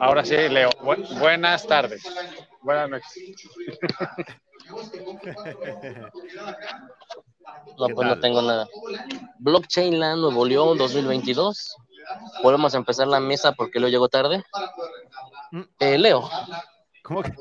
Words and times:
Ahora 0.00 0.24
sí, 0.24 0.36
Leo. 0.36 0.70
buenas 1.18 1.66
tardes. 1.66 2.02
Buenas 2.62 2.90
noches. 2.90 3.12
No, 7.78 7.88
pues 7.94 8.08
no 8.08 8.20
tengo 8.20 8.42
nada. 8.42 8.68
Blockchain 9.38 9.98
Land 9.98 10.20
Nuevo 10.20 10.44
León 10.44 10.78
2022. 10.78 11.76
Podemos 12.42 12.74
empezar 12.74 13.06
la 13.06 13.20
mesa 13.20 13.52
porque 13.52 13.80
Leo 13.80 13.88
llegó 13.88 14.08
tarde. 14.08 14.42
Mm. 15.50 15.62
Eh, 15.78 15.98
Leo. 15.98 16.28
¿Cómo 17.02 17.22
que? 17.22 17.32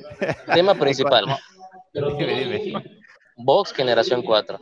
Tema 0.54 0.75
principal. 0.75 1.25
Vox 3.38 3.73
Generación 3.73 4.21
4. 4.21 4.59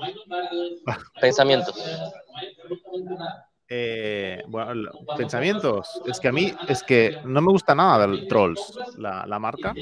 Pensamientos. 1.20 1.75
Eh, 3.71 4.41
bueno, 4.47 4.91
pensamientos. 5.15 6.02
Es 6.05 6.20
que 6.20 6.27
a 6.27 6.31
mí 6.31 6.52
es 6.67 6.81
que 6.81 7.13
no 7.23 7.39
me 7.41 7.52
gusta 7.52 7.75
nada 7.75 8.07
del 8.07 8.27
Trolls, 8.27 8.80
la, 8.98 9.39
marca, 9.39 9.75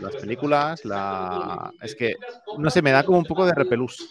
las 0.00 0.16
películas, 0.16 0.84
la 0.84 1.72
es 1.82 1.96
que 1.96 2.14
no 2.58 2.70
sé, 2.70 2.82
me 2.82 2.92
da 2.92 3.02
como 3.02 3.18
un 3.18 3.24
poco 3.24 3.44
de 3.44 3.52
repelús. 3.54 4.08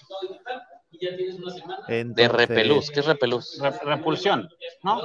de 1.88 2.28
repelús, 2.28 2.92
¿qué 2.92 3.00
es 3.00 3.06
repelús? 3.06 3.62
repulsión, 3.86 4.50
¿no? 4.84 5.02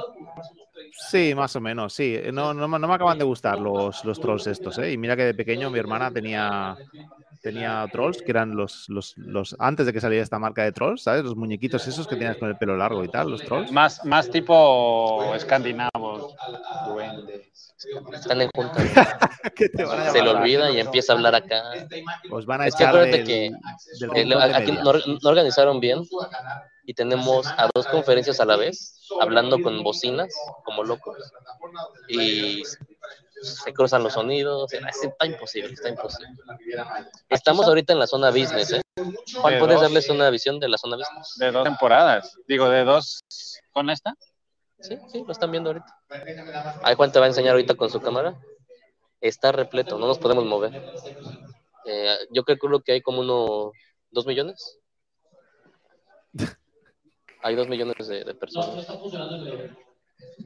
Sí, 1.09 1.33
más 1.33 1.55
o 1.55 1.61
menos, 1.61 1.93
sí. 1.93 2.19
No, 2.33 2.53
no, 2.53 2.67
no 2.67 2.87
me 2.87 2.93
acaban 2.93 3.17
de 3.17 3.23
gustar 3.23 3.57
los, 3.59 4.03
los 4.03 4.19
trolls 4.19 4.47
estos, 4.47 4.77
¿eh? 4.79 4.91
Y 4.91 4.97
mira 4.97 5.15
que 5.15 5.23
de 5.23 5.33
pequeño 5.33 5.69
mi 5.69 5.79
hermana 5.79 6.11
tenía 6.11 6.75
tenía 7.41 7.85
trolls, 7.91 8.21
que 8.21 8.31
eran 8.31 8.55
los, 8.55 8.87
los, 8.89 9.17
los, 9.17 9.55
antes 9.59 9.85
de 9.85 9.93
que 9.93 10.01
saliera 10.01 10.23
esta 10.23 10.39
marca 10.39 10.63
de 10.63 10.71
trolls, 10.71 11.03
¿sabes? 11.03 11.23
Los 11.23 11.35
muñequitos 11.35 11.87
esos 11.87 12.07
que 12.07 12.15
tenías 12.15 12.37
con 12.37 12.49
el 12.49 12.57
pelo 12.57 12.77
largo 12.77 13.03
y 13.03 13.09
tal, 13.09 13.31
los 13.31 13.41
trolls. 13.41 13.71
Más, 13.71 14.05
más 14.05 14.29
tipo 14.29 15.33
escandinavos, 15.35 16.35
Están 18.13 18.41
en 18.41 18.49
junta. 18.55 18.79
Se 20.11 20.21
le 20.21 20.29
olvida 20.29 20.71
y 20.71 20.79
empieza 20.79 21.13
a 21.13 21.15
hablar 21.15 21.35
acá. 21.35 21.61
Os 22.29 22.45
van 22.45 22.61
a 22.61 22.67
echar 22.67 22.95
del, 22.95 23.23
que 23.25 23.51
aquí 24.53 24.71
no, 24.71 24.93
no 24.93 25.29
organizaron 25.29 25.79
bien 25.79 26.03
y 26.85 26.93
tenemos 26.93 27.47
a 27.47 27.69
dos 27.73 27.87
conferencias 27.87 28.39
a 28.39 28.45
la 28.45 28.55
vez, 28.55 28.99
hablando 29.19 29.61
con 29.61 29.81
bocinas, 29.83 30.33
como 30.63 30.83
locos. 30.83 31.17
Y 32.07 32.63
se 33.41 33.73
cruzan 33.73 34.03
los 34.03 34.13
sonidos, 34.13 34.71
está 34.71 35.25
imposible, 35.25 35.73
está 35.73 35.89
imposible. 35.89 36.35
Estamos 37.29 37.65
ahorita 37.65 37.93
en 37.93 37.99
la 37.99 38.07
zona 38.07 38.29
business, 38.29 38.71
¿eh? 38.73 38.81
Juan, 39.35 39.59
¿puedes 39.59 39.81
darles 39.81 40.09
una 40.09 40.29
visión 40.29 40.59
de 40.59 40.69
la 40.69 40.77
zona 40.77 40.97
business? 40.97 41.35
De 41.37 41.51
dos 41.51 41.63
temporadas, 41.63 42.37
digo, 42.47 42.69
de 42.69 42.83
dos 42.83 43.23
con 43.71 43.89
esta. 43.89 44.15
Sí, 44.79 44.97
sí, 45.11 45.23
lo 45.25 45.31
están 45.31 45.51
viendo 45.51 45.69
ahorita. 45.69 46.79
Ahí 46.83 46.95
Juan 46.95 47.11
te 47.11 47.19
va 47.19 47.25
a 47.25 47.29
enseñar 47.29 47.51
ahorita 47.51 47.75
con 47.75 47.89
su 47.89 48.01
cámara. 48.01 48.39
Está 49.19 49.51
repleto, 49.51 49.97
no 49.97 50.07
nos 50.07 50.17
podemos 50.17 50.45
mover. 50.45 50.81
Eh, 51.85 52.17
yo 52.31 52.43
creo 52.43 52.81
que 52.81 52.93
hay 52.93 53.01
como 53.01 53.21
uno, 53.21 53.71
dos 54.09 54.25
millones. 54.25 54.79
Hay 57.43 57.55
dos 57.55 57.67
millones 57.67 58.07
de, 58.07 58.23
de 58.23 58.35
personas. 58.35 58.87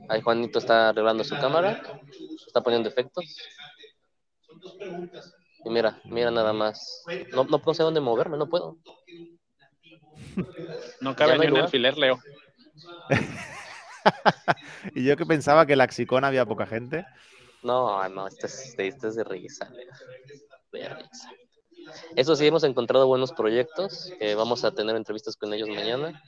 Ahí 0.08 0.22
Juanito 0.22 0.60
está 0.60 0.90
arreglando 0.90 1.24
su 1.24 1.36
cámara, 1.36 1.82
está 2.46 2.62
poniendo 2.62 2.90
efectos. 2.90 3.38
Y 5.64 5.70
mira, 5.70 6.00
mira 6.06 6.32
nada 6.32 6.54
más. 6.54 7.04
No, 7.34 7.44
no, 7.44 7.74
sé 7.74 7.84
dónde 7.84 8.00
moverme, 8.00 8.38
no 8.38 8.48
puedo. 8.48 8.78
No 11.02 11.16
cabe 11.16 11.38
ni 11.38 11.48
un 11.48 11.58
alfiler, 11.58 11.98
Leo. 11.98 12.20
y 14.96 15.06
yo 15.06 15.16
que 15.18 15.26
pensaba 15.26 15.66
que 15.66 15.74
en 15.74 15.80
la 15.80 15.88
Xicona 15.88 16.28
había 16.28 16.46
poca 16.46 16.66
gente. 16.66 17.06
No, 17.64 18.08
no, 18.10 18.28
esto 18.28 18.48
es, 18.48 18.76
esto 18.78 19.08
es 19.08 19.16
de 19.16 19.24
risa, 19.24 19.70
De 20.72 20.90
risa. 20.90 21.30
Eso 22.16 22.36
sí, 22.36 22.48
hemos 22.48 22.64
encontrado 22.64 23.08
buenos 23.08 23.32
proyectos. 23.34 24.12
vamos 24.36 24.64
a 24.64 24.72
tener 24.72 24.96
entrevistas 24.96 25.36
con 25.36 25.54
ellos 25.54 25.70
mañana 25.70 26.22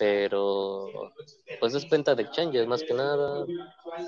pero 0.00 1.12
pues 1.60 1.74
es 1.74 1.86
venta 1.90 2.14
de 2.14 2.22
exchanges 2.22 2.66
más 2.66 2.82
que 2.82 2.94
nada, 2.94 3.44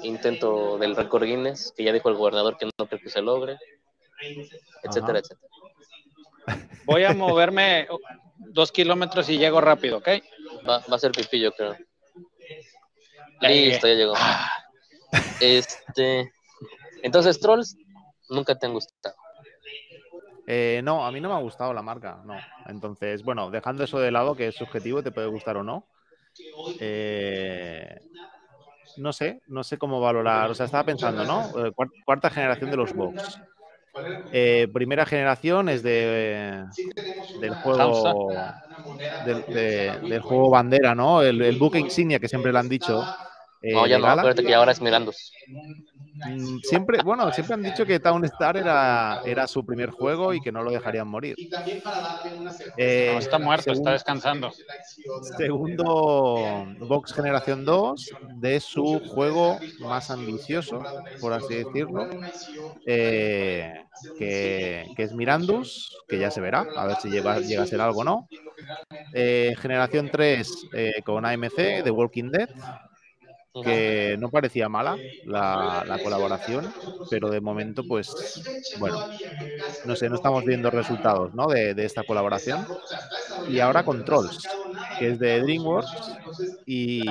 intento 0.02 0.78
del 0.78 0.96
récord 0.96 1.24
Guinness, 1.24 1.74
que 1.76 1.84
ya 1.84 1.92
dijo 1.92 2.08
el 2.08 2.14
gobernador 2.14 2.56
que 2.56 2.64
no 2.64 2.86
creo 2.86 2.98
que 2.98 3.10
se 3.10 3.20
logre, 3.20 3.58
etcétera, 4.82 5.18
etcétera. 5.18 5.40
Voy 6.86 7.04
a 7.04 7.12
moverme 7.12 7.88
dos 8.38 8.72
kilómetros 8.72 9.28
y 9.28 9.36
llego 9.36 9.60
rápido, 9.60 9.98
¿ok? 9.98 10.08
Va, 10.66 10.78
va 10.90 10.96
a 10.96 10.98
ser 10.98 11.12
pipillo, 11.12 11.52
creo. 11.52 11.76
Listo, 13.42 13.86
ya 13.86 13.94
llegó. 13.94 14.14
Este, 15.40 16.32
entonces, 17.02 17.38
Trolls, 17.38 17.76
nunca 18.30 18.58
te 18.58 18.64
han 18.64 18.72
gustado. 18.72 19.14
Eh, 20.46 20.80
no, 20.82 21.06
a 21.06 21.12
mí 21.12 21.20
no 21.20 21.28
me 21.28 21.34
ha 21.34 21.40
gustado 21.40 21.72
la 21.72 21.82
marca, 21.82 22.20
no. 22.24 22.36
Entonces, 22.66 23.22
bueno, 23.22 23.50
dejando 23.50 23.84
eso 23.84 24.00
de 24.00 24.10
lado, 24.10 24.34
que 24.34 24.48
es 24.48 24.54
subjetivo, 24.54 25.02
te 25.02 25.12
puede 25.12 25.28
gustar 25.28 25.56
o 25.56 25.62
no. 25.62 25.86
Eh, 26.80 28.00
no 28.96 29.12
sé, 29.12 29.40
no 29.46 29.62
sé 29.62 29.78
cómo 29.78 30.00
valorar. 30.00 30.50
O 30.50 30.54
sea, 30.54 30.66
estaba 30.66 30.84
pensando, 30.84 31.24
¿no? 31.24 31.66
Eh, 31.66 31.72
cuarta 32.04 32.30
generación 32.30 32.70
de 32.70 32.76
los 32.76 32.92
box. 32.92 33.40
primera 34.72 35.06
generación 35.06 35.68
es 35.68 35.82
de 35.82 36.64
del 37.40 37.54
juego 37.56 38.30
del, 39.24 40.20
juego 40.20 40.50
bandera, 40.50 40.94
¿no? 40.94 41.22
El, 41.22 41.40
el, 41.40 41.58
buque 41.58 41.78
insignia 41.78 42.18
que 42.18 42.28
siempre 42.28 42.52
le 42.52 42.58
han 42.58 42.68
dicho. 42.68 43.04
no, 43.62 43.86
ya 43.86 43.98
no, 43.98 44.06
acuérdate 44.08 44.44
que 44.44 44.54
ahora 44.54 44.72
es 44.72 44.80
Mirandos. 44.80 45.32
Mm, 46.24 46.58
siempre, 46.62 47.02
bueno, 47.02 47.32
siempre 47.32 47.54
han 47.54 47.62
dicho 47.62 47.84
que 47.84 48.00
Town 48.00 48.24
Star 48.26 48.56
era, 48.56 49.20
era 49.24 49.46
su 49.46 49.64
primer 49.64 49.90
juego 49.90 50.32
y 50.34 50.40
que 50.40 50.52
no 50.52 50.62
lo 50.62 50.70
dejarían 50.70 51.08
morir. 51.08 51.36
Eh, 52.76 53.16
está 53.18 53.38
muerto, 53.38 53.72
está 53.72 53.92
descansando. 53.92 54.52
Segundo 55.36 56.66
Box 56.78 57.12
Generación 57.12 57.64
2 57.64 58.10
de 58.36 58.60
su 58.60 59.00
juego 59.08 59.58
más 59.80 60.10
ambicioso, 60.10 60.82
por 61.20 61.32
así 61.32 61.54
decirlo, 61.54 62.08
eh, 62.86 63.84
que, 64.18 64.86
es 64.96 65.12
Mirandus, 65.14 65.96
que 66.08 66.18
ya 66.18 66.30
se 66.30 66.40
verá, 66.40 66.66
a 66.76 66.86
ver 66.86 66.96
si 66.96 67.10
llega, 67.10 67.40
llega 67.40 67.62
a 67.62 67.66
ser 67.66 67.80
algo 67.80 68.00
o 68.00 68.04
no. 68.04 68.28
Eh, 69.12 69.54
generación 69.58 70.08
3 70.10 70.68
con 71.04 71.24
AMC, 71.24 71.82
The 71.82 71.90
Walking 71.90 72.30
Dead, 72.30 72.48
que 73.60 74.16
no 74.18 74.30
parecía 74.30 74.68
mala 74.68 74.96
la, 75.24 75.98
colaboración, 76.02 76.72
pero 77.10 77.28
de 77.28 77.40
momento, 77.40 77.84
pues, 77.86 78.42
bueno, 78.78 78.98
no 79.84 79.94
sé, 79.94 80.08
no 80.08 80.14
estamos 80.14 80.44
viendo 80.44 80.70
resultados 80.70 81.34
¿no? 81.34 81.46
de, 81.46 81.74
esta 81.84 82.02
colaboración. 82.04 82.66
Y 83.48 83.60
ahora 83.60 83.84
Controls, 83.84 84.48
que 84.98 85.10
es 85.10 85.18
de 85.18 85.40
DreamWorks, 85.42 86.12
y 86.64 87.02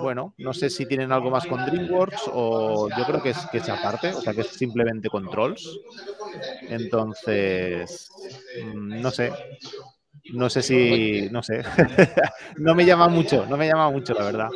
bueno, 0.00 0.34
no 0.38 0.52
sé 0.52 0.68
si 0.68 0.86
tienen 0.86 1.12
algo 1.12 1.30
más 1.30 1.46
con 1.46 1.64
DreamWorks 1.64 2.22
o 2.32 2.88
yo 2.88 3.04
creo 3.06 3.22
que 3.22 3.30
es, 3.30 3.38
que 3.52 3.58
es 3.58 3.68
aparte, 3.68 4.12
o 4.12 4.20
sea, 4.20 4.34
que 4.34 4.40
es 4.40 4.48
simplemente 4.48 5.08
Controls. 5.08 5.78
Entonces, 6.62 8.10
mm, 8.64 9.00
no 9.00 9.10
sé, 9.12 9.32
no 10.32 10.50
sé 10.50 10.62
si, 10.62 11.28
no 11.30 11.42
sé, 11.42 11.62
no 12.56 12.74
me 12.74 12.84
llama 12.84 13.08
mucho, 13.08 13.46
no 13.46 13.56
me 13.56 13.68
llama 13.68 13.90
mucho, 13.90 14.12
la 14.14 14.24
verdad 14.24 14.48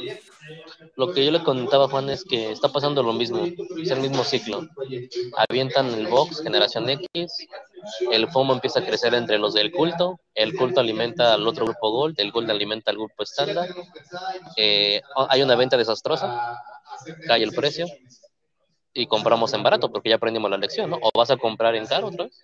lo 0.97 1.12
que 1.12 1.25
yo 1.25 1.30
le 1.30 1.42
contaba 1.42 1.86
a 1.86 1.88
Juan 1.88 2.10
es 2.10 2.25
que 2.25 2.53
está 2.53 2.69
pasando 2.69 3.03
lo 3.03 3.12
mismo, 3.12 3.44
es 3.80 3.91
el 3.91 4.00
mismo 4.00 4.25
ciclo. 4.25 4.66
Avientan 5.48 5.86
el 5.94 6.06
box, 6.06 6.42
generación 6.42 6.88
X, 6.91 7.48
el 8.10 8.28
FOMO 8.28 8.54
empieza 8.54 8.80
a 8.80 8.84
crecer 8.84 9.14
entre 9.14 9.38
los 9.38 9.54
del 9.54 9.72
culto, 9.72 10.20
el 10.34 10.54
culto 10.54 10.81
alimenta 10.81 11.34
al 11.34 11.47
otro 11.47 11.64
grupo 11.64 11.91
Gold, 11.91 12.20
el 12.20 12.31
Gold 12.31 12.50
alimenta 12.50 12.91
al 12.91 12.98
grupo 12.98 13.22
estándar, 13.22 13.69
eh, 14.56 15.00
hay 15.28 15.42
una 15.42 15.56
venta 15.56 15.76
desastrosa, 15.76 16.60
cae 17.26 17.42
el 17.42 17.52
precio 17.52 17.86
y 18.93 19.06
compramos 19.06 19.55
en 19.55 19.62
barato 19.62 19.90
porque 19.90 20.11
ya 20.11 20.16
aprendimos 20.16 20.50
la 20.50 20.58
lección, 20.58 20.90
¿no? 20.90 20.99
O 21.00 21.11
vas 21.16 21.31
a 21.31 21.37
comprar 21.37 21.75
en 21.75 21.87
caro 21.87 22.08
otra 22.08 22.25
vez. 22.25 22.40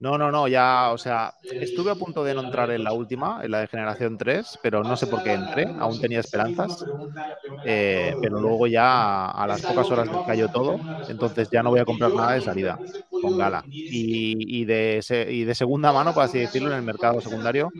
No, 0.00 0.18
no, 0.18 0.30
no, 0.30 0.46
ya, 0.46 0.90
o 0.92 0.98
sea, 0.98 1.32
estuve 1.58 1.90
a 1.90 1.96
punto 1.96 2.22
de 2.22 2.34
no 2.34 2.42
entrar 2.42 2.70
en 2.70 2.84
la 2.84 2.92
última, 2.92 3.40
en 3.42 3.50
la 3.50 3.60
de 3.60 3.66
generación 3.66 4.18
3, 4.18 4.58
pero 4.60 4.84
no 4.84 4.94
sé 4.94 5.06
por 5.06 5.22
qué 5.22 5.32
entré, 5.32 5.72
aún 5.78 5.98
tenía 5.98 6.20
esperanzas, 6.20 6.86
eh, 7.62 8.16
pero 8.20 8.40
luego 8.40 8.66
ya 8.68 9.26
a 9.30 9.46
las 9.48 9.62
pocas 9.64 9.90
horas 9.90 10.10
me 10.10 10.20
cayó 10.20 10.48
todo, 10.50 10.84
entonces 11.06 11.48
ya 11.50 11.62
no 11.62 11.70
voy 11.70 11.80
a 11.80 11.86
comprar 11.86 12.14
nada 12.14 12.34
de 12.34 12.42
salida 12.42 12.82
con 13.20 13.36
Gala. 13.36 13.68
Y, 13.88 14.64
de, 14.66 15.00
segunda 15.54 15.92
mano, 15.92 16.14
por 16.14 16.24
así 16.24 16.38
decirlo, 16.40 16.70
en 16.70 16.76
el 16.76 16.82
mercado 16.84 17.20
secundario, 17.20 17.74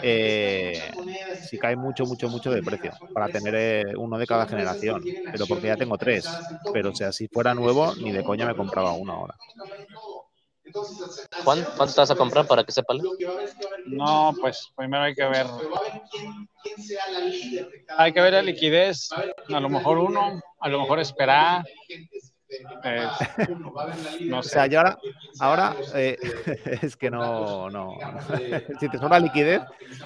eh, 0.00 0.90
si 1.38 1.58
cae 1.58 1.76
mucho, 1.76 2.06
mucho, 2.06 2.30
mucho 2.30 2.50
de 2.52 2.62
precio, 2.62 3.00
para 3.12 3.30
tener 3.30 3.54
eh, 3.56 3.84
uno 3.98 4.18
de 4.18 4.26
cada 4.26 4.46
generación, 4.46 5.16
pero 5.30 5.46
porque 5.48 5.68
ya 5.68 5.76
tengo 5.78 5.98
tres, 5.98 6.44
pero 6.72 6.90
o 6.90 6.94
sea, 6.94 7.12
si 7.12 7.28
fuera 7.28 7.54
nuevo, 7.54 7.94
ni 7.96 8.12
de 8.12 8.24
coña 8.24 8.46
me 8.46 8.54
compraba 8.56 8.94
uno 8.94 9.12
ahora. 9.14 9.36
Juan, 11.44 11.66
¿cuánto 11.76 11.94
vas 11.96 12.10
a 12.10 12.16
comprar 12.16 12.46
para 12.46 12.64
que 12.64 12.72
sepa? 12.72 12.94
No, 13.86 14.34
pues 14.40 14.70
primero 14.76 15.04
hay 15.04 15.14
que 15.14 15.24
ver. 15.24 15.46
Hay 17.96 18.12
que 18.12 18.20
ver 18.20 18.32
la 18.32 18.42
liquidez. 18.42 19.08
A 19.12 19.60
lo 19.60 19.68
mejor 19.68 19.98
uno, 19.98 20.40
a 20.60 20.68
lo 20.68 20.80
mejor 20.80 21.00
esperar. 21.00 21.64
Eh, 22.84 23.06
no 24.26 24.38
O 24.38 24.42
sea, 24.42 24.66
yo 24.66 24.78
ahora, 24.78 24.98
ahora 25.38 25.76
eh, 25.94 26.18
es 26.82 26.96
que 26.96 27.10
no, 27.10 27.70
no. 27.70 28.04
si 28.78 28.88
te 28.88 28.98
sobra 28.98 29.18
liquidez, 29.20 29.62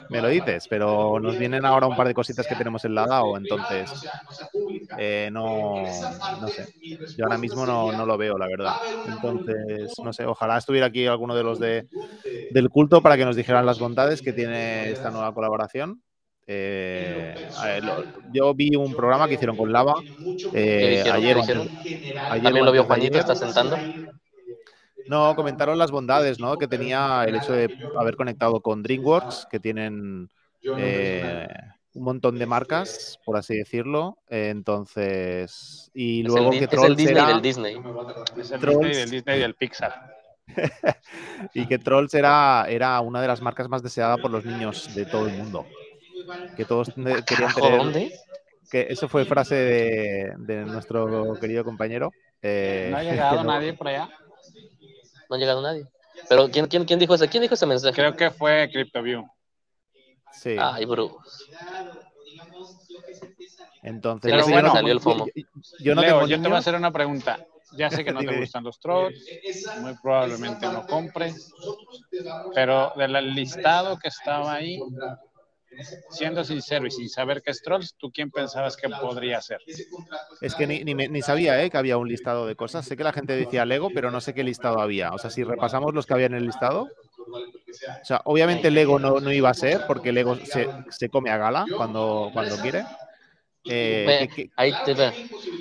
me 0.09 0.21
lo 0.21 0.29
dices, 0.29 0.69
pero 0.69 1.19
nos 1.21 1.37
vienen 1.37 1.65
ahora 1.65 1.87
un 1.87 1.97
par 1.97 2.09
de 2.09 2.15
cositas 2.15 2.47
que 2.47 2.57
tenemos 2.57 2.85
en 2.85 2.95
la 2.95 3.07
DAO, 3.07 3.37
entonces 3.37 4.09
eh, 4.97 5.31
no, 5.33 6.19
no 6.37 6.51
sé. 6.51 6.69
Yo 7.17 7.25
ahora 7.25 7.39
mismo 7.39 7.67
no, 7.67 7.93
no 7.93 8.07
lo 8.07 8.17
veo, 8.19 8.39
la 8.39 8.49
verdad. 8.49 8.77
Entonces, 9.05 9.99
no 10.03 10.13
sé, 10.13 10.25
ojalá 10.27 10.59
estuviera 10.59 10.87
aquí 10.87 11.07
alguno 11.07 11.35
de 11.35 11.43
los 11.45 11.59
de, 11.59 11.87
del 12.49 12.71
culto 12.71 13.03
para 13.03 13.17
que 13.17 13.25
nos 13.25 13.37
dijeran 13.37 13.67
las 13.67 13.79
bondades 13.79 14.23
que 14.23 14.33
tiene 14.33 14.91
esta 14.91 15.11
nueva 15.11 15.35
colaboración. 15.35 16.03
Eh, 16.47 17.49
a 17.55 17.67
ver, 17.67 17.85
lo- 17.85 18.05
yo 18.33 18.55
vi 18.55 18.75
un 18.77 18.95
programa 18.95 19.29
que 19.29 19.35
hicieron 19.35 19.57
con 19.57 19.73
Lava 19.73 19.95
¿Qué 20.51 20.99
eh, 20.99 21.11
ayer, 21.11 21.37
También 22.29 22.65
lo 22.65 22.73
vio 22.73 22.85
Juanito, 22.85 23.19
está 23.19 23.35
sentando. 23.35 23.77
No, 25.07 25.35
comentaron 25.35 25.79
las 25.79 25.91
bondades, 25.91 26.39
¿no? 26.39 26.57
Que 26.59 26.69
tenía 26.69 27.25
el 27.27 27.35
hecho 27.37 27.53
de 27.53 27.75
haber 27.95 28.17
conectado 28.17 28.61
con 28.61 28.83
DreamWorks, 28.83 29.47
que 29.51 29.61
tienen 29.61 30.31
eh, 30.77 31.47
un 31.95 32.05
montón 32.05 32.39
de 32.39 32.47
marcas, 32.47 33.19
por 33.25 33.37
así 33.37 33.57
decirlo. 33.57 34.19
Eh, 34.29 34.49
entonces, 34.51 35.91
y 35.95 36.21
Es 36.21 36.27
luego 36.29 36.53
el, 36.53 36.59
que 36.59 36.59
Di- 36.61 36.65
es 36.65 36.73
el 36.73 36.79
Trolls 36.79 36.97
Disney 36.97 37.15
era, 37.15 37.27
del 37.27 37.43
Disney. 37.43 37.77
Es 38.37 38.53
el 38.53 38.61
Trolls. 38.61 38.79
Disney, 38.81 38.97
del 38.97 39.11
Disney 39.11 39.37
y 39.37 39.41
del 39.41 39.55
Pixar. 39.55 39.93
y 41.55 41.67
que 41.67 41.79
Trolls 41.79 42.15
era, 42.15 42.67
era 42.69 43.01
una 43.01 43.21
de 43.21 43.29
las 43.29 43.43
marcas 43.43 43.69
más 43.69 43.83
deseadas 43.83 44.19
por 44.21 44.31
los 44.31 44.45
niños 44.45 44.87
de 44.95 45.07
todo 45.07 45.27
el 45.27 45.33
mundo. 45.33 45.67
Que 46.57 46.65
todos 46.65 46.91
querían 47.27 47.55
tener. 47.55 47.79
¿dónde? 47.79 48.13
Que 48.71 48.87
eso 48.89 49.09
fue 49.09 49.25
frase 49.25 49.55
de, 49.55 50.33
de 50.39 50.65
nuestro 50.65 51.39
querido 51.39 51.65
compañero. 51.65 52.11
eh, 52.41 52.89
No 52.91 52.97
ha 52.99 53.03
llegado 53.05 53.37
no- 53.39 53.45
nadie 53.45 53.75
por 53.75 53.89
allá. 53.89 54.09
No 55.29 55.37
ha 55.37 55.39
llegado 55.39 55.63
nadie. 55.63 55.87
Pero 56.29 56.51
¿quién, 56.51 56.67
quién, 56.67 56.85
quién 56.85 56.99
dijo 56.99 57.15
ese? 57.15 57.29
¿Quién 57.29 57.43
dijo 57.43 57.55
ese 57.55 57.67
mensaje? 57.67 57.95
Creo 57.95 58.15
que 58.17 58.31
fue 58.31 58.69
CryptoView. 58.73 59.25
Sí. 60.33 60.57
Ay, 60.59 60.85
bro. 60.87 61.19
Entonces, 63.83 64.31
Pero 64.31 64.47
bueno, 64.47 64.69
no- 64.69 64.75
salió 64.75 64.93
el 64.93 65.01
FOMO. 65.01 65.27
yo- 65.27 65.33
yo 65.81 65.95
no 65.95 66.01
Leo, 66.03 66.15
tengo 66.19 66.27
yo 66.29 66.41
te 66.41 66.49
voy 66.49 66.57
a 66.57 66.61
hacer 66.61 66.75
una 66.75 66.93
pregunta. 66.93 67.39
Ya 67.77 67.91
sé 67.91 68.05
que 68.05 68.13
no 68.13 68.21
te 68.21 68.27
gustan 68.53 68.65
los 68.65 68.79
trolls, 68.79 69.25
muy 69.81 69.95
probablemente 70.01 70.67
no 70.67 70.87
compres, 70.87 71.53
pero 72.55 72.93
del 72.97 73.35
listado 73.35 73.99
que 73.99 74.09
estaba 74.09 74.55
ahí, 74.55 74.79
siendo 76.11 76.45
sincero 76.45 76.87
y 76.87 76.91
sin 76.91 77.09
saber 77.09 77.43
qué 77.43 77.51
es 77.51 77.63
trolls, 77.63 77.95
¿tú 77.97 78.11
quién 78.13 78.31
pensabas 78.31 78.77
que 78.77 78.89
podría 78.89 79.41
ser? 79.41 79.61
Es 80.41 80.55
que 80.55 80.67
ni, 80.67 80.83
ni 80.85 80.95
me- 80.95 81.09
ni 81.09 81.23
sabía 81.23 81.63
¿eh? 81.63 81.71
que 81.71 81.77
había 81.79 81.97
un 81.99 82.09
listado 82.09 82.47
de 82.47 82.57
cosas. 82.57 82.85
Sé 82.85 82.97
que 82.97 83.05
la 83.05 83.13
gente 83.13 83.35
decía 83.37 83.65
Lego, 83.65 83.91
pero 83.95 84.11
no 84.11 84.21
sé 84.21 84.35
qué 84.35 84.43
listado 84.45 84.81
había. 84.81 85.13
O 85.13 85.19
sea, 85.19 85.31
si 85.31 85.45
repasamos 85.45 85.95
los 85.95 86.07
que 86.07 86.15
había 86.15 86.27
en 86.27 86.35
el 86.35 86.47
listado. 86.47 86.89
O 88.03 88.05
sea, 88.05 88.21
obviamente 88.25 88.71
Lego 88.71 88.99
no, 88.99 89.21
no 89.21 89.33
iba 89.33 89.51
a 89.51 89.55
ser, 89.55 89.81
porque 89.87 90.13
Lego 90.13 90.37
se, 90.45 90.69
se 90.91 91.09
come 91.09 91.31
a 91.31 91.37
gala 91.39 91.69
cuando, 91.77 92.31
cuando 92.33 92.57
quiere. 92.59 92.85
Eh, 93.65 94.05
Ve, 94.07 94.29
que- 94.29 94.35
que- 94.47 94.51
ahí 94.57 94.73
te 94.85 94.95
ve. 94.95 95.13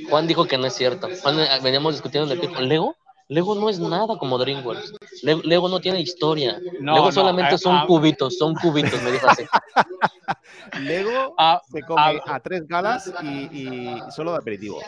Juan 0.10 0.28
dijo 0.28 0.46
que 0.46 0.58
no 0.58 0.66
es 0.66 0.74
cierto. 0.74 1.10
Juan, 1.22 1.40
eh, 1.40 1.48
veníamos 1.64 1.94
discutiendo 1.94 2.26
en 2.26 2.32
el 2.34 2.40
pico. 2.40 2.62
¿Lego? 2.62 2.96
Lego 3.32 3.56
no 3.56 3.70
es 3.70 3.80
nada 3.80 4.18
como 4.18 4.38
DreamWorks. 4.38 4.94
Le- 5.24 5.42
Lego 5.46 5.70
no 5.70 5.80
tiene 5.80 6.02
historia. 6.02 6.60
No, 6.82 6.96
Lego 6.96 7.06
no, 7.06 7.12
solamente 7.14 7.56
ah, 7.56 7.58
son 7.58 7.78
ah. 7.78 7.86
cubitos, 7.88 8.38
son 8.38 8.54
cubitos, 8.56 9.02
me 9.02 9.10
dijo 9.14 9.26
así. 9.30 9.44
Lego 10.82 11.34
Ah, 11.38 11.62
se 11.72 11.82
come 11.82 12.02
ah. 12.26 12.36
a 12.36 12.40
tres 12.42 12.68
galas 12.68 13.10
y, 13.24 13.28
y 13.28 14.02
solo 14.14 14.34
de 14.34 14.38
aperitivo. 14.40 14.82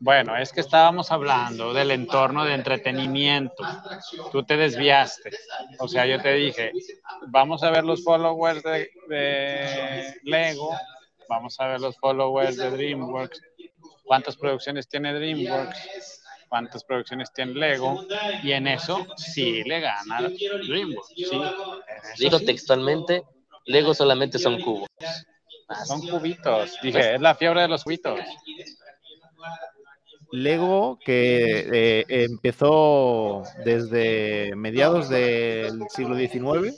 bueno, 0.00 0.34
es 0.36 0.50
que 0.50 0.60
estábamos 0.62 1.12
hablando 1.12 1.74
del 1.74 1.90
entorno 1.90 2.46
de 2.46 2.54
entretenimiento. 2.54 3.62
Tú 4.32 4.42
te 4.44 4.56
desviaste. 4.56 5.30
O 5.78 5.88
sea, 5.88 6.06
yo 6.06 6.22
te 6.22 6.32
dije, 6.32 6.72
vamos 7.28 7.62
a 7.62 7.70
ver 7.70 7.84
los 7.84 8.02
followers 8.02 8.62
de, 8.62 8.90
de 9.08 10.14
Lego, 10.22 10.70
vamos 11.28 11.60
a 11.60 11.66
ver 11.66 11.80
los 11.82 11.98
followers 11.98 12.56
de 12.56 12.70
DreamWorks, 12.70 13.42
cuántas 14.04 14.36
producciones 14.36 14.88
tiene 14.88 15.12
DreamWorks, 15.14 16.22
cuántas 16.48 16.84
producciones 16.84 17.32
tiene 17.32 17.54
Lego, 17.54 18.04
y 18.42 18.52
en 18.52 18.68
eso 18.68 19.06
sí 19.16 19.62
le 19.64 19.80
gana 19.80 20.20
DreamWorks. 20.20 21.08
Sí, 21.16 22.30
sí. 22.30 22.46
textualmente, 22.46 23.22
Lego 23.66 23.94
solamente 23.94 24.38
son 24.38 24.60
cubos. 24.60 24.88
Son 25.86 26.06
cubitos. 26.06 26.78
Dije, 26.82 27.14
es 27.14 27.20
la 27.20 27.34
fiebre 27.34 27.62
de 27.62 27.68
los 27.68 27.84
cubitos. 27.84 28.20
Lego 30.30 30.98
que 31.04 31.68
eh, 31.72 32.04
empezó 32.08 33.44
desde 33.64 34.54
mediados 34.56 35.08
del 35.08 35.80
siglo 35.88 36.16
XIX, 36.16 36.76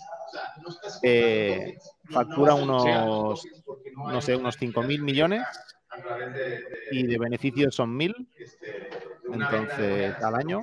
eh, 1.02 1.78
factura 2.11 2.55
unos, 2.55 3.44
no 3.96 4.20
sé, 4.20 4.37
unos 4.37 4.61
5.000 4.61 5.00
millones 5.00 5.43
y 6.91 7.07
de 7.07 7.19
beneficios 7.19 7.75
son 7.75 7.97
1.000, 7.97 8.15
entonces 9.33 10.15
al 10.23 10.35
año. 10.35 10.61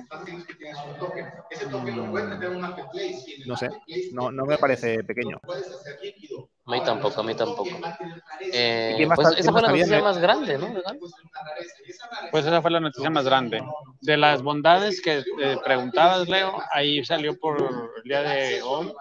no 3.46 3.56
sé, 3.56 3.68
no, 4.12 4.30
no 4.32 4.46
me 4.46 4.58
parece 4.58 5.04
pequeño. 5.04 5.38
A 6.66 6.70
mí 6.70 6.80
tampoco, 6.82 7.20
a 7.20 7.24
mí 7.24 7.34
tampoco. 7.34 7.68
Eh, 8.40 8.92
¿Y 8.94 8.98
qué 8.98 9.06
más 9.06 9.16
pues 9.16 9.38
esa 9.38 9.52
fue 9.52 9.60
la 9.60 9.68
noticia 9.68 10.02
más 10.02 10.18
grande, 10.18 10.56
¿no? 10.56 10.68
Pues 12.30 12.46
esa 12.46 12.62
fue 12.62 12.70
la 12.70 12.80
noticia 12.80 13.10
más 13.10 13.24
grande. 13.26 13.62
De 14.00 14.16
las 14.16 14.42
bondades 14.42 15.02
que 15.02 15.18
eh, 15.18 15.56
preguntabas, 15.62 16.26
Leo, 16.26 16.54
ahí 16.72 17.04
salió 17.04 17.38
por 17.38 17.90
el 17.96 18.02
día 18.04 18.22
de 18.22 18.62
hoy 18.62 18.94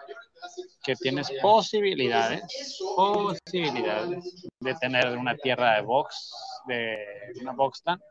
que 0.84 0.96
tienes 0.96 1.32
posibilidades, 1.42 2.78
posibilidades 2.96 4.46
de 4.60 4.76
tener 4.76 5.18
una 5.18 5.36
tierra 5.38 5.76
de 5.76 5.82
box, 5.82 6.32
de 6.68 6.98
una 7.42 7.54
box 7.54 7.80
stand, 7.80 8.02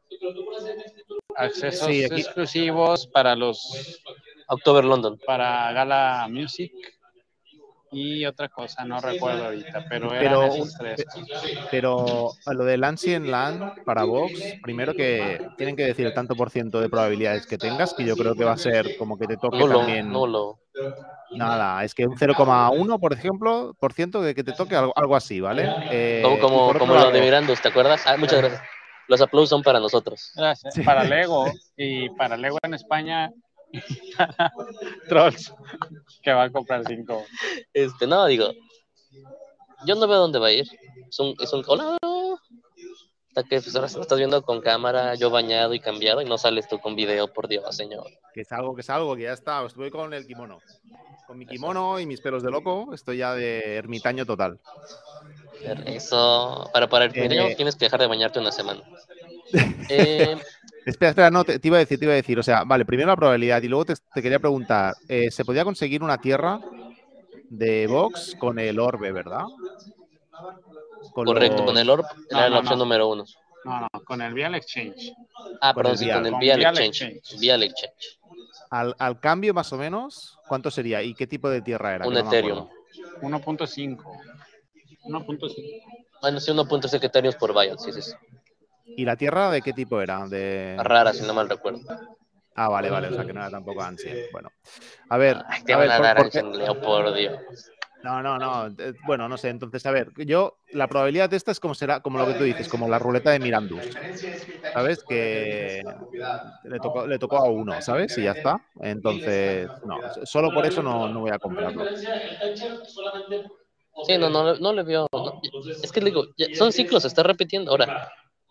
accesos 1.37 1.87
Sí, 1.89 2.05
aquí- 2.05 2.21
exclusivos 2.21 3.07
para 3.07 3.37
los, 3.37 4.03
October 4.49 4.85
London. 4.85 5.19
para 5.27 5.73
Gala 5.73 6.27
Music 6.31 6.73
y 7.95 8.25
otra 8.25 8.49
cosa, 8.49 8.85
no 8.87 9.01
recuerdo 9.01 9.45
ahorita, 9.45 9.85
pero 9.89 10.15
eran 10.15 10.21
Pero, 10.25 10.43
esos 10.45 10.75
tres. 10.79 11.05
pero 11.71 12.31
a 12.47 12.55
lo 12.55 12.65
del 12.65 12.85
Ancient 12.85 13.27
Land 13.27 13.85
para 13.85 14.05
Vox, 14.05 14.33
primero 14.63 14.95
que 14.95 15.39
tienen 15.59 15.77
que 15.77 15.85
decir 15.85 16.07
el 16.07 16.15
tanto 16.15 16.35
por 16.35 16.49
ciento 16.49 16.81
de 16.81 16.89
probabilidades 16.89 17.47
que 17.47 17.59
tengas, 17.59 17.93
que 17.93 18.05
yo 18.07 18.17
creo 18.17 18.35
que 18.35 18.45
va 18.45 18.53
a 18.53 18.57
ser 18.57 18.97
como 18.97 19.19
que 19.19 19.27
te 19.27 19.37
toque 19.37 19.59
Nulo, 19.59 19.79
también. 19.81 20.11
Nada, 21.37 21.85
es 21.85 21.95
que 21.95 22.07
un 22.07 22.17
0,1, 22.17 23.01
por 23.01 23.13
ejemplo, 23.13 23.75
por 23.79 23.93
ciento 23.93 24.23
de 24.23 24.35
que 24.35 24.45
te 24.45 24.53
toque 24.53 24.77
algo, 24.77 24.93
algo 24.97 25.17
así, 25.17 25.41
¿vale? 25.41 25.69
Eh, 25.91 26.23
Como, 26.41 26.73
como, 26.79 27.11
de 27.11 27.21
Mirandos, 27.21 27.61
¿te 27.61 27.69
acuerdas? 27.69 28.03
Ah, 28.07 28.17
muchas 28.17 28.41
gracias. 28.41 28.63
Los 29.09 29.21
aplausos 29.21 29.51
son 29.51 29.63
para 29.63 29.81
nosotros. 29.81 30.33
Gracias. 30.35 30.75
Sí. 30.75 30.83
Para 30.83 31.05
Lego 31.05 31.47
y 31.77 32.09
para 32.11 32.37
Lego 32.37 32.59
en 32.63 32.75
España, 32.75 33.31
Trolls, 35.09 35.53
que 36.23 36.33
va 36.33 36.45
a 36.45 36.51
comprar 36.51 36.85
cinco. 36.87 37.25
Este, 37.73 38.07
no, 38.07 38.27
digo, 38.27 38.53
yo 39.87 39.95
no 39.95 40.07
veo 40.07 40.19
dónde 40.19 40.39
va 40.39 40.49
a 40.49 40.53
ir. 40.53 40.67
Es 41.09 41.19
un, 41.19 41.35
es 41.41 41.53
un, 41.53 41.65
hola. 41.67 41.97
Hasta 43.35 43.49
que 43.49 43.63
pues, 43.63 43.75
ahora 43.75 43.89
lo 43.95 44.03
estás 44.03 44.19
viendo 44.19 44.43
con 44.43 44.61
cámara, 44.61 45.15
yo 45.15 45.31
bañado 45.31 45.73
y 45.73 45.81
cambiado, 45.81 46.21
y 46.21 46.27
no 46.27 46.37
sales 46.37 46.69
tú 46.69 46.79
con 46.81 46.95
video, 46.95 47.33
por 47.33 47.49
Dios, 47.49 47.75
señor. 47.75 48.05
Que 48.35 48.43
es 48.43 48.53
algo, 48.53 48.75
que 48.75 48.83
es 48.83 48.91
algo, 48.91 49.17
que 49.17 49.23
ya 49.23 49.33
está. 49.33 49.65
Estoy 49.65 49.91
con 49.91 50.13
el 50.13 50.27
kimono. 50.27 50.59
Con 51.33 51.39
mi 51.39 51.47
kimono 51.47 51.99
y 51.99 52.05
mis 52.05 52.21
pelos 52.21 52.43
de 52.43 52.51
loco, 52.51 52.93
estoy 52.93 53.17
ya 53.17 53.33
de 53.35 53.77
ermitaño 53.77 54.27
total. 54.27 54.59
Eso, 55.87 56.69
para 56.75 56.91
para 56.91 57.07
el 57.07 57.13
Eh, 57.15 57.23
video 57.27 57.57
tienes 57.57 57.75
que 57.75 57.87
dejar 57.87 58.01
de 58.01 58.07
bañarte 58.07 58.39
una 58.39 58.53
semana. 58.53 58.83
Eh, 59.89 60.37
Espera, 60.85 61.09
espera, 61.11 61.31
no, 61.31 61.43
te, 61.43 61.59
te 61.59 61.69
iba 61.69 61.79
a 61.79 61.81
decir, 61.81 61.99
te 61.99 62.05
iba 62.05 62.13
a 62.13 62.17
decir, 62.17 62.39
o 62.39 62.43
sea, 62.43 62.65
vale, 62.65 62.85
primero 62.85 63.09
la 63.09 63.17
probabilidad 63.17 63.63
y 63.63 63.69
luego 63.69 63.87
te, 63.87 63.95
te 64.15 64.21
quería 64.21 64.39
preguntar, 64.41 64.95
eh, 65.09 65.31
¿se 65.31 65.43
podía 65.45 65.65
conseguir 65.65 66.03
una 66.03 66.19
tierra 66.19 66.61
de 67.49 67.87
Vox 67.87 68.37
con 68.39 68.59
el 68.59 68.79
orbe, 68.79 69.11
verdad? 69.11 69.45
Con 71.15 71.25
correcto, 71.25 71.57
los- 71.59 71.65
con 71.67 71.79
el 71.79 71.89
ORB 71.89 72.05
No, 72.31 72.39
era 72.39 72.49
no, 72.49 72.55
la 72.57 72.59
opción 72.59 72.79
no. 72.79 72.85
número 72.85 73.09
uno. 73.09 73.25
No, 73.65 73.81
no, 73.81 73.89
con 74.05 74.21
el 74.21 74.35
Vial 74.35 74.55
Exchange. 74.55 75.15
Ah, 75.63 75.73
Con 75.73 75.83
perdón, 75.83 75.93
el 75.93 75.99
sí, 75.99 76.11
con 76.11 76.27
el 76.27 76.35
Vial. 76.41 76.61
Exchange. 76.79 77.39
Vial 77.41 77.63
Exchange. 77.63 78.19
Al, 78.73 78.97
al 78.99 79.21
cambio, 79.21 79.53
más 79.53 79.71
o 79.75 79.77
menos, 79.77 80.39
¿cuánto 80.49 80.71
sería? 80.71 81.03
¿Y 81.03 81.13
qué 81.15 81.27
tipo 81.27 81.51
de 81.51 81.61
tierra 81.61 81.95
era? 81.95 82.09
Un 82.09 82.15
no 82.15 82.21
Ethereum. 82.21 82.59
acuerdo. 82.61 82.75
1.5. 83.21 84.03
1.5. 85.05 85.63
Bueno, 86.23 86.41
sí, 86.41 86.51
1.7 86.53 87.05
Ethereum 87.07 87.35
por 87.39 87.53
Vial, 87.53 87.79
sí, 87.79 87.93
sí, 87.93 88.01
sí. 88.01 88.13
¿Y 88.97 89.05
la 89.05 89.15
tierra 89.17 89.51
de 89.51 89.61
qué 89.61 89.75
tipo 89.75 90.01
era? 90.01 90.27
De... 90.27 90.77
Rara, 90.83 91.13
si 91.13 91.23
no 91.23 91.35
mal 91.35 91.51
recuerdo. 91.51 91.81
Ah, 92.55 92.71
vale, 92.71 92.89
vale, 92.89 93.09
o 93.09 93.15
sea 93.15 93.27
que 93.27 93.35
no 93.35 93.41
era 93.41 93.51
tampoco 93.51 93.83
Ancient. 93.83 94.31
Bueno, 94.33 94.51
a 95.11 95.19
ver. 95.19 95.37
Ay, 95.49 95.63
te 95.65 95.75
a 95.75 95.77
van 95.77 95.91
ver, 95.91 95.91
a 95.93 96.15
por- 96.15 96.33
dar 96.33 96.45
Leo, 96.45 96.81
por 96.81 97.15
Dios. 97.15 97.39
No, 98.03 98.23
no, 98.23 98.39
no. 98.39 98.67
eh, 98.79 98.95
Bueno, 99.03 99.29
no 99.29 99.39
sé. 99.39 99.49
Entonces, 99.49 99.85
a 99.87 99.93
ver, 99.93 100.13
yo 100.27 100.59
la 100.73 100.89
probabilidad 100.89 101.31
de 101.31 101.37
esta 101.37 101.53
es 101.53 101.61
como 101.61 101.75
será, 101.75 102.01
como 102.01 102.19
lo 102.19 102.27
que 102.27 102.35
tú 102.35 102.43
dices, 102.45 102.69
como 102.69 102.89
la 102.89 102.99
ruleta 102.99 103.31
de 103.31 103.39
Mirandus. 103.41 104.01
¿Sabes? 104.73 105.05
Que 105.05 105.83
le 106.65 106.81
tocó, 106.81 107.07
le 107.07 107.19
tocó 107.19 107.39
a 107.39 107.51
uno, 107.51 107.81
¿sabes? 107.81 108.17
Y 108.19 108.25
ya 108.25 108.33
está. 108.33 108.63
Entonces, 108.83 109.71
no, 109.85 110.01
solo 110.25 110.53
por 110.53 110.67
eso 110.67 110.83
no, 110.83 111.09
no 111.09 111.21
voy 111.21 111.31
a 111.33 111.39
comprarlo. 111.39 111.91
Sí, 114.01 114.19
no, 114.19 114.29
no, 114.31 114.53
le- 114.53 114.61
no 114.61 114.73
le 114.73 114.83
veo. 114.83 115.07
no, 115.13 115.33
es 115.83 115.93
que 115.93 116.01
le 116.01 116.07
digo, 116.07 116.25
ya- 116.37 116.49
son 116.53 116.73
ciclos, 116.73 117.03
se 117.03 117.09
está 117.09 117.23
repitiendo. 117.23 117.71
Ahora, 117.71 117.93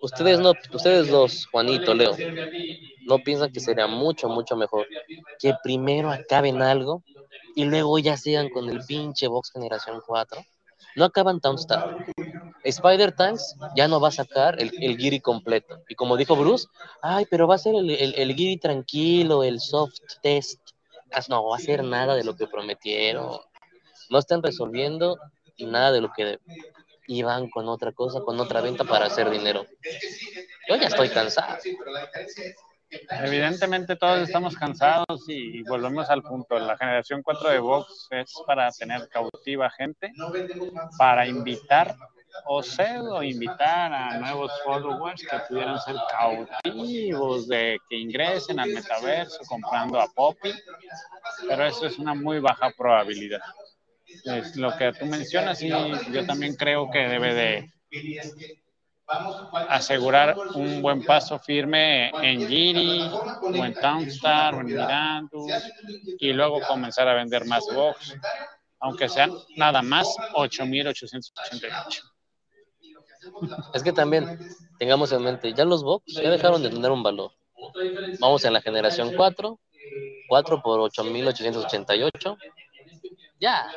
ustedes 0.01 0.39
no, 0.39 0.55
ustedes 0.74 1.10
dos, 1.10 1.48
Juanito, 1.51 1.93
Leo, 1.93 2.24
no 3.05 3.24
piensan 3.24 3.51
que 3.51 3.60
sería 3.62 3.88
mucho, 3.88 4.29
mucho 4.29 4.55
mejor 4.58 4.88
que 5.39 5.55
primero 5.63 6.12
acaben 6.12 6.62
algo 6.62 7.03
y 7.55 7.65
luego 7.65 8.00
ya 8.00 8.17
sigan 8.17 8.50
con 8.50 8.70
el 8.70 8.84
pinche 8.86 9.27
Box 9.27 9.51
Generación 9.51 10.01
4. 10.05 10.43
No 10.96 11.05
acaban 11.05 11.39
Townstar. 11.39 12.05
Spider 12.63 13.13
Tanks 13.13 13.55
ya 13.75 13.88
no 13.88 14.00
va 14.00 14.10
a 14.10 14.12
sacar 14.12 14.62
el, 14.62 14.72
el 14.81 14.98
Giri 14.98 15.20
completo. 15.20 15.81
Y 15.88 15.96
como 15.96 16.17
dijo 16.17 16.36
Bruce, 16.36 16.67
ay, 17.01 17.25
pero 17.29 17.48
va 17.48 17.55
a 17.55 17.60
ser 17.60 17.75
el, 17.75 17.89
el, 17.89 18.13
el 18.15 18.36
Giri 18.36 18.58
tranquilo, 18.58 19.43
el 19.43 19.60
soft 19.60 20.00
test. 20.22 20.60
No 21.29 21.46
va 21.46 21.58
a 21.58 21.60
ser 21.60 21.84
nada 21.84 22.15
de 22.15 22.24
lo 22.24 22.36
que 22.36 22.48
prometieron. 22.48 23.39
No 24.10 24.20
están 24.20 24.41
resolviendo 24.41 25.17
nada 25.60 25.91
de 25.91 26.01
lo 26.01 26.12
que 26.12 26.39
iban 27.08 27.50
con 27.50 27.67
otra 27.67 27.91
cosa, 27.91 28.22
con 28.22 28.39
otra 28.39 28.62
venta 28.62 28.84
para 28.84 29.05
hacer 29.05 29.29
dinero. 29.29 29.65
Yo 30.67 30.75
ya 30.75 30.88
estoy 30.88 31.10
cansado. 31.10 31.58
Evidentemente 32.91 33.95
todos 33.95 34.21
estamos 34.21 34.55
cansados 34.55 35.24
y 35.27 35.63
volvemos 35.63 36.10
al 36.10 36.21
punto. 36.21 36.60
La 36.60 36.77
generación 36.77 37.21
4 37.24 37.50
de 37.50 37.60
Vox 37.60 38.07
es 38.12 38.33
para 38.45 38.69
tener 38.71 39.07
cautiva 39.10 39.69
gente, 39.69 40.12
para 40.98 41.25
invitar 41.25 41.95
o 42.45 42.63
pseudo 42.63 43.24
invitar 43.24 43.93
a 43.93 44.17
nuevos 44.17 44.51
followers 44.63 45.21
que 45.21 45.38
pudieran 45.48 45.79
ser 45.79 45.95
cautivos 46.10 47.48
de 47.48 47.77
que 47.89 47.98
ingresen 47.98 48.60
al 48.60 48.69
metaverso 48.71 49.39
comprando 49.48 50.00
a 50.00 50.07
Poppy, 50.07 50.53
pero 51.48 51.65
eso 51.65 51.86
es 51.86 51.98
una 52.00 52.13
muy 52.13 52.39
baja 52.39 52.71
probabilidad. 52.77 53.41
Es 54.25 54.55
lo 54.55 54.75
que 54.77 54.91
tú 54.93 55.05
mencionas 55.05 55.62
y 55.62 55.69
yo 55.69 56.25
también 56.25 56.55
creo 56.55 56.89
que 56.89 57.00
debe 57.00 57.33
de 57.33 57.69
asegurar 59.70 60.36
un 60.56 60.82
buen 60.82 61.03
paso 61.03 61.39
firme 61.39 62.10
en 62.22 62.48
Giri 62.48 63.01
o 63.41 63.65
en 63.65 63.74
Townstar 63.74 64.56
o 64.56 64.62
en 64.62 64.68
Mirandus 64.68 65.51
y 66.20 66.34
luego 66.34 66.62
comenzar 66.68 67.08
a 67.08 67.13
vender 67.13 67.46
más 67.46 67.65
box, 67.74 68.15
aunque 68.80 69.10
sean 69.10 69.32
nada 69.58 69.82
más 69.82 70.08
8.888. 70.34 72.12
Es 73.74 73.84
que 73.84 73.94
también 73.94 74.39
tengamos 74.80 75.12
en 75.12 75.24
mente, 75.24 75.53
ya 75.53 75.65
los 75.65 75.84
box 75.84 76.13
ya 76.13 76.30
dejaron 76.30 76.63
de 76.63 76.70
tener 76.70 76.91
un 76.91 77.03
valor. 77.03 77.32
Vamos 78.20 78.44
en 78.46 78.53
la 78.53 78.62
generación 78.62 79.13
4, 79.15 79.60
4 80.27 80.62
por 80.62 80.80
8.888. 80.91 82.38
Ya, 83.39 83.72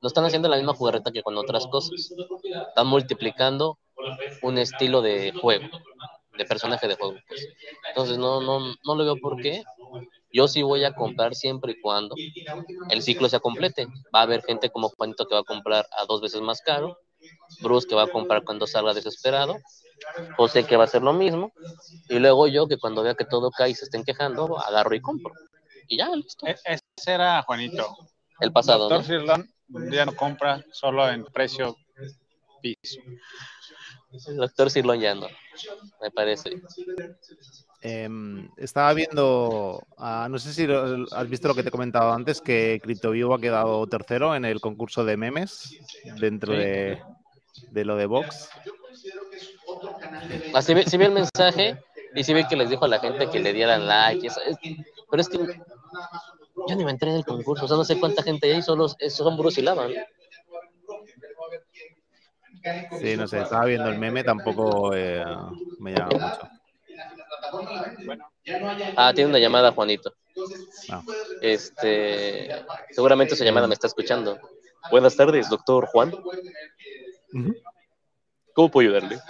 no 0.00 0.08
están 0.08 0.24
haciendo 0.24 0.48
la 0.48 0.56
misma 0.56 0.74
jugarreta 0.74 1.10
que 1.12 1.22
con 1.22 1.36
otras 1.36 1.66
cosas. 1.66 2.14
Están 2.68 2.86
multiplicando 2.86 3.78
un 4.42 4.58
estilo 4.58 5.02
de 5.02 5.32
juego, 5.32 5.66
de 6.36 6.44
personaje 6.44 6.88
de 6.88 6.96
juego. 6.96 7.16
pues. 7.28 7.48
Entonces 7.88 8.18
no, 8.18 8.40
no, 8.40 8.74
no 8.84 8.96
le 8.96 9.04
veo 9.04 9.18
por 9.18 9.40
qué. 9.40 9.64
Yo 10.32 10.48
sí 10.48 10.62
voy 10.62 10.84
a 10.84 10.94
comprar 10.94 11.34
siempre 11.34 11.72
y 11.72 11.80
cuando 11.80 12.14
el 12.90 13.02
ciclo 13.02 13.28
se 13.28 13.40
complete. 13.40 13.86
Va 14.14 14.20
a 14.20 14.22
haber 14.22 14.42
gente 14.42 14.70
como 14.70 14.88
Juanito 14.90 15.26
que 15.26 15.34
va 15.34 15.40
a 15.40 15.44
comprar 15.44 15.86
a 15.96 16.04
dos 16.06 16.20
veces 16.20 16.40
más 16.40 16.60
caro, 16.62 16.98
Bruce 17.62 17.86
que 17.88 17.94
va 17.94 18.04
a 18.04 18.10
comprar 18.10 18.44
cuando 18.44 18.66
salga 18.66 18.94
desesperado, 18.94 19.58
José 20.36 20.64
que 20.64 20.76
va 20.76 20.84
a 20.84 20.86
hacer 20.86 21.02
lo 21.02 21.12
mismo, 21.12 21.52
y 22.08 22.18
luego 22.18 22.46
yo 22.46 22.68
que 22.68 22.78
cuando 22.78 23.02
vea 23.02 23.14
que 23.14 23.24
todo 23.24 23.50
cae 23.50 23.70
y 23.70 23.74
se 23.74 23.84
estén 23.84 24.04
quejando, 24.04 24.58
agarro 24.58 24.94
y 24.94 25.00
compro. 25.00 25.32
Y 25.88 25.98
ya, 25.98 26.08
listo. 26.14 26.46
E- 26.46 26.56
Ese 26.64 27.12
era 27.12 27.42
Juanito. 27.42 27.96
El 28.40 28.52
pasado, 28.52 28.88
Doctor 28.88 29.20
¿no? 29.26 29.44
Ya 29.90 30.06
no 30.06 30.14
compra 30.14 30.62
solo 30.72 31.08
en 31.10 31.24
precio 31.24 31.76
piso. 32.62 33.00
El 34.26 34.36
doctor 34.36 34.70
no, 34.70 35.28
me 36.00 36.10
parece. 36.10 36.50
Em, 37.80 38.48
estaba 38.56 38.92
viendo, 38.94 39.86
ah, 39.98 40.26
no 40.30 40.38
sé 40.38 40.52
si 40.52 40.66
lo- 40.66 41.06
has 41.12 41.28
visto 41.28 41.46
lo 41.46 41.54
que 41.54 41.62
te 41.62 41.68
he 41.68 41.72
comentado 41.72 42.12
antes, 42.12 42.40
que 42.40 42.80
CryptoView 42.82 43.32
ha 43.34 43.40
quedado 43.40 43.86
tercero 43.86 44.34
en 44.34 44.44
el 44.44 44.60
concurso 44.60 45.04
de 45.04 45.16
memes 45.16 45.78
dentro 46.18 46.54
Sí. 46.54 46.58
de, 46.58 47.02
de 47.70 47.84
lo 47.84 47.96
de 47.96 48.06
Vox. 48.06 48.48
Así 50.54 50.74
vi, 50.74 50.82
sí 50.84 50.96
vi 50.96 51.04
el 51.04 51.12
mensaje 51.12 51.78
y 52.14 52.24
sí 52.24 52.34
vi 52.34 52.46
que 52.48 52.56
les 52.56 52.70
dijo 52.70 52.84
a 52.84 52.88
la 52.88 52.98
gente 52.98 53.28
que 53.30 53.38
le 53.40 53.52
dieran 53.52 53.86
like. 53.86 54.26
eso. 54.26 54.40
Es- 54.40 54.56
pero 55.10 55.20
es 55.20 55.28
que 55.28 55.38
yo 56.66 56.76
ni 56.76 56.84
me 56.84 56.90
enteré 56.90 57.12
del 57.12 57.24
concurso, 57.24 57.64
o 57.64 57.68
sea, 57.68 57.76
no 57.76 57.84
sé 57.84 57.98
cuánta 57.98 58.22
gente 58.22 58.52
hay, 58.52 58.62
solo 58.62 58.88
son 58.88 59.36
Bruce 59.36 59.60
y 59.60 59.64
Lava. 59.64 59.88
¿no? 59.88 59.94
Sí, 63.00 63.16
no 63.16 63.26
sé, 63.28 63.40
estaba 63.40 63.64
viendo 63.66 63.88
el 63.88 63.98
meme, 63.98 64.24
tampoco 64.24 64.94
eh, 64.94 65.24
me 65.78 65.92
llama 65.92 66.10
mucho. 66.12 66.50
Ah, 68.96 69.12
tiene 69.14 69.30
una 69.30 69.38
llamada, 69.38 69.72
Juanito. 69.72 70.14
Ah. 70.90 71.02
Este, 71.40 72.50
seguramente 72.90 73.34
esa 73.34 73.44
llamada 73.44 73.66
me 73.66 73.74
está 73.74 73.86
escuchando. 73.86 74.38
Buenas 74.90 75.16
tardes, 75.16 75.48
doctor 75.48 75.86
Juan. 75.86 76.12
¿Cómo 78.54 78.70
puedo 78.70 78.88
ayudarle? 78.88 79.20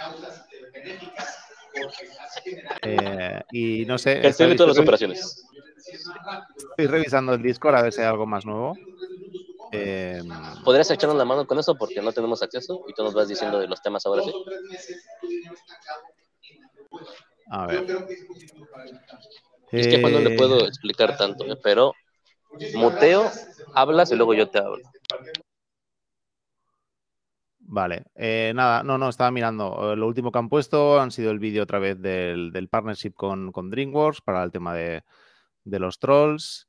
Eh, 2.81 3.41
y 3.51 3.85
no 3.85 3.97
sé, 3.97 4.21
Cancele 4.21 4.55
todas 4.55 4.75
las 4.75 4.83
operaciones. 4.83 5.45
Estoy 5.91 6.87
revisando 6.87 7.33
el 7.33 7.41
Discord 7.41 7.75
a 7.75 7.81
ver 7.83 7.93
si 7.93 8.01
hay 8.01 8.07
algo 8.07 8.25
más 8.25 8.45
nuevo. 8.45 8.75
Em, 9.71 10.27
¿Podrías 10.63 10.89
echarnos 10.89 11.17
la 11.17 11.25
mano 11.25 11.45
con 11.45 11.59
eso? 11.59 11.75
Porque 11.75 12.01
no 12.01 12.11
tenemos 12.11 12.41
acceso 12.41 12.83
y 12.87 12.93
tú 12.93 13.03
nos 13.03 13.13
vas 13.13 13.27
diciendo 13.27 13.59
de 13.59 13.67
los 13.67 13.81
temas 13.81 14.05
ahora 14.05 14.23
sí. 14.23 14.33
a 17.51 17.65
ver. 17.67 17.85
Es 19.71 19.87
que 19.87 19.99
no 19.99 20.19
le 20.19 20.33
Eh, 20.33 20.37
puedo 20.37 20.65
explicar 20.65 21.15
tanto, 21.17 21.45
¿eh? 21.45 21.57
pero 21.61 21.93
muteo, 22.75 23.29
hablas 23.75 24.11
y 24.11 24.15
luego 24.15 24.33
yo 24.33 24.49
te 24.49 24.57
hablo. 24.59 24.79
Vale, 27.71 28.05
eh, 28.15 28.51
nada, 28.55 28.81
no, 28.83 28.97
no, 28.97 29.09
estaba 29.09 29.29
mirando. 29.29 29.93
Eh, 29.93 29.95
Lo 29.95 30.07
último 30.07 30.31
que 30.31 30.39
han 30.39 30.49
puesto 30.49 30.99
han 30.99 31.11
sido 31.11 31.29
el 31.29 31.37
vídeo 31.37 31.61
otra 31.63 31.77
vez 31.77 32.01
del, 32.01 32.51
del 32.51 32.67
partnership 32.67 33.13
con, 33.13 33.51
con 33.51 33.69
DreamWorks 33.69 34.21
para 34.21 34.43
el 34.43 34.51
tema 34.51 34.73
de, 34.73 35.03
de 35.69 35.79
los 35.79 35.99
trolls. 35.99 36.67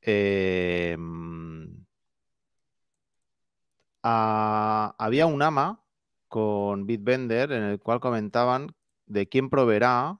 Eh, 0.00 0.96
mm, 0.98 1.64
ah, 4.02 4.94
había 4.98 5.26
un 5.26 5.42
AMA 5.42 5.80
con 6.28 6.86
Bitbender 6.86 7.52
en 7.52 7.62
el 7.64 7.78
cual 7.78 8.00
comentaban 8.00 8.74
de 9.06 9.28
quién 9.28 9.50
proveerá 9.50 10.18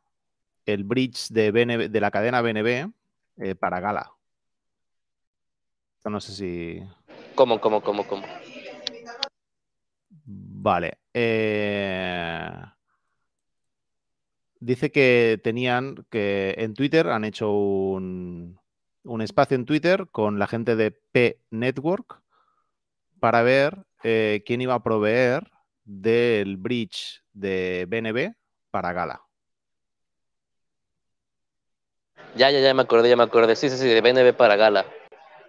el 0.67 0.85
bridge 0.85 1.29
de, 1.31 1.51
BNB 1.51 1.89
de 1.91 2.01
la 2.01 2.11
cadena 2.11 2.43
BNB 2.43 2.93
eh, 3.39 3.55
para 3.55 3.81
Gala. 3.81 4.13
No 6.05 6.21
sé 6.21 6.33
si, 6.33 6.83
¿Cómo, 7.35 7.61
cómo, 7.61 7.81
cómo, 7.81 8.07
cómo? 8.07 8.25
Vale. 10.25 10.99
eh, 11.15 12.53
Dice 14.65 14.93
que 14.93 15.41
tenían 15.43 16.07
que 16.09 16.55
en 16.57 16.75
Twitter 16.75 17.09
han 17.09 17.25
hecho 17.25 17.51
un, 17.51 18.61
un 19.03 19.21
espacio 19.21 19.57
en 19.57 19.67
Twitter 19.67 20.07
con 20.13 20.39
la 20.39 20.47
gente 20.47 20.77
de 20.77 20.93
P 20.93 21.41
Network 21.51 22.23
para 23.19 23.43
ver 23.43 23.85
eh, 24.05 24.45
quién 24.47 24.61
iba 24.61 24.75
a 24.75 24.83
proveer 24.85 25.51
del 25.83 26.59
bridge 26.59 27.25
de 27.33 27.87
BNB 27.89 28.37
para 28.71 28.93
Gala. 28.93 29.23
Ya, 32.37 32.53
ya, 32.53 32.61
ya 32.61 32.73
me 32.73 32.83
acordé, 32.83 33.09
ya 33.09 33.17
me 33.17 33.25
acordé. 33.25 33.57
Sí, 33.57 33.69
sí, 33.69 33.77
sí, 33.77 33.89
de 33.89 34.01
BNB 34.01 34.33
para 34.33 34.55
Gala. 34.55 34.87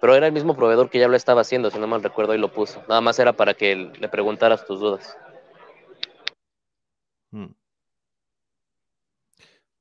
Pero 0.01 0.15
era 0.15 0.25
el 0.25 0.34
mismo 0.34 0.55
proveedor 0.55 0.89
que 0.89 0.98
ya 0.98 1.08
lo 1.08 1.15
estaba 1.15 1.41
haciendo, 1.41 1.70
si 1.70 1.77
no 1.77 1.86
mal 1.86 2.01
recuerdo, 2.01 2.34
y 2.34 2.39
lo 2.39 2.51
puso. 2.51 2.84
Nada 2.89 3.00
más 3.00 3.20
era 3.20 3.34
para 3.34 3.53
que 3.53 3.75
le 3.75 4.10
preguntaras 4.10 4.65
tus 4.65 4.79
dudas. 4.79 5.15
Mm. 7.29 7.53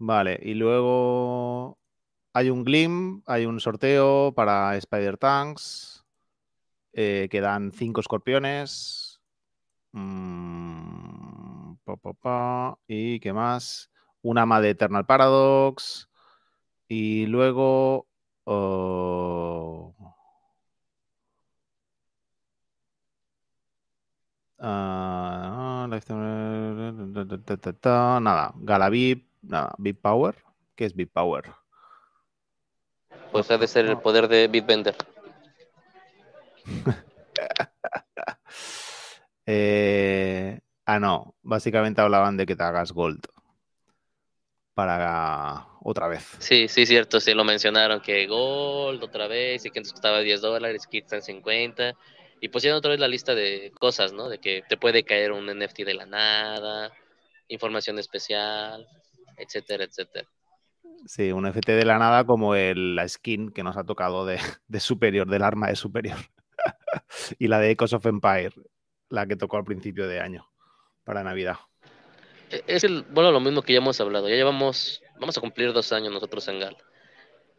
Vale, 0.05 0.39
y 0.43 0.55
luego 0.55 1.79
hay 2.33 2.51
un 2.51 2.65
Glim, 2.65 3.23
hay 3.27 3.47
un 3.47 3.61
sorteo 3.61 4.33
para 4.35 4.77
Spider 4.77 5.17
Tanks, 5.17 6.05
eh, 6.93 7.29
que 7.31 7.41
dan 7.41 7.73
cinco 7.73 8.01
escorpiones. 8.01 9.21
Mm, 9.93 11.75
¿Y 12.89 13.21
qué 13.21 13.33
más? 13.33 13.91
Un 14.23 14.39
ama 14.39 14.61
de 14.61 14.71
Eternal 14.71 15.07
Paradox. 15.07 16.09
Y 16.89 17.27
luego. 17.27 18.09
oh, 18.45 19.95
ah, 24.59 25.87
nada, 28.21 28.53
Galavip, 28.57 29.32
nada, 29.43 29.75
Big 29.79 30.01
Power. 30.01 30.35
¿Qué 30.75 30.85
es 30.85 30.95
Big 30.95 31.11
Power? 31.11 31.45
Pues 33.31 33.51
ha 33.51 33.59
de 33.59 33.67
ser 33.67 33.87
el 33.87 33.99
poder 33.99 34.29
de 34.29 34.49
Bitbender. 34.49 34.97
Eh, 39.45 40.61
ah, 40.87 41.01
no, 41.01 41.35
básicamente 41.43 42.01
hablaban 42.01 42.37
de 42.37 42.47
que 42.47 42.55
te 42.55 42.63
hagas 42.63 42.93
Gold 42.93 43.27
para 44.75 45.67
otra 45.83 46.09
vez. 46.09 46.25
Sí, 46.39 46.69
sí, 46.69 46.87
cierto, 46.87 47.21
sí 47.21 47.35
lo 47.35 47.45
mencionaron, 47.45 48.01
que 48.01 48.27
Gold 48.27 49.03
otra 49.03 49.27
vez, 49.27 49.65
y 49.65 49.71
que 49.71 49.81
antes 49.81 49.93
costaba 49.93 50.21
10 50.21 50.41
dólares, 50.41 50.87
que 50.87 50.99
están 50.99 51.23
50, 51.23 51.95
y 52.41 52.49
pusieron 52.49 52.79
otra 52.79 52.93
vez 52.93 53.01
la 53.01 53.09
lista 53.09 53.35
de 53.35 53.73
cosas, 53.79 54.13
¿no? 54.13 54.29
De 54.29 54.39
que 54.39 54.63
te 54.69 54.77
puede 54.77 55.03
caer 55.03 55.33
un 55.33 55.47
NFT 55.47 55.81
de 55.85 55.95
la 55.95 56.07
nada, 56.07 56.93
información 57.49 57.99
especial, 57.99 58.87
etcétera, 59.37 59.85
etcétera. 59.85 60.29
Sí, 61.07 61.33
un 61.33 61.47
FT 61.47 61.73
de 61.73 61.85
la 61.85 61.99
nada 61.99 62.25
como 62.25 62.55
el, 62.55 62.95
la 62.97 63.09
skin 63.09 63.51
que 63.51 63.63
nos 63.63 63.77
ha 63.77 63.85
tocado 63.85 64.25
de, 64.27 64.39
de 64.69 64.81
Superior, 64.81 65.29
del 65.29 65.43
arma 65.43 65.69
de 65.69 65.77
Superior. 65.77 66.19
y 67.39 67.49
la 67.49 67.59
de 67.59 67.71
Echoes 67.71 67.93
of 67.93 68.07
Empire, 68.07 68.53
la 69.09 69.27
que 69.27 69.37
tocó 69.37 69.57
al 69.57 69.65
principio 69.65 70.07
de 70.07 70.21
año, 70.21 70.49
para 71.05 71.25
Navidad. 71.25 71.57
E- 72.51 72.65
Es 72.67 72.85
el, 72.85 73.03
bueno, 73.03 73.33
lo 73.33 73.41
mismo 73.41 73.63
que 73.63 73.73
ya 73.73 73.79
hemos 73.79 74.01
hablado, 74.01 74.29
ya 74.29 74.37
llevamos, 74.37 75.03
vamos 75.19 75.37
a 75.37 75.41
cumplir 75.41 75.73
dos 75.73 75.93
años 75.93 76.13
nosotros 76.13 76.47
en 76.49 76.61
Gal. 76.61 76.77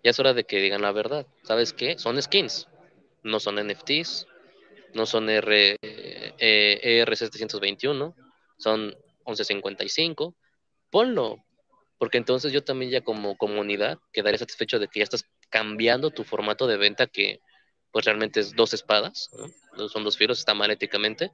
Ya 0.04 0.12
es 0.12 0.20
hora 0.20 0.34
de 0.34 0.44
que 0.46 0.60
digan 0.60 0.82
la 0.82 0.92
verdad. 0.92 1.26
¿Sabes 1.44 1.74
qué? 1.74 1.98
Son 1.98 2.22
skins, 2.22 2.68
no 3.24 3.40
son 3.40 3.58
NFTs, 3.58 4.28
no 4.94 5.06
son 5.06 5.30
R, 5.30 5.78
eh, 5.82 7.04
ERC721, 7.06 8.14
son 8.58 8.96
1155. 9.26 10.36
Ponlo, 10.90 11.38
porque 11.98 12.18
entonces 12.18 12.52
yo 12.52 12.64
también 12.64 12.92
ya 12.92 13.02
como 13.02 13.38
comunidad 13.38 14.00
quedaré 14.12 14.38
satisfecho 14.38 14.80
de 14.80 14.88
que 14.88 15.00
ya 15.00 15.04
estás 15.04 15.26
cambiando 15.50 16.12
tu 16.12 16.24
formato 16.24 16.68
de 16.68 16.78
venta 16.78 17.08
que 17.08 17.40
pues 17.92 18.06
realmente 18.06 18.40
es 18.40 18.56
dos 18.56 18.74
espadas, 18.74 19.30
son 19.92 20.04
dos 20.04 20.18
fieros, 20.18 20.40
está 20.40 20.56
mal 20.56 20.72
éticamente, 20.72 21.32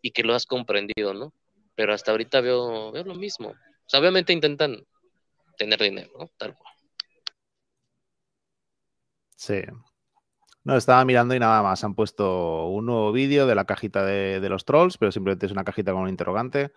y 0.00 0.12
que 0.12 0.22
lo 0.22 0.34
has 0.34 0.46
comprendido, 0.46 1.12
¿no? 1.12 1.32
Pero 1.74 1.92
hasta 1.92 2.12
ahorita 2.12 2.40
veo, 2.40 2.92
veo 2.92 3.02
lo 3.02 3.16
mismo. 3.16 3.48
O 3.48 3.88
sea, 3.88 3.98
obviamente 3.98 4.32
intentan 4.32 4.86
tener 5.58 5.80
dinero, 5.80 6.10
¿no? 6.16 6.30
Tal 6.36 6.54
cual. 6.54 6.72
Sí. 9.36 9.60
No, 10.62 10.76
estaba 10.76 11.04
mirando 11.04 11.34
y 11.34 11.40
nada 11.40 11.62
más. 11.62 11.82
Han 11.82 11.96
puesto 11.96 12.66
un 12.66 12.86
nuevo 12.86 13.10
vídeo 13.10 13.46
de 13.46 13.56
la 13.56 13.64
cajita 13.64 14.04
de, 14.04 14.38
de 14.38 14.48
los 14.48 14.64
trolls, 14.64 14.98
pero 14.98 15.10
simplemente 15.10 15.46
es 15.46 15.52
una 15.52 15.64
cajita 15.64 15.92
con 15.92 16.02
un 16.02 16.08
interrogante 16.08 16.72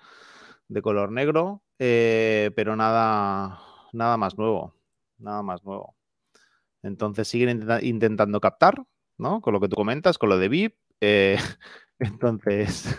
de 0.67 0.81
color 0.81 1.11
negro, 1.11 1.61
eh, 1.79 2.51
pero 2.55 2.75
nada, 2.75 3.59
nada 3.93 4.17
más 4.17 4.37
nuevo. 4.37 4.73
Nada 5.17 5.41
más 5.43 5.63
nuevo. 5.63 5.95
Entonces 6.83 7.27
siguen 7.27 7.49
intenta- 7.49 7.81
intentando 7.81 8.39
captar, 8.41 8.83
¿no? 9.17 9.41
Con 9.41 9.53
lo 9.53 9.59
que 9.59 9.69
tú 9.69 9.75
comentas, 9.75 10.17
con 10.17 10.29
lo 10.29 10.37
de 10.37 10.49
VIP. 10.49 10.75
eh, 11.01 11.37
entonces. 11.99 12.97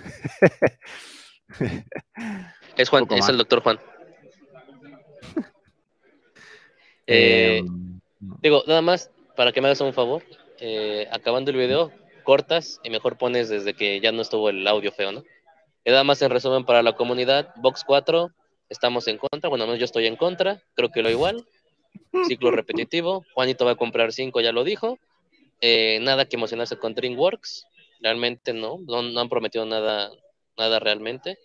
Es 2.76 2.90
Juan, 2.90 3.06
es 3.10 3.28
el 3.28 3.38
doctor 3.38 3.62
Juan. 3.62 3.78
Eh, 7.08 7.58
em, 7.58 8.00
digo, 8.42 8.64
nada 8.66 8.82
más, 8.82 9.12
para 9.36 9.52
que 9.52 9.60
me 9.60 9.68
hagas 9.68 9.80
un 9.80 9.92
favor, 9.94 10.24
eh, 10.58 11.06
acabando 11.12 11.52
el 11.52 11.56
video, 11.56 11.92
cortas 12.24 12.80
y 12.82 12.90
mejor 12.90 13.16
pones 13.16 13.48
desde 13.48 13.74
que 13.74 14.00
ya 14.00 14.10
no 14.10 14.22
estuvo 14.22 14.50
el 14.50 14.66
audio 14.66 14.90
feo, 14.90 15.12
¿no? 15.12 15.22
Y 15.86 15.90
nada 15.90 16.02
más 16.02 16.20
en 16.20 16.30
resumen 16.30 16.64
para 16.64 16.82
la 16.82 16.96
comunidad, 16.96 17.54
Box 17.56 17.84
4, 17.86 18.32
estamos 18.68 19.06
en 19.06 19.18
contra, 19.18 19.48
bueno, 19.48 19.66
no, 19.66 19.76
yo 19.76 19.84
estoy 19.84 20.06
en 20.06 20.16
contra, 20.16 20.60
creo 20.74 20.90
que 20.90 21.00
lo 21.00 21.10
igual, 21.10 21.46
ciclo 22.26 22.50
repetitivo, 22.50 23.24
Juanito 23.34 23.64
va 23.64 23.70
a 23.70 23.76
comprar 23.76 24.12
5, 24.12 24.40
ya 24.40 24.50
lo 24.50 24.64
dijo, 24.64 24.98
Eh, 25.62 26.00
nada 26.02 26.26
que 26.26 26.36
emocionarse 26.36 26.76
con 26.76 26.92
DreamWorks, 26.92 27.66
realmente 28.00 28.52
no, 28.52 28.78
no, 28.86 29.00
no 29.00 29.20
han 29.20 29.28
prometido 29.28 29.64
nada, 29.64 30.10
nada 30.58 30.80
realmente, 30.80 31.38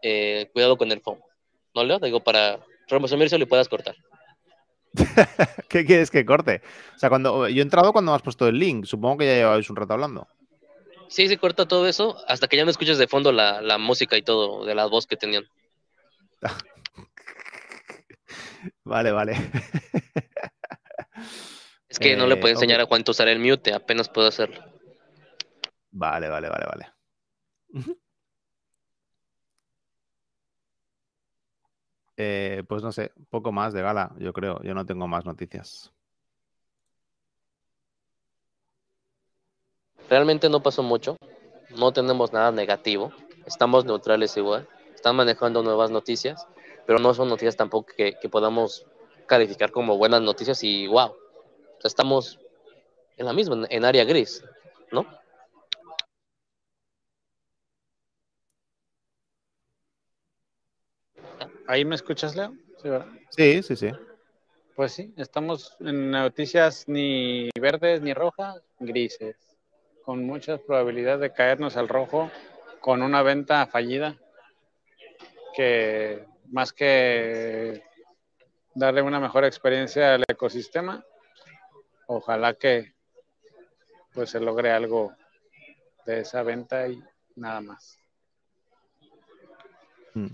Eh, 0.00 0.48
cuidado 0.54 0.78
con 0.78 0.90
el 0.90 1.02
FOMO, 1.02 1.24
¿no, 1.74 1.84
Leo? 1.84 1.98
Digo, 1.98 2.20
para 2.20 2.60
resumirse 2.88 3.36
y 3.36 3.44
puedas 3.44 3.68
cortar. 3.68 3.94
¿Qué 5.68 5.84
quieres 5.84 6.10
que 6.10 6.24
corte? 6.24 6.62
O 6.96 6.98
sea, 6.98 7.10
cuando 7.10 7.46
yo 7.46 7.58
he 7.58 7.62
entrado 7.62 7.92
cuando 7.92 8.12
me 8.12 8.16
has 8.16 8.22
puesto 8.22 8.48
el 8.48 8.58
link. 8.58 8.84
Supongo 8.84 9.18
que 9.18 9.26
ya 9.26 9.34
llevabais 9.34 9.70
un 9.70 9.76
rato 9.76 9.92
hablando. 9.94 10.28
Sí, 11.12 11.28
se 11.28 11.36
corta 11.36 11.68
todo 11.68 11.86
eso 11.86 12.16
hasta 12.26 12.48
que 12.48 12.56
ya 12.56 12.64
no 12.64 12.70
escuches 12.70 12.96
de 12.96 13.06
fondo 13.06 13.32
la, 13.32 13.60
la 13.60 13.76
música 13.76 14.16
y 14.16 14.22
todo 14.22 14.64
de 14.64 14.74
la 14.74 14.86
voz 14.86 15.06
que 15.06 15.18
tenían. 15.18 15.44
Vale, 18.84 19.12
vale. 19.12 19.34
Es 21.88 21.98
que 21.98 22.16
no 22.16 22.26
le 22.26 22.34
Eh, 22.34 22.36
puedo 22.38 22.54
enseñar 22.54 22.80
a 22.80 22.84
a 22.84 23.10
usar 23.10 23.28
el 23.28 23.38
mute, 23.38 23.74
apenas 23.74 24.08
puedo 24.08 24.26
hacerlo. 24.26 24.64
Vale, 25.90 26.30
vale, 26.30 26.48
vale, 26.48 26.64
vale. 26.64 26.86
Eh, 32.16 32.62
pues 32.66 32.82
no 32.82 32.92
sé, 32.92 33.12
poco 33.28 33.52
más 33.52 33.74
de 33.74 33.82
gala, 33.82 34.14
yo 34.18 34.32
creo. 34.32 34.62
Yo 34.62 34.72
no 34.72 34.86
tengo 34.86 35.06
más 35.06 35.26
noticias. 35.26 35.92
Realmente 40.08 40.48
no 40.48 40.62
pasó 40.62 40.82
mucho, 40.82 41.16
no 41.76 41.92
tenemos 41.92 42.32
nada 42.32 42.52
negativo, 42.52 43.12
estamos 43.46 43.84
neutrales 43.84 44.36
igual, 44.36 44.68
están 44.94 45.16
manejando 45.16 45.62
nuevas 45.62 45.90
noticias, 45.90 46.46
pero 46.86 46.98
no 46.98 47.14
son 47.14 47.28
noticias 47.28 47.56
tampoco 47.56 47.92
que, 47.96 48.14
que 48.20 48.28
podamos 48.28 48.86
calificar 49.26 49.70
como 49.70 49.96
buenas 49.96 50.20
noticias 50.20 50.62
y 50.62 50.86
wow, 50.86 51.08
o 51.08 51.80
sea, 51.80 51.88
estamos 51.88 52.38
en 53.16 53.26
la 53.26 53.32
misma, 53.32 53.54
en, 53.54 53.66
en 53.70 53.84
área 53.84 54.04
gris, 54.04 54.44
¿no? 54.90 55.06
¿Ahí 61.66 61.84
me 61.84 61.94
escuchas, 61.94 62.36
Leo? 62.36 62.52
Sí, 62.82 62.88
¿verdad? 62.88 63.06
Sí, 63.30 63.62
sí, 63.62 63.76
sí. 63.76 63.90
Pues 64.74 64.92
sí, 64.92 65.12
estamos 65.16 65.76
en 65.80 66.10
noticias 66.10 66.84
ni 66.88 67.50
verdes 67.60 68.00
ni 68.02 68.14
rojas, 68.14 68.62
grises, 68.78 69.36
con 70.04 70.26
muchas 70.26 70.60
probabilidades 70.60 71.20
de 71.20 71.32
caernos 71.32 71.76
al 71.76 71.88
rojo 71.88 72.30
con 72.80 73.02
una 73.02 73.22
venta 73.22 73.66
fallida 73.66 74.16
que 75.54 76.24
más 76.50 76.72
que 76.72 77.82
darle 78.74 79.02
una 79.02 79.20
mejor 79.20 79.44
experiencia 79.44 80.14
al 80.14 80.24
ecosistema, 80.28 81.04
ojalá 82.06 82.54
que 82.54 82.94
pues 84.12 84.30
se 84.30 84.40
logre 84.40 84.70
algo 84.70 85.14
de 86.04 86.20
esa 86.20 86.42
venta 86.42 86.88
y 86.88 87.02
nada 87.36 87.60
más. 87.60 87.98
Mm. 90.14 90.26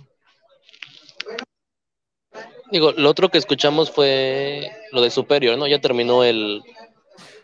Digo, 2.70 2.92
lo 2.92 3.08
otro 3.08 3.30
que 3.30 3.38
escuchamos 3.38 3.90
fue 3.90 4.70
lo 4.92 5.00
de 5.00 5.10
Superior, 5.10 5.56
¿no? 5.56 5.66
Ya 5.66 5.80
terminó 5.80 6.22
el, 6.22 6.62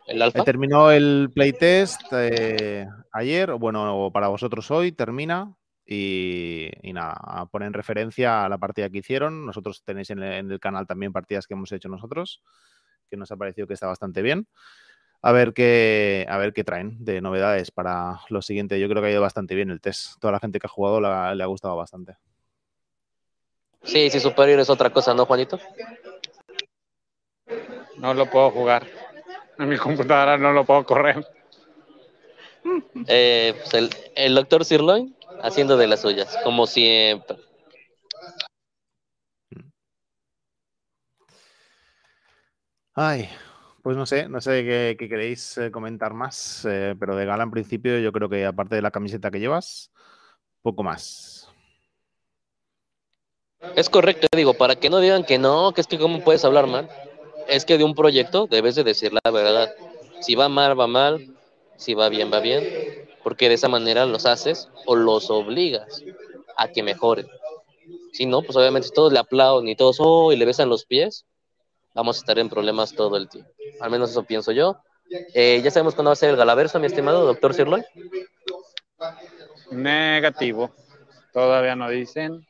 el 0.07 0.21
Eh, 0.21 0.25
alfa. 0.25 0.45
terminó 0.45 0.91
el 0.91 1.31
playtest 1.35 2.03
eh, 2.13 2.87
ayer, 3.13 3.51
o 3.51 3.59
bueno, 3.59 4.11
para 4.13 4.29
vosotros 4.29 4.71
hoy 4.71 4.93
termina. 4.93 5.55
Y, 5.87 6.71
y 6.83 6.95
nada, 6.95 7.13
a 7.23 7.45
poner 7.45 7.67
en 7.67 7.75
referencia 7.75 8.45
a 8.47 8.49
la 8.49 8.57
partida 8.57 8.89
que 8.89 8.99
hicieron. 8.99 9.45
Nosotros 9.45 9.83
tenéis 9.85 10.09
en 10.09 10.23
el, 10.23 10.33
en 10.33 10.51
el 10.51 10.59
canal 10.59 10.87
también 10.87 11.13
partidas 11.13 11.47
que 11.47 11.53
hemos 11.53 11.71
hecho 11.73 11.91
nosotros, 11.91 12.43
que 13.11 13.19
nos 13.19 13.31
ha 13.31 13.37
parecido 13.37 13.67
que 13.67 13.75
está 13.75 13.87
bastante 13.87 14.23
bien. 14.23 14.47
A 15.21 15.33
ver 15.33 15.53
qué, 15.53 16.27
a 16.29 16.39
ver 16.39 16.55
qué 16.55 16.65
traen 16.65 17.05
de 17.05 17.21
novedades 17.21 17.71
para 17.71 18.21
lo 18.31 18.41
siguiente. 18.41 18.81
Yo 18.81 18.89
creo 18.89 19.03
que 19.03 19.09
ha 19.09 19.13
ido 19.13 19.21
bastante 19.21 19.55
bien 19.55 19.71
el 19.71 19.83
test. 19.83 20.19
Toda 20.21 20.33
la 20.33 20.41
gente 20.41 20.59
que 20.59 20.67
ha 20.67 20.71
jugado 20.71 21.03
la- 21.03 21.35
le 21.35 21.43
ha 21.43 21.47
gustado 21.47 21.77
bastante. 21.77 22.17
Sí, 23.83 24.09
sí, 24.09 24.21
Superior 24.21 24.61
es 24.61 24.71
otra 24.71 24.89
cosa, 24.89 25.13
¿no, 25.13 25.27
Juanito? 25.27 25.59
No 27.99 28.15
lo 28.15 28.25
puedo 28.31 28.51
jugar. 28.51 28.87
En 29.59 29.69
mi 29.69 29.77
computadora 29.77 30.37
no 30.37 30.53
lo 30.53 30.65
puedo 30.65 30.85
correr. 30.85 31.27
Eh, 33.07 33.55
pues 33.57 33.75
el, 33.75 33.91
el 34.17 34.35
doctor 34.35 34.65
Sirloin 34.65 35.15
haciendo 35.43 35.77
de 35.77 35.87
las 35.87 36.01
suyas, 36.01 36.37
como 36.43 36.67
siempre. 36.67 37.37
Ay, 42.95 43.29
pues 43.83 43.97
no 43.97 44.07
sé, 44.07 44.29
no 44.29 44.41
sé 44.41 44.65
qué, 44.65 44.97
qué 44.99 45.09
queréis 45.09 45.59
eh, 45.59 45.71
comentar 45.71 46.15
más, 46.15 46.65
eh, 46.65 46.95
pero 46.99 47.17
de 47.17 47.27
gala 47.27 47.43
en 47.43 47.51
principio 47.51 47.99
yo 47.99 48.13
creo 48.13 48.29
que 48.29 48.47
aparte 48.47 48.77
de 48.77 48.83
la 48.83 48.93
camiseta 48.93 49.31
que 49.31 49.41
llevas, 49.41 49.91
poco 50.63 50.83
más. 50.85 51.53
Es 53.77 53.91
correcto, 53.91 54.29
digo, 54.37 54.55
para 54.55 54.77
que 54.77 54.91
no 54.91 55.01
digan 55.01 55.25
que 55.25 55.39
no, 55.39 55.73
que 55.73 55.81
es 55.81 55.87
que 55.87 55.99
cómo 55.99 56.23
puedes 56.23 56.45
hablar 56.45 56.67
mal. 56.67 56.89
Es 57.49 57.65
que 57.65 57.79
de 57.79 57.85
un 57.85 57.95
proyecto 57.95 58.47
debes 58.47 58.75
de 58.75 58.85
decir 58.85 59.13
la 59.13 59.31
verdad. 59.31 59.75
Si 60.21 60.35
va 60.35 60.49
mal, 60.49 60.79
va 60.79 60.87
mal. 60.87 61.35
Si 61.77 61.95
va 61.95 62.09
bien, 62.09 62.31
va 62.33 62.41
bien. 62.41 62.65
Porque 63.23 63.49
de 63.49 63.55
esa 63.55 63.69
manera 63.69 64.07
los 64.07 64.27
haces 64.27 64.69
o 64.87 64.97
los 64.97 65.31
obligas 65.31 66.03
a 66.57 66.69
que 66.69 66.83
mejoren. 66.83 67.27
Si 68.13 68.27
no, 68.27 68.43
pues 68.43 68.57
obviamente 68.57 68.89
todos 68.95 69.13
le 69.13 69.19
aplauden 69.19 69.69
y 69.69 69.77
todos, 69.77 69.97
oh, 69.99 70.33
y 70.33 70.37
le 70.37 70.45
besan 70.45 70.69
los 70.69 70.85
pies, 70.85 71.27
vamos 71.95 72.17
a 72.17 72.21
estar 72.21 72.39
en 72.39 72.49
problemas 72.49 72.95
todo 72.95 73.17
el 73.17 73.29
tiempo. 73.29 73.51
Al 73.81 73.91
menos 73.91 74.11
eso 74.11 74.23
pienso 74.23 74.53
yo. 74.53 74.77
Eh, 75.35 75.61
ya 75.63 75.71
sabemos 75.71 75.95
cuándo 75.95 76.11
va 76.11 76.13
a 76.13 76.17
ser 76.17 76.31
el 76.31 76.37
Galaverso, 76.37 76.79
mi 76.79 76.87
estimado 76.87 77.27
doctor 77.27 77.55
Sirloy. 77.55 77.85
Negativo. 79.71 80.73
Todavía 81.33 81.75
no 81.75 81.89
dicen, 81.89 82.47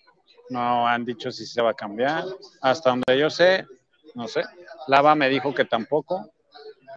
no 0.51 0.87
han 0.87 1.05
dicho 1.05 1.33
si 1.33 1.47
se 1.47 1.63
va 1.63 1.71
a 1.71 1.75
cambiar. 1.75 2.25
Hasta 2.61 2.91
donde 2.91 3.19
yo 3.19 3.31
sé, 3.31 3.67
no 4.15 4.29
sé. 4.29 4.43
Lava 4.87 5.14
me 5.14 5.29
dijo 5.29 5.55
que 5.55 5.64
tampoco, 5.64 6.31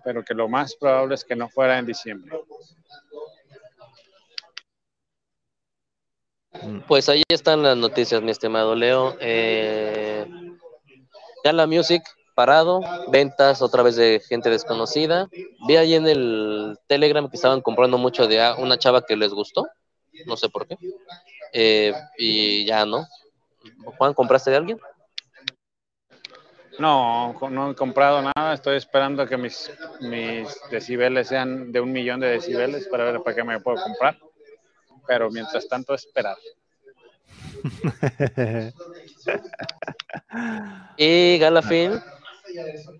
pero 0.03 0.23
que 0.23 0.33
lo 0.33 0.47
más 0.47 0.75
probable 0.75 1.15
es 1.15 1.23
que 1.23 1.35
no 1.35 1.49
fuera 1.49 1.77
en 1.77 1.85
diciembre. 1.85 2.39
Pues 6.87 7.07
ahí 7.09 7.23
están 7.29 7.61
las 7.61 7.77
noticias, 7.77 8.21
mi 8.21 8.31
estimado 8.31 8.75
Leo. 8.75 9.15
Eh, 9.19 10.25
la 11.43 11.67
Music 11.67 12.03
parado, 12.35 12.81
ventas 13.07 13.61
otra 13.61 13.83
vez 13.83 13.95
de 13.95 14.19
gente 14.19 14.49
desconocida. 14.49 15.29
Vi 15.67 15.75
ahí 15.75 15.95
en 15.95 16.07
el 16.07 16.77
Telegram 16.87 17.29
que 17.29 17.35
estaban 17.35 17.61
comprando 17.61 17.97
mucho 17.97 18.27
de 18.27 18.53
una 18.57 18.77
chava 18.77 19.05
que 19.05 19.15
les 19.15 19.31
gustó, 19.31 19.67
no 20.25 20.37
sé 20.37 20.49
por 20.49 20.67
qué. 20.67 20.77
Eh, 21.53 21.93
y 22.17 22.65
ya 22.65 22.85
no. 22.85 23.07
Juan, 23.97 24.13
¿compraste 24.13 24.51
de 24.51 24.57
alguien? 24.57 24.79
No, 26.79 27.33
no 27.49 27.71
he 27.71 27.75
comprado 27.75 28.21
nada. 28.21 28.53
Estoy 28.53 28.77
esperando 28.77 29.25
que 29.25 29.37
mis, 29.37 29.71
mis 30.01 30.47
decibeles 30.69 31.27
sean 31.27 31.71
de 31.71 31.79
un 31.79 31.91
millón 31.91 32.19
de 32.19 32.27
decibeles 32.27 32.87
para 32.87 33.05
ver 33.05 33.21
para 33.23 33.35
qué 33.35 33.43
me 33.43 33.59
puedo 33.59 33.81
comprar. 33.81 34.17
Pero 35.07 35.31
mientras 35.31 35.67
tanto, 35.67 35.95
esperar. 35.95 36.37
y 40.97 41.37
Galafin, 41.39 41.99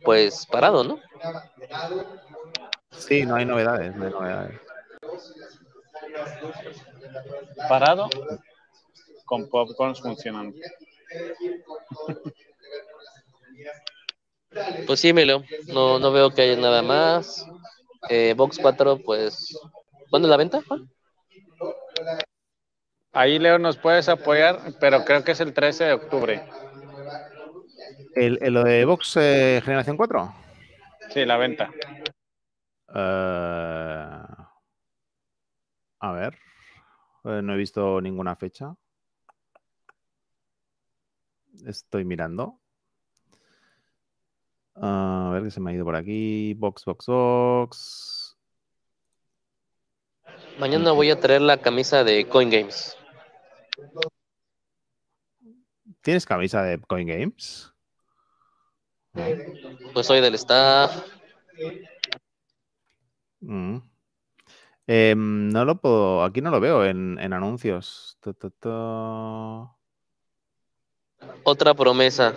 pues 0.03 0.45
parado, 0.47 0.83
¿no? 0.83 0.99
Sí, 2.91 3.25
no 3.25 3.35
hay 3.35 3.45
novedades, 3.45 3.95
no 3.95 4.05
hay 4.05 4.11
novedades. 4.11 4.59
Parado, 7.69 8.09
con 9.25 9.47
popcorns 9.49 10.01
funcionando. 10.01 10.57
Pues 14.85 14.99
sí, 14.99 15.09
Emilio, 15.09 15.43
no, 15.67 15.99
no 15.99 16.11
veo 16.11 16.31
que 16.31 16.41
haya 16.43 16.55
nada 16.59 16.81
más. 16.81 17.45
Eh, 18.09 18.33
Box 18.35 18.57
4, 18.61 18.97
pues, 19.03 19.57
¿cuándo 20.09 20.27
es 20.27 20.29
la 20.29 20.37
venta, 20.37 20.61
Ahí, 23.13 23.39
Leo, 23.39 23.57
nos 23.57 23.77
puedes 23.77 24.09
apoyar, 24.09 24.59
pero 24.79 25.03
creo 25.03 25.23
que 25.23 25.31
es 25.31 25.39
el 25.39 25.53
13 25.53 25.85
de 25.85 25.93
octubre. 25.93 26.43
¿El, 28.15 28.39
lo 28.53 28.63
de 28.63 28.85
Box 28.85 29.17
eh, 29.17 29.61
Generación 29.63 29.97
4? 29.97 30.33
Sí, 31.09 31.25
la 31.25 31.37
venta. 31.37 31.71
Eh, 32.93 34.17
a 35.99 36.11
ver. 36.11 36.37
Eh, 37.25 37.41
no 37.41 37.53
he 37.53 37.57
visto 37.57 37.99
ninguna 38.01 38.35
fecha. 38.35 38.75
Estoy 41.65 42.05
mirando. 42.05 42.59
A 44.81 45.29
ver 45.33 45.43
qué 45.43 45.51
se 45.51 45.59
me 45.59 45.71
ha 45.71 45.73
ido 45.73 45.85
por 45.85 45.95
aquí. 45.95 46.53
Box, 46.55 46.85
box, 46.85 47.05
box. 47.07 48.37
Mañana 50.59 50.91
voy 50.91 51.11
a 51.11 51.19
traer 51.19 51.41
la 51.41 51.57
camisa 51.57 52.03
de 52.03 52.27
Coin 52.27 52.49
Games. 52.49 52.97
¿Tienes 56.01 56.25
camisa 56.25 56.63
de 56.63 56.79
Coin 56.79 57.07
Games? 57.07 57.71
Pues 59.93 60.07
soy 60.07 60.21
del 60.21 60.35
staff. 60.35 61.03
Mm. 63.41 63.77
Em, 64.87 65.49
no 65.49 65.65
lo 65.65 65.81
puedo, 65.81 66.23
aquí 66.23 66.41
no 66.41 66.49
lo 66.49 66.59
veo 66.59 66.85
en, 66.85 67.19
anuncios. 67.33 68.17
Otra 71.43 71.73
promesa. 71.73 72.35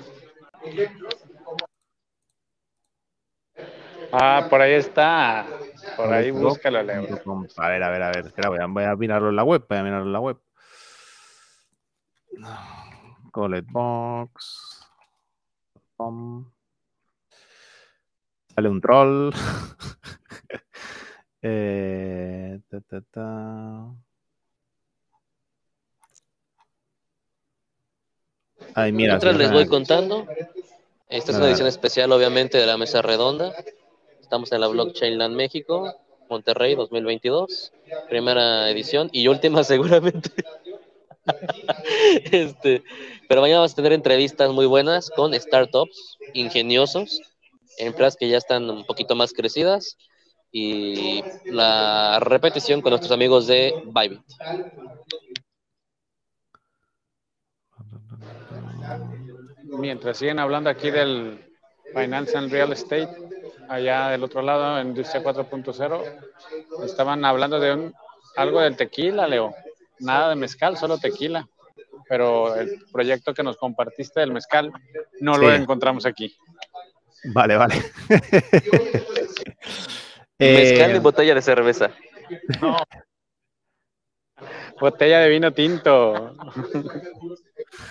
Ah, 4.13 4.47
por 4.49 4.61
ahí 4.61 4.73
está. 4.73 5.47
Por 5.97 6.13
ahí 6.13 6.31
búscalo, 6.31 6.83
Leo. 6.83 7.07
A 7.57 7.69
ver, 7.69 7.83
a 7.83 7.91
ver, 7.91 8.03
a 8.03 8.11
ver. 8.11 8.27
Espera, 8.27 8.49
voy 8.49 8.59
a, 8.61 8.67
voy 8.67 8.85
a 8.85 8.97
mirarlo 8.97 9.31
en 9.31 9.37
la 9.37 9.45
web. 9.45 9.65
Voy 9.69 9.79
a 9.79 9.83
mirarlo 9.83 10.07
en 10.07 10.13
la 10.13 10.21
web. 10.21 10.39
Collet 13.31 13.67
Box. 13.67 14.87
Sale 18.55 18.69
un 18.69 18.81
troll. 18.81 19.33
eh, 21.43 22.61
Mientras 28.93 29.37
les 29.37 29.53
voy 29.53 29.67
contando, 29.67 30.27
esta 31.09 31.33
es 31.33 31.39
una 31.39 31.49
edición 31.49 31.69
especial, 31.69 32.13
obviamente, 32.13 32.59
de 32.59 32.67
la 32.67 32.77
mesa 32.77 33.03
redonda. 33.03 33.53
Estamos 34.31 34.53
en 34.53 34.61
la 34.61 34.69
Blockchain 34.69 35.19
Land 35.19 35.35
México, 35.35 35.93
Monterrey 36.29 36.77
2022, 36.77 37.73
primera 38.09 38.71
edición 38.71 39.09
y 39.11 39.27
última 39.27 39.65
seguramente. 39.65 40.31
este, 42.31 42.85
pero 43.29 43.41
mañana 43.41 43.59
vamos 43.59 43.73
a 43.73 43.75
tener 43.75 43.93
entrevistas 43.93 44.53
muy 44.53 44.67
buenas 44.67 45.11
con 45.11 45.35
startups 45.35 46.17
ingeniosos, 46.33 47.21
empresas 47.77 48.15
que 48.17 48.29
ya 48.29 48.37
están 48.37 48.71
un 48.71 48.87
poquito 48.87 49.17
más 49.17 49.33
crecidas 49.33 49.99
y 50.53 51.25
la 51.47 52.21
repetición 52.21 52.83
con 52.83 52.91
nuestros 52.91 53.11
amigos 53.11 53.49
de 53.49 53.83
Bybit. 53.87 54.23
Mientras 59.65 60.19
siguen 60.19 60.39
hablando 60.39 60.71
aquí 60.71 60.93
del 60.93 61.45
Finance 61.93 62.39
and 62.39 62.53
Real 62.53 62.73
Estate, 62.73 63.09
allá 63.71 64.09
del 64.09 64.25
otro 64.25 64.43
lado, 64.43 64.79
en 64.79 64.89
Industria 64.89 65.23
4.0, 65.23 66.85
estaban 66.85 67.25
hablando 67.25 67.59
de 67.59 67.73
un, 67.73 67.95
algo 68.37 68.61
del 68.61 68.77
tequila, 68.77 69.27
Leo 69.27 69.55
nada 70.01 70.31
de 70.31 70.37
mezcal, 70.37 70.77
solo 70.77 70.99
tequila. 70.99 71.49
Pero 72.09 72.57
el 72.57 72.85
proyecto 72.91 73.33
que 73.33 73.45
nos 73.45 73.57
compartiste 73.57 74.21
del 74.21 74.33
mezcal 74.33 74.73
no 75.21 75.37
lo 75.39 75.53
encontramos 75.53 76.07
aquí. 76.07 76.37
Vale, 77.33 77.57
vale. 77.57 77.75
mezcal 80.39 80.91
de 80.91 80.97
eh, 80.97 81.01
botella 81.01 81.35
de 81.35 81.43
cerveza. 81.43 81.91
No. 82.61 82.77
Botella 84.81 85.21
de 85.21 85.29
vino 85.29 85.53
tinto. 85.53 86.35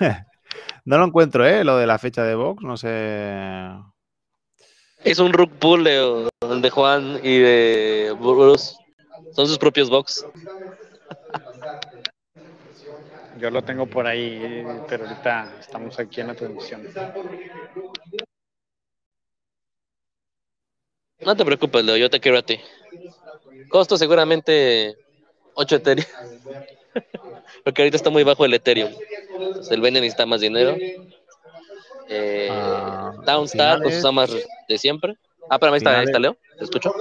no 0.85 0.97
lo 0.97 1.05
encuentro, 1.05 1.45
¿eh? 1.45 1.63
Lo 1.63 1.77
de 1.77 1.87
la 1.87 1.97
fecha 1.97 2.23
de 2.23 2.35
Vox, 2.35 2.61
no 2.61 2.75
sé. 2.75 3.69
Es 5.03 5.19
un 5.19 5.31
rug 5.31 5.49
pull 5.59 5.83
de, 5.83 6.69
Juan 6.69 7.19
y 7.23 7.39
de 7.39 8.15
Bruce. 8.19 8.75
Son 9.33 9.47
sus 9.47 9.57
propios 9.57 9.89
box. 9.89 10.25
Yo 13.39 13.49
lo 13.49 13.63
tengo 13.63 13.85
por 13.85 14.05
ahí, 14.05 14.65
pero 14.89 15.07
ahorita 15.07 15.53
estamos 15.59 15.97
aquí 15.97 16.19
en 16.19 16.27
la 16.27 16.35
transmisión. 16.35 16.85
No 21.21 21.35
te 21.35 21.45
preocupes, 21.45 21.85
Leo, 21.85 21.97
yo 21.97 22.09
te 22.09 22.19
quiero 22.19 22.37
a 22.37 22.41
ti. 22.41 22.59
Costo 23.69 23.97
seguramente 23.97 24.97
8 25.53 25.75
Ethereum. 25.77 26.07
Porque 27.63 27.81
ahorita 27.81 27.97
está 27.97 28.09
muy 28.09 28.23
bajo 28.23 28.45
el 28.45 28.53
Ethereum. 28.53 28.91
el 29.69 29.81
Bene 29.81 30.01
necesita 30.01 30.25
más 30.25 30.41
dinero. 30.41 30.75
Eh, 32.09 32.49
ah, 32.51 33.13
Downstar 33.25 33.81
sus 33.83 34.03
amas 34.03 34.35
de 34.67 34.77
siempre. 34.77 35.15
Ah, 35.49 35.59
pero 35.59 35.71
ahí 35.71 35.77
está, 35.77 36.03
está 36.03 36.19
Leo. 36.19 36.37
¿Te 36.57 36.63
escucho? 36.63 36.93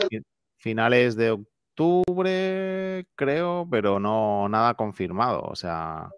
Finales 0.57 1.16
de 1.16 1.31
octubre, 1.31 3.07
creo, 3.14 3.66
pero 3.71 3.99
no 3.99 4.49
nada 4.49 4.75
confirmado. 4.75 5.42
O 5.42 5.57
sea, 5.57 6.11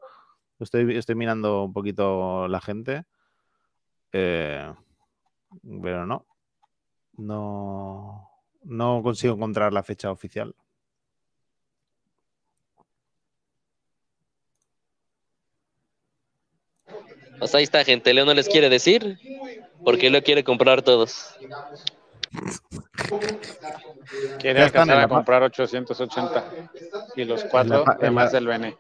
Estoy, 0.61 0.95
estoy 0.95 1.15
mirando 1.15 1.65
un 1.65 1.73
poquito 1.73 2.47
la 2.47 2.61
gente. 2.61 3.05
Eh, 4.13 4.73
pero 5.83 6.07
no. 6.07 6.27
No. 7.17 8.31
No 8.63 9.03
consigo 9.03 9.35
encontrar 9.35 9.73
la 9.73 9.83
fecha 9.83 10.13
oficial. 10.13 10.55
Pues 17.41 17.55
ahí 17.55 17.65
está, 17.65 17.83
gente. 17.85 18.13
Leo 18.15 18.27
no 18.27 18.35
les 18.35 18.49
quiere 18.49 18.69
decir 18.69 19.19
porque 19.83 20.11
lo 20.11 20.23
quiere 20.23 20.45
comprar 20.45 20.83
todos. 20.83 21.35
Quiere 24.39 24.63
alcanzar 24.63 25.01
a 25.01 25.09
comprar 25.09 25.43
880 25.43 26.45
y 27.17 27.25
los 27.25 27.43
cuatro 27.45 27.85
demás 28.01 28.31
del 28.31 28.47
Bene. 28.47 28.77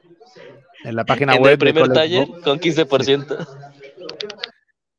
En 0.84 0.94
la 0.94 1.04
página 1.04 1.34
web. 1.36 1.52
el 1.52 1.58
primer 1.58 1.88
taller 1.88 2.28
con 2.44 2.60
15%. 2.60 3.48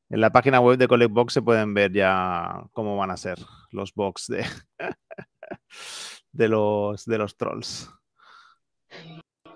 En 0.09 0.19
la 0.19 0.31
página 0.31 0.59
web 0.59 0.77
de 0.77 0.87
Collect 0.87 1.11
Box 1.11 1.33
se 1.33 1.41
pueden 1.41 1.73
ver 1.73 1.93
ya 1.93 2.63
cómo 2.73 2.97
van 2.97 3.11
a 3.11 3.17
ser 3.17 3.37
los 3.69 3.93
box 3.93 4.27
de, 4.27 4.45
de, 6.31 6.49
los, 6.49 7.05
de 7.05 7.17
los 7.17 7.37
trolls. 7.37 7.89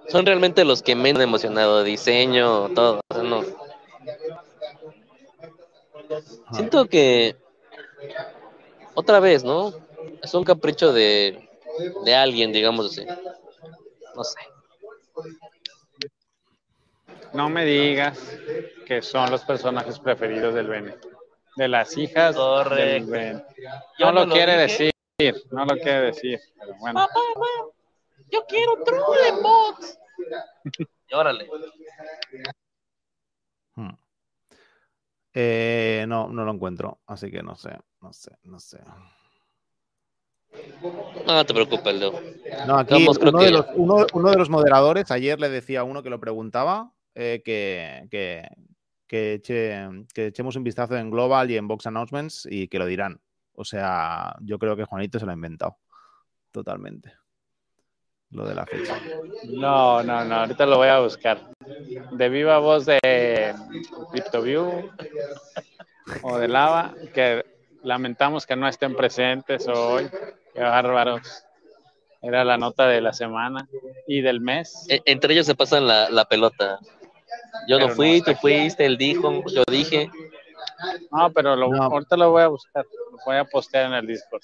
Son 0.07 0.25
realmente 0.25 0.63
los 0.63 0.83
que 0.83 0.95
menos 0.95 1.23
emocionado, 1.23 1.83
diseño, 1.83 2.69
todo. 2.69 3.01
Siento 6.51 6.87
que 6.87 7.35
otra 8.93 9.19
vez, 9.19 9.43
¿no? 9.43 9.73
Es 10.21 10.33
un 10.33 10.43
capricho 10.43 10.93
de, 10.93 11.49
de 12.03 12.15
alguien, 12.15 12.51
digamos 12.51 12.85
así. 12.87 13.05
No 14.15 14.23
sé. 14.23 14.39
No 17.33 17.49
me 17.49 17.65
digas 17.65 18.17
que 18.85 19.01
son 19.01 19.29
los 19.29 19.43
personajes 19.43 19.99
preferidos 19.99 20.53
del 20.53 20.67
Bene. 20.67 20.95
De 21.57 21.67
las 21.67 21.97
hijas 21.97 22.35
del 22.69 23.05
Bene. 23.05 23.43
No, 23.99 24.11
lo, 24.11 24.27
quiere 24.29 24.55
decir, 24.57 24.91
no 25.51 25.65
lo 25.65 25.75
quiere 25.75 26.01
decir. 26.01 26.39
Pero 26.57 26.75
bueno. 26.79 26.99
Papá, 27.01 27.19
yo 28.31 28.45
quiero 28.47 28.81
troll 28.83 29.17
en 29.27 29.41
box. 29.41 29.99
órale. 31.11 31.49
Hmm. 33.75 34.04
Eh, 35.37 36.05
no, 36.07 36.29
no 36.29 36.45
lo 36.45 36.53
encuentro, 36.53 37.01
así 37.07 37.29
que 37.29 37.43
no 37.43 37.55
sé, 37.57 37.77
no 38.01 38.13
sé, 38.13 38.31
no 38.43 38.57
sé. 38.57 38.79
No 41.27 41.45
te 41.45 41.53
preocupes, 41.53 41.93
Leo. 41.93 42.13
No, 42.65 42.77
aquí 42.77 43.05
uno, 43.05 43.39
de 43.39 43.51
los, 43.51 43.65
uno, 43.75 44.29
de 44.31 44.37
los, 44.37 44.49
moderadores 44.49 45.11
ayer 45.11 45.37
le 45.37 45.49
decía 45.49 45.81
a 45.81 45.83
uno 45.83 46.01
que 46.01 46.09
lo 46.09 46.21
preguntaba 46.21 46.93
eh, 47.15 47.41
que, 47.43 48.07
que, 48.09 48.47
que, 49.07 49.41
que, 50.13 50.27
echemos 50.27 50.55
un 50.55 50.63
vistazo 50.63 50.95
en 50.95 51.11
Global 51.11 51.51
y 51.51 51.57
en 51.57 51.67
Box 51.67 51.87
Announcements 51.87 52.47
y 52.49 52.69
que 52.69 52.79
lo 52.79 52.85
dirán. 52.85 53.19
O 53.51 53.65
sea, 53.65 54.37
yo 54.39 54.57
creo 54.57 54.77
que 54.77 54.85
Juanito 54.85 55.19
se 55.19 55.25
lo 55.25 55.31
ha 55.31 55.35
inventado. 55.35 55.77
Totalmente. 56.51 57.11
Lo 58.31 58.45
de 58.45 58.55
la 58.55 58.65
fecha. 58.65 58.99
No, 59.45 60.03
no, 60.03 60.25
no. 60.25 60.35
Ahorita 60.35 60.65
lo 60.65 60.77
voy 60.77 60.89
a 60.89 60.99
buscar. 60.99 61.39
De 62.11 62.29
viva 62.29 62.57
voz 62.59 62.85
de 62.85 63.55
CryptoView 64.11 64.91
o 66.21 66.37
de 66.37 66.47
Lava, 66.47 66.93
que 67.13 67.45
lamentamos 67.83 68.45
que 68.45 68.55
no 68.55 68.67
estén 68.67 68.95
presentes 68.95 69.67
hoy. 69.67 70.09
Qué 70.53 70.61
bárbaros. 70.61 71.45
Era 72.21 72.43
la 72.43 72.57
nota 72.57 72.87
de 72.87 73.01
la 73.01 73.13
semana 73.13 73.67
y 74.07 74.21
del 74.21 74.41
mes. 74.41 74.87
E, 74.89 75.01
entre 75.05 75.33
ellos 75.33 75.45
se 75.45 75.55
pasan 75.55 75.87
la, 75.87 76.09
la 76.09 76.25
pelota. 76.25 76.79
Yo 77.67 77.79
no 77.79 77.89
fui, 77.89 78.21
tú 78.21 78.33
fuiste, 78.35 78.85
él 78.85 78.97
dijo, 78.97 79.43
yo 79.47 79.63
dije. 79.69 80.09
No, 81.11 81.31
pero 81.31 81.55
lo, 81.55 81.71
ahorita 81.73 82.17
lo 82.17 82.31
voy 82.31 82.41
a 82.41 82.47
buscar, 82.47 82.85
lo 83.11 83.17
voy 83.25 83.37
a 83.37 83.45
postear 83.45 83.85
en 83.87 83.93
el 83.93 84.07
Discord. 84.07 84.41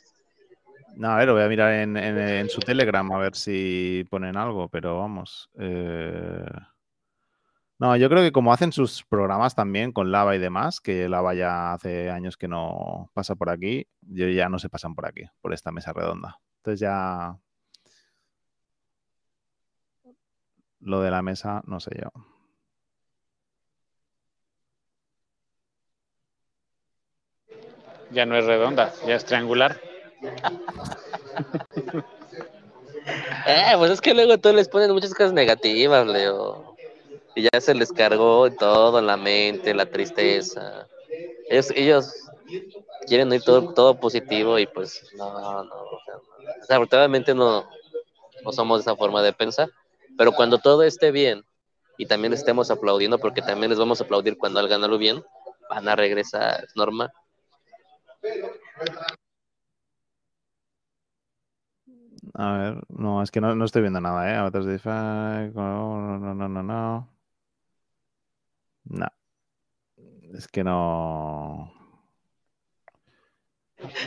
No, 1.02 1.10
a 1.10 1.18
ver, 1.18 1.28
lo 1.30 1.34
voy 1.34 1.42
a 1.42 1.48
mirar 1.48 1.74
en, 1.74 2.48
su 2.48 2.60
Telegram 2.60 3.12
a 3.12 3.18
ver 3.18 3.34
si 3.36 4.06
ponen 4.12 4.38
algo, 4.38 4.70
pero 4.70 5.00
vamos. 5.00 5.50
Eh, 5.58 6.46
no, 7.80 7.98
yo 7.98 8.08
creo 8.08 8.22
que 8.22 8.32
como 8.32 8.54
hacen 8.54 8.72
sus 8.72 9.04
programas 9.04 9.56
también 9.56 9.94
con 9.94 10.12
Lava 10.12 10.36
y 10.36 10.38
demás, 10.38 10.80
que 10.80 11.10
Lava 11.10 11.34
ya 11.34 11.74
hace 11.74 12.12
años 12.12 12.38
que 12.38 12.48
no 12.48 13.10
pasa 13.16 13.34
por 13.34 13.50
aquí, 13.50 13.88
yo 14.02 14.28
ya 14.28 14.48
no 14.48 14.60
se 14.60 14.70
pasan 14.70 14.94
por 14.94 15.08
aquí, 15.08 15.24
por 15.42 15.54
esta 15.54 15.72
mesa 15.72 15.92
redonda. 15.92 16.38
Entonces 16.58 16.82
ya... 16.82 17.36
Lo 20.82 21.02
de 21.02 21.10
la 21.10 21.24
mesa, 21.24 21.64
no 21.66 21.80
sé 21.80 22.00
yo. 22.00 22.12
Ya 28.12 28.28
no 28.28 28.36
es 28.36 28.46
redonda, 28.46 28.94
ya 29.08 29.16
es 29.16 29.26
triangular. 29.26 29.90
Eh, 33.48 33.74
pues 33.78 33.92
es 33.92 34.02
que 34.02 34.14
luego 34.14 34.38
todos 34.38 34.56
les 34.56 34.68
ponen 34.68 34.92
muchas 34.92 35.14
cosas 35.14 35.34
negativas, 35.34 36.06
Leo. 36.08 36.76
Y 37.36 37.44
ya 37.44 37.62
se 37.62 37.74
les 37.74 37.92
cargó 37.92 38.52
todo 38.52 39.00
en 39.00 39.08
la 39.08 39.18
mente, 39.18 39.74
la 39.74 39.86
tristeza. 39.86 40.88
Ellos, 41.50 42.14
quieren 43.08 43.32
oír 43.32 43.42
todo, 43.44 44.00
positivo 44.00 44.60
y 44.60 44.68
pues 44.68 45.04
no, 45.16 45.64
no. 45.64 45.74
Desafortunadamente 46.60 47.34
no, 47.34 47.68
no 48.44 48.52
somos 48.52 48.80
de 48.80 48.82
esa 48.82 48.96
forma 48.96 49.22
de 49.22 49.34
pensar. 49.34 49.70
Pero 50.18 50.34
cuando 50.34 50.58
todo 50.58 50.84
esté 50.84 51.12
bien 51.12 51.44
y 51.98 52.06
también 52.06 52.34
estemos 52.34 52.70
aplaudiendo, 52.70 53.18
porque 53.18 53.42
también 53.42 53.70
les 53.70 53.80
vamos 53.80 54.02
a 54.02 54.04
aplaudir 54.04 54.38
cuando 54.38 54.60
hagan 54.60 54.84
algo 54.84 54.98
bien, 54.98 55.24
van 55.70 55.88
a 55.88 55.96
regresar, 55.96 56.68
normal. 56.76 57.12
A 62.34 62.54
ver, 62.54 62.84
no, 62.89 63.22
es 63.22 63.32
que 63.32 63.41
no, 63.41 63.65
estoy 63.65 63.82
viendo 63.82 64.00
nada, 64.00 64.32
¿eh? 64.32 64.52
No, 65.54 66.17
no, 66.17 66.34
no, 66.34 66.48
no, 66.48 66.63
no. 66.63 67.10
No. 68.86 69.08
Es 70.34 70.48
que 70.48 70.63
no. 70.63 71.74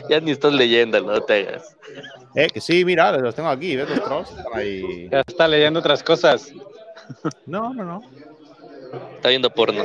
Ya 0.09 0.19
ni 0.21 0.31
estás 0.31 0.53
leyendo, 0.53 0.99
no 1.01 1.21
te 1.21 1.47
hagas. 1.47 1.77
Eh, 2.35 2.47
que 2.47 2.61
sí, 2.61 2.83
mira, 2.85 3.15
los 3.17 3.35
tengo 3.35 3.49
aquí, 3.49 3.75
¿ves? 3.75 3.89
Los 3.89 4.03
trolls 4.03 4.33
ahí. 4.53 5.09
Ya 5.09 5.21
está 5.21 5.47
leyendo 5.47 5.79
otras 5.79 6.01
cosas. 6.01 6.51
No, 7.45 7.73
no, 7.73 7.83
no. 7.83 8.01
Está 9.15 9.29
viendo 9.29 9.49
porno. 9.49 9.83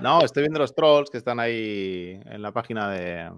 No, 0.00 0.24
estoy 0.24 0.42
viendo 0.42 0.58
los 0.58 0.74
trolls 0.74 1.10
que 1.10 1.18
están 1.18 1.38
ahí 1.38 2.20
en 2.24 2.42
la 2.42 2.52
página 2.52 2.90
de, 2.90 3.30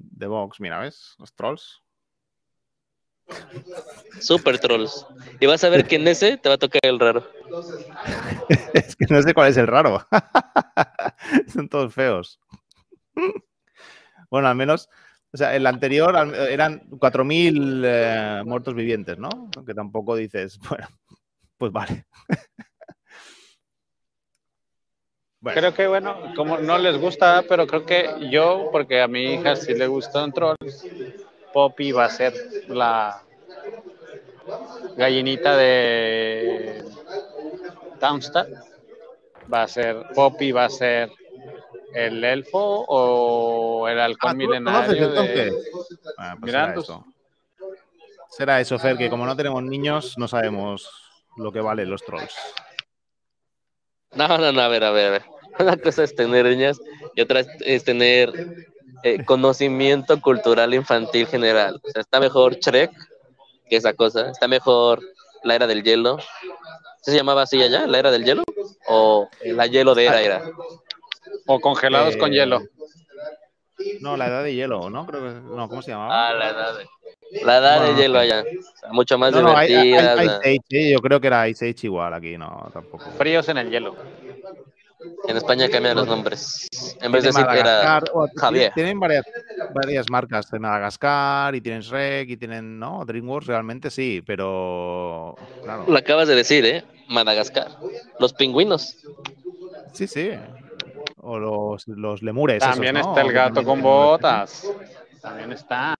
de 0.00 0.26
Vox. 0.26 0.60
Mira, 0.60 0.80
¿ves? 0.80 1.14
Los 1.18 1.34
trolls. 1.34 1.82
Super 4.20 4.58
trolls. 4.58 5.06
Y 5.38 5.46
vas 5.46 5.62
a 5.64 5.68
ver 5.68 5.86
que 5.86 5.96
en 5.96 6.08
ese 6.08 6.36
te 6.36 6.48
va 6.48 6.56
a 6.56 6.58
tocar 6.58 6.80
el 6.82 6.98
raro. 6.98 7.26
es 8.74 8.96
que 8.96 9.06
no 9.08 9.22
sé 9.22 9.34
cuál 9.34 9.48
es 9.48 9.56
el 9.56 9.66
raro. 9.66 10.04
Son 11.52 11.68
todos 11.68 11.94
feos. 11.94 12.40
bueno, 14.30 14.48
al 14.48 14.56
menos, 14.56 14.88
o 15.32 15.36
sea, 15.36 15.54
el 15.54 15.66
anterior 15.66 16.14
eran 16.34 16.80
4.000 16.90 17.82
eh, 17.84 18.42
muertos 18.44 18.74
vivientes, 18.74 19.16
¿no? 19.18 19.28
Aunque 19.56 19.74
tampoco 19.74 20.16
dices, 20.16 20.58
bueno, 20.68 20.88
pues 21.56 21.72
vale. 21.72 22.06
Creo 25.42 25.72
que, 25.72 25.86
bueno, 25.86 26.16
como 26.36 26.58
no 26.58 26.76
les 26.76 26.98
gusta, 26.98 27.42
pero 27.48 27.66
creo 27.66 27.86
que 27.86 28.28
yo, 28.30 28.68
porque 28.70 29.00
a 29.00 29.08
mi 29.08 29.34
hija 29.34 29.56
sí 29.56 29.72
le 29.72 29.86
gustan 29.86 30.32
trolls, 30.32 30.86
Poppy 31.54 31.92
va 31.92 32.04
a 32.04 32.10
ser 32.10 32.34
la 32.68 33.22
gallinita 34.96 35.56
de 35.56 36.84
Townstad. 37.98 38.48
Va 39.52 39.62
a 39.62 39.68
ser, 39.68 40.04
Poppy 40.14 40.52
va 40.52 40.66
a 40.66 40.70
ser 40.70 41.10
el 41.94 42.22
elfo 42.22 42.84
o 42.86 43.88
el 43.88 43.98
halcón 43.98 44.30
ah, 44.32 44.34
milenario 44.34 45.08
de... 45.10 45.52
Ah, 46.18 46.36
pues 46.38 46.52
será, 46.52 46.74
eso. 46.74 47.04
será 48.28 48.60
eso, 48.60 48.78
Fer, 48.78 48.96
que 48.96 49.08
como 49.08 49.24
no 49.24 49.34
tenemos 49.34 49.62
niños, 49.62 50.16
no 50.18 50.28
sabemos 50.28 50.88
lo 51.36 51.50
que 51.50 51.60
valen 51.60 51.90
los 51.90 52.04
trolls. 52.04 52.34
No, 54.12 54.38
no, 54.38 54.52
no, 54.52 54.60
a 54.60 54.68
ver, 54.68 54.84
a 54.84 54.90
ver, 54.90 55.06
a 55.06 55.10
ver. 55.10 55.22
Una 55.58 55.76
cosa 55.76 56.04
es 56.04 56.14
tener 56.14 56.46
niñas 56.46 56.78
y 57.14 57.20
otra 57.20 57.44
es 57.60 57.84
tener 57.84 58.32
eh, 59.02 59.24
conocimiento 59.24 60.20
cultural 60.20 60.74
infantil 60.74 61.26
general. 61.26 61.80
O 61.82 61.90
sea, 61.90 62.00
está 62.02 62.20
mejor 62.20 62.56
Shrek 62.56 62.90
que 63.68 63.76
esa 63.76 63.92
cosa. 63.92 64.30
Está 64.30 64.48
mejor 64.48 65.00
la 65.44 65.54
era 65.54 65.66
del 65.66 65.82
hielo. 65.82 66.18
¿Se 67.02 67.14
llamaba 67.14 67.42
así 67.42 67.62
allá, 67.62 67.86
la 67.86 67.98
era 67.98 68.10
del 68.10 68.24
hielo? 68.24 68.42
¿O 68.86 69.28
la 69.42 69.66
hielo 69.66 69.94
de 69.94 70.06
era 70.06 70.20
era? 70.20 70.42
O 71.46 71.60
congelados 71.60 72.16
con 72.16 72.32
hielo. 72.32 72.62
No, 74.00 74.16
la 74.16 74.28
edad 74.28 74.44
de 74.44 74.54
hielo, 74.54 74.90
¿no? 74.90 75.06
Creo 75.06 75.20
que, 75.22 75.40
no, 75.40 75.68
¿cómo 75.68 75.82
se 75.82 75.90
llamaba? 75.90 76.28
Ah, 76.28 76.34
la 76.34 76.50
edad 76.50 76.78
de, 76.78 77.44
la 77.44 77.58
edad 77.58 77.86
de 77.86 78.02
hielo 78.02 78.18
allá. 78.18 78.44
mucho 78.90 79.18
más 79.18 79.32
divertida. 79.32 80.30
yo 80.70 80.98
creo 80.98 81.20
que 81.20 81.26
era 81.26 81.48
Ice 81.48 81.68
Age 81.68 81.86
igual 81.86 82.14
aquí, 82.14 82.36
no, 82.36 82.70
tampoco. 82.72 83.10
Fríos 83.16 83.48
en 83.48 83.58
el 83.58 83.70
hielo. 83.70 83.96
En 85.26 85.36
España 85.36 85.68
cambian 85.68 85.96
los 85.96 86.06
nombres. 86.06 86.68
En 87.00 87.10
vez 87.10 87.22
de 87.22 87.28
decir 87.30 87.46
que 87.46 87.58
era 87.58 88.02
Javier. 88.36 88.72
Tienen 88.74 89.00
varias, 89.00 89.24
varias 89.74 90.10
marcas 90.10 90.50
de 90.50 90.58
Madagascar 90.58 91.54
y 91.54 91.60
tienen 91.60 91.80
Shrek 91.80 92.28
y 92.28 92.36
tienen, 92.36 92.78
¿no? 92.78 93.04
DreamWorks 93.06 93.46
realmente 93.46 93.90
sí, 93.90 94.22
pero. 94.26 95.36
Lo 95.86 95.96
acabas 95.96 96.28
de 96.28 96.34
decir, 96.34 96.66
¿eh? 96.66 96.84
Madagascar. 97.08 97.68
Los 98.18 98.32
pingüinos. 98.34 98.98
Sí, 99.92 100.06
sí. 100.06 100.32
O 101.22 101.38
los, 101.38 101.86
los 101.88 102.22
lemures. 102.22 102.60
También 102.60 102.96
esos, 102.96 103.08
¿no? 103.08 103.12
está 103.14 103.26
el 103.26 103.32
gato 103.32 103.64
con 103.64 103.82
botas. 103.82 104.70
También 105.20 105.52
está. 105.52 105.94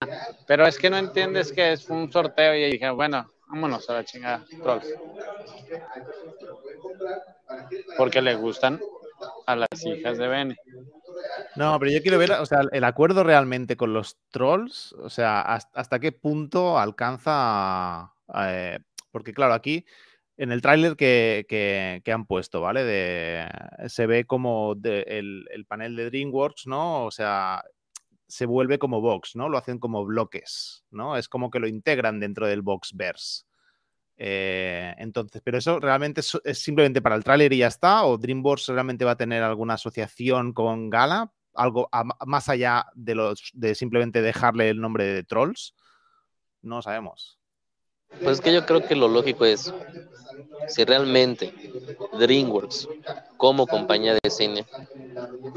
Pero 0.47 0.65
es 0.65 0.77
que 0.77 0.89
no 0.89 0.97
entiendes 0.97 1.51
que 1.51 1.73
es 1.73 1.89
un 1.89 2.11
sorteo 2.11 2.55
y 2.55 2.71
dije, 2.71 2.89
bueno, 2.89 3.31
vámonos 3.47 3.89
a 3.89 3.93
la 3.93 4.03
chingada, 4.03 4.43
trolls. 4.61 4.87
Porque 7.97 8.21
le 8.21 8.35
gustan 8.35 8.79
a 9.45 9.55
las 9.55 9.85
hijas 9.85 10.17
de 10.17 10.27
Bene. 10.27 10.55
No, 11.55 11.77
pero 11.79 11.91
yo 11.91 12.01
quiero 12.01 12.17
ver, 12.17 12.31
o 12.31 12.45
sea, 12.45 12.61
el 12.71 12.83
acuerdo 12.83 13.23
realmente 13.23 13.77
con 13.77 13.93
los 13.93 14.17
trolls, 14.31 14.93
o 14.93 15.09
sea, 15.09 15.41
hasta, 15.41 15.79
hasta 15.79 15.99
qué 15.99 16.11
punto 16.11 16.79
alcanza. 16.79 18.11
eh, 18.35 18.79
porque, 19.11 19.33
claro, 19.33 19.53
aquí 19.53 19.85
en 20.41 20.51
el 20.51 20.61
tráiler 20.61 20.95
que, 20.95 21.45
que- 21.47 22.11
han 22.11 22.25
puesto, 22.25 22.61
¿vale? 22.61 23.47
Se 23.87 24.07
ve 24.07 24.25
como 24.25 24.75
el, 24.83 25.45
el 25.51 25.65
panel 25.67 25.95
de 25.95 26.09
DreamWorks, 26.09 26.65
¿no? 26.65 27.05
O 27.05 27.11
sea, 27.11 27.63
se 28.27 28.47
vuelve 28.47 28.79
como 28.79 29.01
box, 29.01 29.35
¿no? 29.35 29.49
Lo 29.49 29.59
hacen 29.59 29.77
como 29.77 30.03
bloques, 30.03 30.83
¿no? 30.89 31.15
Es 31.15 31.29
como 31.29 31.51
que 31.51 31.59
lo 31.59 31.67
integran 31.67 32.19
dentro 32.19 32.47
del 32.47 32.63
Boxverse. 32.63 33.43
Eh, 34.17 34.95
entonces, 34.97 35.43
pero 35.43 35.59
eso 35.59 35.79
realmente 35.79 36.21
es, 36.21 36.59
simplemente 36.59 37.03
para 37.03 37.15
el 37.15 37.23
tráiler 37.23 37.53
y 37.53 37.59
ya 37.59 37.67
está, 37.67 38.03
o 38.05 38.17
DreamWorks 38.17 38.69
realmente 38.69 39.05
va 39.05 39.11
a 39.11 39.17
tener 39.17 39.43
alguna 39.43 39.75
asociación 39.75 40.53
con 40.53 40.89
Gala, 40.89 41.31
algo 41.53 41.87
más 42.25 42.49
allá 42.49 42.87
de 42.95 43.13
los 43.13 43.51
de 43.53 43.75
simplemente 43.75 44.23
dejarle 44.23 44.69
el 44.69 44.81
nombre 44.81 45.03
de 45.03 45.23
Trolls, 45.23 45.75
no 46.63 46.81
sabemos. 46.81 47.40
Pues 48.19 48.37
es 48.37 48.41
que 48.41 48.53
yo 48.53 48.65
creo 48.65 48.81
que 48.85 48.95
lo 48.95 49.07
lógico 49.07 49.45
es, 49.45 49.73
si 50.67 50.83
realmente 50.85 51.53
DreamWorks 52.19 52.87
como 53.37 53.67
compañía 53.67 54.13
de 54.21 54.29
cine 54.29 54.65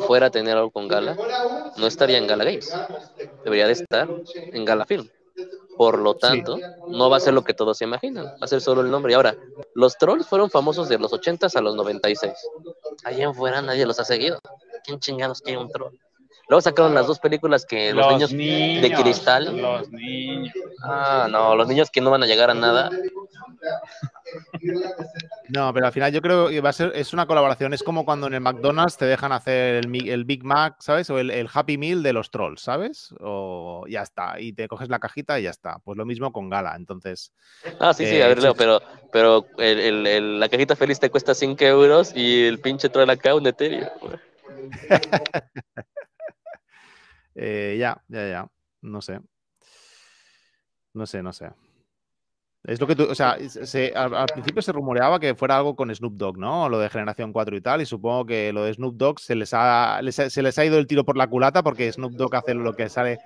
fuera 0.06 0.26
a 0.26 0.30
tener 0.30 0.56
algo 0.56 0.70
con 0.70 0.88
Gala, 0.88 1.16
no 1.76 1.86
estaría 1.86 2.18
en 2.18 2.26
Gala 2.26 2.44
Games, 2.44 2.72
debería 3.44 3.66
de 3.66 3.72
estar 3.72 4.08
en 4.34 4.64
Gala 4.64 4.86
Film. 4.86 5.08
Por 5.76 5.98
lo 5.98 6.14
tanto, 6.14 6.58
no 6.88 7.10
va 7.10 7.16
a 7.16 7.20
ser 7.20 7.34
lo 7.34 7.42
que 7.42 7.54
todos 7.54 7.78
se 7.78 7.84
imaginan, 7.84 8.26
va 8.26 8.36
a 8.40 8.46
ser 8.46 8.60
solo 8.60 8.80
el 8.80 8.90
nombre. 8.90 9.12
Y 9.12 9.16
ahora, 9.16 9.36
los 9.74 9.96
trolls 9.98 10.26
fueron 10.26 10.48
famosos 10.50 10.88
de 10.88 10.98
los 10.98 11.12
80s 11.12 11.56
a 11.56 11.60
los 11.60 11.74
96. 11.74 12.32
Allá 13.04 13.24
en 13.24 13.34
fuera 13.34 13.60
nadie 13.60 13.84
los 13.86 13.98
ha 13.98 14.04
seguido. 14.04 14.38
¿Quién 14.84 15.00
chingados 15.00 15.40
quiere 15.40 15.58
un 15.58 15.68
troll? 15.70 15.94
Luego 16.48 16.60
sacaron 16.60 16.94
las 16.94 17.06
dos 17.06 17.18
películas 17.18 17.64
que 17.64 17.92
los, 17.92 18.06
niños, 18.12 18.30
de 18.30 18.94
cristal. 19.00 19.60
Los 19.60 19.90
niños. 19.90 20.52
Ah, 20.82 21.26
no, 21.30 21.56
los 21.56 21.66
niños 21.68 21.90
que 21.90 22.00
no 22.00 22.10
van 22.10 22.22
a 22.22 22.26
llegar 22.26 22.50
a 22.50 22.54
nada. 22.54 22.90
No, 25.48 25.72
pero 25.72 25.86
al 25.86 25.92
final 25.92 26.12
yo 26.12 26.20
creo 26.20 26.48
que 26.48 26.60
va 26.60 26.70
a 26.70 26.72
ser, 26.72 26.92
es 26.94 27.12
una 27.12 27.26
colaboración, 27.26 27.72
es 27.72 27.82
como 27.82 28.04
cuando 28.04 28.26
en 28.26 28.34
el 28.34 28.40
McDonald's 28.40 28.96
te 28.96 29.04
dejan 29.04 29.32
hacer 29.32 29.84
el, 29.84 30.24
Big 30.24 30.42
Mac, 30.44 30.76
¿sabes? 30.80 31.08
O 31.10 31.18
el, 31.18 31.30
el 31.30 31.48
Happy 31.52 31.78
Meal 31.78 32.02
de 32.02 32.12
los 32.12 32.30
trolls, 32.30 32.60
¿sabes? 32.60 33.14
O 33.20 33.84
ya 33.88 34.02
está, 34.02 34.40
y 34.40 34.52
te 34.52 34.68
coges 34.68 34.88
la 34.88 34.98
cajita 34.98 35.38
y 35.38 35.44
ya 35.44 35.50
está. 35.50 35.78
Pues 35.78 35.96
lo 35.96 36.04
mismo 36.04 36.32
con 36.32 36.48
Gala, 36.50 36.74
entonces... 36.76 37.32
Ah, 37.78 37.92
sí, 37.94 38.06
sí, 38.06 38.16
Eh, 38.16 38.24
a 38.24 38.28
ver. 38.28 38.42
Leo, 38.42 38.54
pero, 38.54 38.80
pero 39.12 39.46
el- 39.58 39.78
el- 39.80 40.06
el- 40.06 40.40
la 40.40 40.48
cajita 40.48 40.76
feliz 40.76 40.98
te 40.98 41.10
cuesta 41.10 41.34
5 41.34 41.64
euros 41.64 42.12
y 42.14 42.44
el 42.46 42.58
pinche 42.60 42.88
troll 42.88 43.08
acá 43.10 43.34
un 43.34 43.46
Ethereum. 43.46 43.88
Eh, 47.34 47.76
ya, 47.78 48.02
ya, 48.08 48.28
ya. 48.28 48.48
No 48.82 49.00
sé. 49.00 49.20
No 50.94 51.06
sé, 51.06 51.22
no 51.22 51.32
sé. 51.32 51.50
Es 52.62 52.80
lo 52.80 52.86
que 52.86 52.96
tú, 52.96 53.06
o 53.10 53.14
sea, 53.14 53.36
se- 53.48 53.92
al, 53.94 54.14
al 54.14 54.24
principio 54.26 54.62
se 54.62 54.72
rumoreaba 54.72 55.20
que 55.20 55.34
fuera 55.34 55.58
algo 55.58 55.76
con 55.76 55.94
Snoop 55.94 56.14
Dogg, 56.14 56.38
¿no? 56.38 56.68
Lo 56.70 56.78
de 56.78 56.88
Generación 56.88 57.30
4 57.32 57.54
y 57.56 57.60
tal, 57.60 57.82
y 57.82 57.86
supongo 57.86 58.24
que 58.24 58.52
lo 58.54 58.64
de 58.64 58.72
Snoop 58.72 58.96
Dogg 58.96 59.20
se 59.20 59.34
les 59.34 59.52
ha, 59.52 60.00
les 60.00 60.18
ha- 60.18 60.30
se 60.30 60.40
les 60.42 60.58
ha 60.58 60.64
ido 60.64 60.78
el 60.78 60.86
tiro 60.86 61.04
por 61.04 61.16
la 61.18 61.26
culata 61.26 61.62
porque 61.62 61.92
Snoop 61.92 62.12
Dogg 62.12 62.34
hace 62.36 62.54
lo 62.54 62.74
que 62.74 62.88
sale 62.88 63.18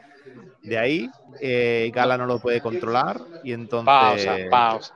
de 0.65 0.79
ahí, 0.79 1.09
eh, 1.41 1.93
Gala 1.95 2.19
no 2.19 2.27
lo 2.27 2.41
puede 2.41 2.61
controlar 2.61 3.21
y 3.45 3.53
entonces... 3.53 3.87
Pausa, 3.87 4.37
pausa, 4.51 4.95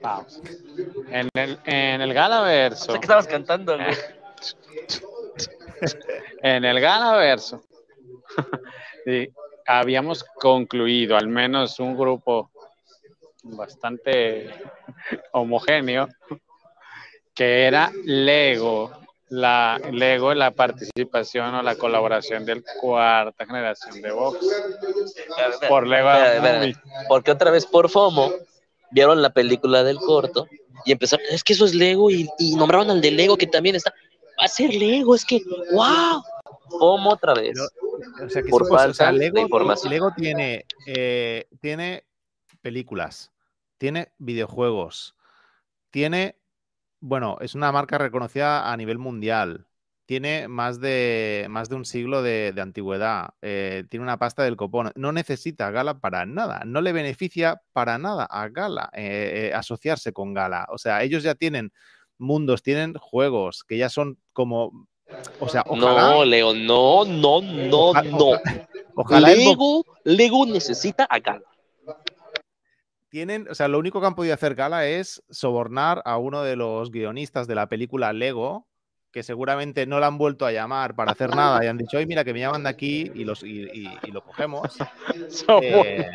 pausa. 0.00 0.40
En 1.10 1.28
el, 1.34 1.58
en 1.64 2.00
el 2.02 2.14
Galaverso, 2.14 2.92
¿Qué 2.92 3.00
estabas 3.00 3.26
cantando, 3.26 3.76
güey? 3.76 3.88
en 6.42 6.64
el 6.64 6.80
Galaverso, 6.80 7.64
sí, 9.04 9.28
habíamos 9.66 10.24
concluido, 10.24 11.16
al 11.16 11.28
menos 11.28 11.78
un 11.80 11.96
grupo 11.96 12.50
bastante 13.42 14.50
homogéneo, 15.32 16.08
que 17.34 17.64
era 17.64 17.90
Lego, 18.04 18.90
la 19.28 19.80
Lego, 19.90 20.34
la 20.34 20.50
participación 20.50 21.54
o 21.54 21.62
la 21.62 21.76
colaboración 21.76 22.44
del 22.44 22.62
cuarta 22.80 23.46
generación 23.46 24.02
de 24.02 24.12
Vox 24.12 24.38
por 25.68 25.86
Lego 25.86 26.10
Espera, 26.10 26.34
espera. 26.34 26.58
Movie. 26.58 26.76
Porque 27.08 27.30
otra 27.30 27.50
vez 27.50 27.66
por 27.66 27.88
FOMO 27.88 28.32
vieron 28.90 29.22
la 29.22 29.30
película 29.30 29.82
del 29.82 29.96
corto 29.96 30.46
y 30.84 30.92
empezaron, 30.92 31.24
es 31.30 31.42
que 31.42 31.54
eso 31.54 31.64
es 31.64 31.74
Lego 31.74 32.10
y, 32.10 32.28
y 32.38 32.54
nombraron 32.56 32.90
al 32.90 33.00
de 33.00 33.10
Lego 33.10 33.36
que 33.38 33.46
también 33.46 33.76
está, 33.76 33.94
va 34.38 34.44
a 34.44 34.48
ser 34.48 34.74
Lego, 34.74 35.14
es 35.14 35.24
que, 35.24 35.40
wow. 35.72 36.22
FOMO 36.78 37.10
otra 37.10 37.34
vez. 37.34 37.58
O 38.24 38.28
sea, 38.28 38.42
que 38.42 38.48
por 38.48 38.68
pues, 38.68 39.00
o 39.00 39.04
de 39.04 39.12
Lego, 39.12 39.38
información. 39.40 39.92
Lego 39.92 40.12
tiene, 40.16 40.66
eh, 40.86 41.46
tiene 41.60 42.04
películas, 42.60 43.32
tiene 43.78 44.12
videojuegos, 44.18 45.16
tiene, 45.90 46.36
bueno, 47.00 47.38
es 47.40 47.54
una 47.54 47.72
marca 47.72 47.98
reconocida 47.98 48.72
a 48.72 48.76
nivel 48.76 48.98
mundial, 48.98 49.66
tiene 50.06 50.48
más 50.48 50.80
de, 50.80 51.46
más 51.48 51.68
de 51.68 51.76
un 51.76 51.84
siglo 51.84 52.22
de, 52.22 52.52
de 52.52 52.60
antigüedad, 52.60 53.30
eh, 53.40 53.84
tiene 53.88 54.02
una 54.04 54.18
pasta 54.18 54.42
del 54.42 54.56
copón, 54.56 54.92
no 54.94 55.12
necesita 55.12 55.70
Gala 55.70 56.00
para 56.00 56.26
nada, 56.26 56.62
no 56.66 56.80
le 56.80 56.92
beneficia 56.92 57.62
para 57.72 57.98
nada 57.98 58.24
a 58.24 58.48
Gala 58.48 58.90
eh, 58.92 59.50
eh, 59.50 59.54
asociarse 59.54 60.12
con 60.12 60.34
Gala. 60.34 60.66
O 60.70 60.78
sea, 60.78 61.02
ellos 61.02 61.22
ya 61.22 61.34
tienen 61.34 61.72
mundos, 62.18 62.62
tienen 62.62 62.94
juegos 62.94 63.64
que 63.64 63.78
ya 63.78 63.88
son 63.88 64.18
como... 64.32 64.86
O 65.38 65.48
sea, 65.48 65.62
ojalá, 65.66 66.10
No, 66.10 66.24
Leo, 66.24 66.54
no, 66.54 67.04
no, 67.04 67.40
no, 67.42 67.92
no. 68.04 68.30
ojalá 68.94 69.28
Lego, 69.34 69.84
Lego 70.04 70.46
necesita 70.46 71.04
a 71.04 71.18
Gala. 71.18 71.42
tienen, 73.08 73.46
o 73.50 73.54
sea, 73.54 73.68
lo 73.68 73.78
único 73.78 74.00
que 74.00 74.06
han 74.06 74.14
podido 74.14 74.34
hacer 74.34 74.54
Gala 74.54 74.86
es 74.86 75.22
sobornar 75.30 76.00
a 76.04 76.16
uno 76.16 76.42
de 76.42 76.56
los 76.56 76.90
guionistas 76.90 77.46
de 77.46 77.54
la 77.54 77.68
película 77.68 78.12
Lego, 78.12 78.66
que 79.10 79.22
seguramente 79.22 79.84
no 79.86 80.00
la 80.00 80.06
han 80.06 80.16
vuelto 80.16 80.46
a 80.46 80.52
llamar 80.52 80.94
para 80.94 81.12
hacer 81.12 81.34
nada 81.36 81.62
y 81.62 81.66
han 81.68 81.76
dicho, 81.76 81.98
oye, 81.98 82.06
mira, 82.06 82.24
que 82.24 82.32
me 82.32 82.40
llaman 82.40 82.62
de 82.62 82.70
aquí 82.70 83.10
y, 83.14 83.24
los, 83.24 83.42
y, 83.42 83.64
y- 83.72 83.98
y 84.04 84.10
lo 84.10 84.22
cogemos. 84.22 84.62
Eh, 85.62 86.06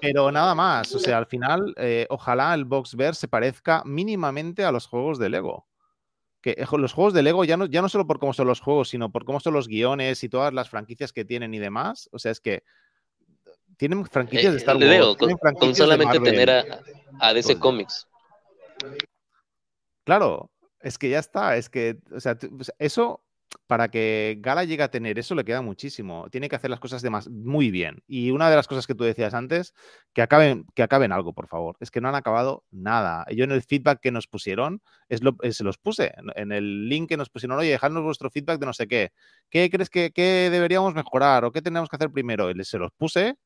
pero 0.00 0.30
nada 0.32 0.54
más, 0.54 0.94
o 0.94 0.98
sea, 0.98 1.18
al 1.18 1.26
final, 1.26 1.74
eh, 1.76 2.06
ojalá 2.10 2.52
el 2.54 2.64
Boxverse 2.64 3.20
se 3.22 3.28
parezca 3.28 3.82
mínimamente 3.84 4.64
a 4.64 4.72
los 4.72 4.86
juegos 4.86 5.18
de 5.18 5.28
Lego. 5.30 5.66
Que 6.42 6.50
eh, 6.50 6.66
los 6.76 6.92
juegos 6.92 7.14
de 7.14 7.22
Lego, 7.22 7.44
ya 7.44 7.56
no, 7.56 7.66
ya 7.66 7.80
no 7.80 7.88
solo 7.88 8.06
por 8.06 8.18
cómo 8.18 8.34
son 8.34 8.48
los 8.48 8.60
juegos, 8.60 8.90
sino 8.90 9.10
por 9.10 9.24
cómo 9.24 9.40
son 9.40 9.54
los 9.54 9.68
guiones 9.68 10.22
y 10.24 10.28
todas 10.28 10.52
las 10.52 10.68
franquicias 10.68 11.12
que 11.12 11.24
tienen 11.24 11.54
y 11.54 11.58
demás. 11.58 12.08
O 12.12 12.18
sea, 12.18 12.32
es 12.32 12.40
que 12.40 12.64
tienen 13.76 14.04
franquicias 14.04 14.52
de 14.52 14.58
Eh, 14.58 14.60
Star 14.60 14.76
Wars. 14.76 14.86
Leo, 14.86 15.16
con, 15.16 15.32
con 15.54 15.74
solamente 15.74 16.20
tener 16.20 16.50
a, 16.50 16.64
a 17.20 17.32
DC. 17.32 17.58
Comics. 17.58 18.06
Claro, 20.04 20.50
es 20.80 20.98
que 20.98 21.08
ya 21.08 21.20
está, 21.20 21.56
es 21.56 21.70
que, 21.70 21.98
o 22.14 22.20
sea, 22.20 22.36
eso, 22.78 23.22
para 23.66 23.88
que 23.88 24.36
Gala 24.40 24.64
llegue 24.64 24.82
a 24.82 24.90
tener 24.90 25.18
eso 25.18 25.34
le 25.34 25.44
queda 25.44 25.62
muchísimo. 25.62 26.28
Tiene 26.30 26.48
que 26.48 26.56
hacer 26.56 26.70
las 26.70 26.80
cosas 26.80 27.02
de 27.02 27.10
más, 27.10 27.28
muy 27.28 27.70
bien. 27.70 28.02
Y 28.06 28.30
una 28.30 28.50
de 28.50 28.56
las 28.56 28.68
cosas 28.68 28.86
que 28.86 28.94
tú 28.94 29.04
decías 29.04 29.34
antes, 29.34 29.74
que 30.12 30.22
acaben, 30.22 30.66
que 30.74 30.82
acaben 30.82 31.12
algo, 31.12 31.32
por 31.32 31.48
favor. 31.48 31.76
Es 31.80 31.90
que 31.90 32.00
no 32.00 32.08
han 32.08 32.14
acabado 32.14 32.64
nada. 32.70 33.24
Yo 33.30 33.44
en 33.44 33.52
el 33.52 33.62
feedback 33.62 34.00
que 34.00 34.10
nos 34.10 34.26
pusieron, 34.26 34.82
es 35.08 35.22
lo, 35.22 35.36
eh, 35.42 35.52
se 35.52 35.64
los 35.64 35.78
puse. 35.78 36.12
en- 36.34 36.52
el 36.52 36.88
link 36.88 37.08
que 37.08 37.16
nos 37.16 37.30
pusieron, 37.30 37.58
oye, 37.58 37.70
dejadnos 37.70 38.02
vuestro 38.02 38.30
feedback 38.30 38.58
de 38.60 38.66
no 38.66 38.72
sé 38.72 38.86
qué. 38.86 39.12
¿Qué 39.48 39.70
crees 39.70 39.88
que, 39.88 40.10
deberíamos 40.50 40.94
mejorar 40.94 41.44
o 41.44 41.52
qué 41.52 41.62
tenemos 41.62 41.88
que 41.88 41.96
hacer 41.96 42.10
primero? 42.10 42.50
Se 42.64 42.78
los 42.78 42.92
puse, 42.92 43.36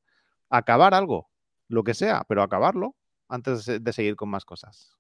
acabar 0.51 0.95
algo, 0.95 1.31
lo 1.69 1.85
que 1.85 1.95
sea, 1.95 2.25
pero 2.29 2.43
acabarlo 2.43 2.97
antes 3.29 3.67
de 3.67 3.93
seguir 3.93 4.17
con 4.17 4.29
más 4.29 4.45
cosas. 4.45 4.97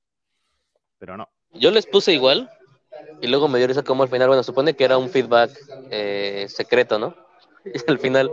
Pero 0.98 1.16
no. 1.16 1.28
Yo 1.52 1.70
les 1.70 1.86
puse 1.86 2.12
igual 2.12 2.50
y 3.20 3.26
luego 3.28 3.48
me 3.48 3.58
dio 3.58 3.66
risa 3.66 3.82
como 3.82 4.02
al 4.02 4.08
final, 4.08 4.28
bueno, 4.28 4.42
supone 4.42 4.74
que 4.74 4.84
era 4.84 4.98
un 4.98 5.08
feedback 5.08 5.50
eh, 5.90 6.46
secreto, 6.48 6.98
¿no? 6.98 7.14
Y 7.64 7.90
al 7.90 7.98
final, 7.98 8.30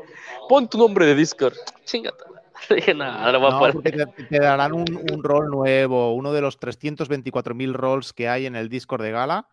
pon 0.47 0.69
tu 0.69 0.77
nombre 0.77 1.05
de 1.05 1.15
Discord. 1.15 1.55
Chingata. 1.85 2.25
No, 2.95 3.03
ahora 3.03 3.37
voy 3.39 3.51
a 3.51 3.73
No, 3.73 3.81
te, 3.81 3.91
te 4.29 4.39
darán 4.39 4.73
un, 4.73 4.85
un 5.11 5.23
rol 5.23 5.49
nuevo, 5.49 6.13
uno 6.13 6.31
de 6.31 6.41
los 6.41 6.59
324.000 6.59 7.73
roles 7.73 8.13
que 8.13 8.29
hay 8.29 8.45
en 8.45 8.55
el 8.55 8.69
Discord 8.69 9.01
de 9.01 9.11
Gala. 9.11 9.47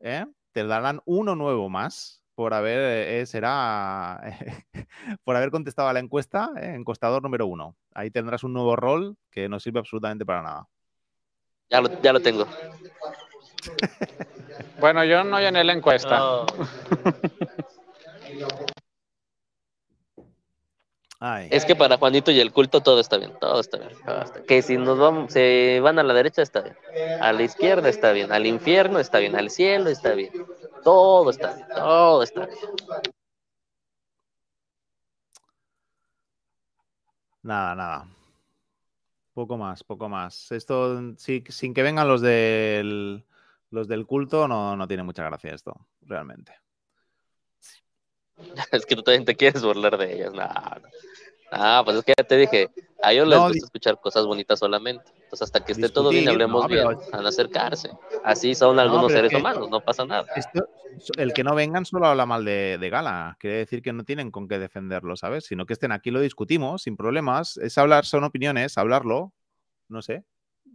¿eh? 0.00 0.26
Te 0.52 0.66
darán 0.66 1.00
uno 1.04 1.34
nuevo 1.34 1.68
más 1.70 2.22
por 2.34 2.52
haber, 2.54 2.78
eh, 3.08 3.26
será, 3.26 4.20
por 5.24 5.36
haber 5.36 5.50
contestado 5.50 5.88
a 5.88 5.92
la 5.92 6.00
encuesta, 6.00 6.50
encuestador 6.56 7.22
número 7.22 7.46
uno. 7.46 7.76
Ahí 7.94 8.10
tendrás 8.10 8.44
un 8.44 8.52
nuevo 8.52 8.76
rol 8.76 9.16
que 9.30 9.48
no 9.48 9.60
sirve 9.60 9.78
absolutamente 9.78 10.26
para 10.26 10.42
nada. 10.42 10.68
Ya 11.70 11.80
lo, 11.80 12.02
ya 12.02 12.12
lo 12.12 12.20
tengo. 12.20 12.46
Bueno, 14.82 15.04
yo 15.04 15.22
no 15.22 15.38
llené 15.38 15.62
la 15.62 15.74
encuesta. 15.74 16.18
No. 16.18 16.46
Ay, 21.20 21.46
Es 21.52 21.64
que 21.64 21.76
para 21.76 21.98
Juanito 21.98 22.32
y 22.32 22.40
el 22.40 22.52
culto 22.52 22.80
todo 22.80 22.98
está 22.98 23.16
bien, 23.16 23.32
todo 23.40 23.60
está 23.60 23.78
bien. 23.78 23.92
todo 24.04 24.22
está- 24.22 24.42
Que 24.42 24.60
si 24.60 24.76
nos 24.76 24.98
vamos, 24.98 25.32
se 25.32 25.78
van 25.80 26.00
a 26.00 26.02
la 26.02 26.14
derecha 26.14 26.42
está 26.42 26.62
bien, 26.62 26.76
a 27.20 27.32
la 27.32 27.42
izquierda 27.44 27.88
está 27.88 28.10
bien, 28.10 28.32
al 28.32 28.44
infierno 28.44 28.98
está 28.98 29.20
bien, 29.20 29.36
al 29.36 29.48
cielo 29.50 29.88
está 29.88 30.14
bien, 30.14 30.32
todo 30.82 31.30
está 31.30 31.54
bien, 31.54 31.68
todo 31.76 32.24
está 32.24 32.46
bien. 32.46 32.58
nada, 37.42 37.76
nada. 37.76 38.08
Poco 39.32 39.56
más, 39.56 39.84
poco 39.84 40.08
más. 40.08 40.50
Esto, 40.50 41.14
sí, 41.18 41.44
sin 41.50 41.72
que 41.72 41.82
vengan 41.84 42.08
los 42.08 42.20
del, 42.20 43.24
los 43.72 43.88
del 43.88 44.06
culto, 44.06 44.46
no, 44.46 44.76
no 44.76 44.86
tiene 44.86 45.02
mucha 45.02 45.24
gracia 45.24 45.52
esto, 45.54 45.74
realmente. 46.02 46.52
Es 48.72 48.86
que 48.86 48.96
tú 48.96 49.02
también 49.02 49.24
te 49.24 49.34
quieres 49.36 49.62
burlar 49.62 49.96
de 49.98 50.14
ellas, 50.14 50.32
no, 50.32 50.42
no. 50.44 50.88
Ah, 51.54 51.82
pues 51.84 51.98
es 51.98 52.04
que 52.04 52.14
ya 52.16 52.24
te 52.24 52.36
dije, 52.38 52.70
a 53.02 53.12
ellos 53.12 53.28
les 53.28 53.38
No, 53.38 53.48
gusta 53.48 53.66
escuchar 53.66 54.00
cosas 54.00 54.24
bonitas 54.24 54.58
solamente. 54.58 55.04
Entonces 55.14 55.42
hasta 55.42 55.62
que 55.62 55.72
esté 55.72 55.90
todo 55.90 56.08
bien 56.08 56.26
hablemos 56.28 56.66
bien, 56.66 56.86
van 57.12 57.26
a 57.26 57.28
acercarse. 57.28 57.90
Así 58.24 58.54
son 58.54 58.78
algunos 58.78 59.08
es 59.12 59.16
seres 59.16 59.30
que- 59.30 59.36
humanos, 59.36 59.68
no 59.68 59.80
pasa 59.82 60.06
nada. 60.06 60.26
Esto- 60.34 60.66
el 61.18 61.34
que 61.34 61.44
no 61.44 61.54
vengan 61.54 61.84
solo 61.84 62.06
habla 62.06 62.24
mal 62.24 62.44
de, 62.46 62.78
de 62.78 62.90
Gala. 62.90 63.36
Quiere 63.38 63.56
decir 63.58 63.82
que 63.82 63.92
no 63.92 64.04
tienen 64.04 64.30
con 64.30 64.48
qué 64.48 64.58
defenderlo, 64.58 65.14
¿sabes? 65.16 65.44
Sino 65.44 65.66
que 65.66 65.74
estén 65.74 65.92
aquí, 65.92 66.10
lo 66.10 66.20
discutimos 66.20 66.82
sin 66.82 66.96
problemas. 66.96 67.58
Es 67.58 67.76
hablar, 67.76 68.06
son 68.06 68.24
opiniones, 68.24 68.78
hablarlo. 68.78 69.34
No 69.88 70.00
sé. 70.00 70.24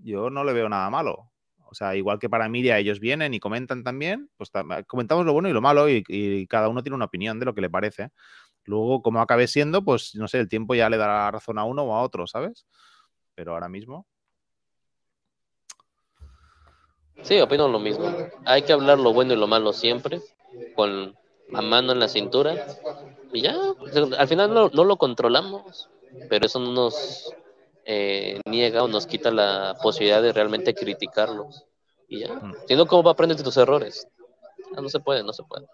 Yo 0.04 0.30
no 0.30 0.44
le 0.44 0.54
veo 0.54 0.70
nada 0.70 0.90
malo. 0.92 1.32
O 1.70 1.74
sea, 1.76 1.96
igual 1.96 2.20
que 2.20 2.30
para 2.30 2.50
Miria 2.50 2.78
ellos 2.80 3.00
vienen 3.00 3.34
y 3.34 3.40
comentan 3.40 3.84
también, 3.84 4.30
pues 4.38 4.52
tam- 4.52 4.86
comentamos 4.88 5.26
lo 5.26 5.34
bueno 5.34 5.50
y 5.50 5.54
lo 5.54 5.62
malo 5.62 5.88
y, 5.90 6.48
cada 6.48 6.70
uno 6.70 6.84
tiene 6.84 6.96
una 6.96 7.06
opinión 7.06 7.40
de 7.40 7.46
lo 7.46 7.54
que 7.56 7.62
le 7.62 7.70
parece. 7.70 8.10
Luego, 8.66 9.02
como 9.02 9.22
acabe 9.22 9.48
siendo, 9.48 9.84
pues 9.84 10.16
no 10.16 10.28
sé, 10.28 10.40
el 10.40 10.50
tiempo 10.50 10.76
ya 10.76 10.90
le 10.90 10.98
dará 10.98 11.32
razón 11.32 11.60
a 11.60 11.64
uno 11.66 11.84
o 11.84 11.96
a 11.96 12.02
otro, 12.02 12.28
¿sabes? 12.28 12.66
Pero 13.36 13.54
ahora 13.54 13.70
mismo. 13.70 14.06
Sí, 17.24 17.40
opino 17.40 17.68
lo 17.68 17.80
mismo. 17.80 18.06
Hay 18.46 18.62
que 18.62 18.74
hablar 18.74 19.00
lo 19.00 19.14
bueno 19.14 19.34
y 19.34 19.38
lo 19.38 19.48
malo 19.48 19.74
siempre, 19.74 20.22
con 20.76 21.16
la 21.52 21.62
mano 21.62 21.92
en 21.92 22.00
la 22.00 22.08
cintura. 22.08 22.56
Y 23.34 23.42
ya, 23.42 23.56
pues, 23.80 23.96
al 23.96 24.28
final 24.28 24.54
no 24.54 24.84
lo 24.84 24.98
controlamos, 24.98 25.90
pero 26.30 26.46
eso 26.46 26.60
no 26.60 26.72
nos 26.72 27.34
eh, 27.90 28.42
niega 28.46 28.84
o 28.84 28.88
nos 28.90 29.08
quita 29.08 29.32
la 29.32 29.76
posibilidad 29.82 30.22
de 30.22 30.34
realmente 30.34 30.74
criticarlos. 30.74 31.64
Y 32.10 32.20
ya, 32.20 32.34
Mm. 32.34 32.54
si 32.68 32.76
no, 32.76 32.86
¿cómo 32.86 33.04
va 33.04 33.12
a 33.12 33.14
aprender 33.14 33.38
de 33.38 33.44
tus 33.44 33.56
errores? 33.56 34.06
Ah, 34.76 34.82
no 34.82 34.90
se 34.90 35.00
puede, 35.00 35.24
no 35.24 35.32
se 35.32 35.44
puede. 35.44 35.66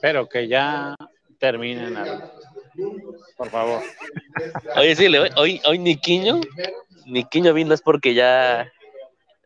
Pero 0.00 0.28
que 0.28 0.48
ya 0.48 0.94
terminen. 1.38 1.94
Por 3.36 3.50
favor. 3.50 3.82
Oye, 4.76 4.94
sí, 4.96 5.08
le- 5.08 5.30
hoy, 5.36 5.60
hoy 5.66 5.78
Niquiño, 5.78 6.40
Niquiño 7.06 7.52
vino 7.52 7.74
es 7.74 7.82
porque 7.82 8.14
ya 8.14 8.70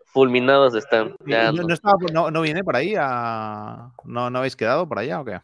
fulminados 0.06 0.74
están. 0.74 1.16
Ya 1.26 1.50
¿No, 1.52 1.62
no. 1.62 1.68
no 1.68 1.74
estaba- 1.74 1.96
no- 2.12 2.30
no 2.30 2.42
viene 2.42 2.62
por 2.62 2.76
ahí? 2.76 2.94
a- 2.98 3.90
¿No, 4.04 4.28
¿No 4.30 4.38
habéis 4.38 4.56
quedado 4.56 4.86
por 4.86 4.98
allá 4.98 5.20
o 5.20 5.24
qué? 5.24 5.40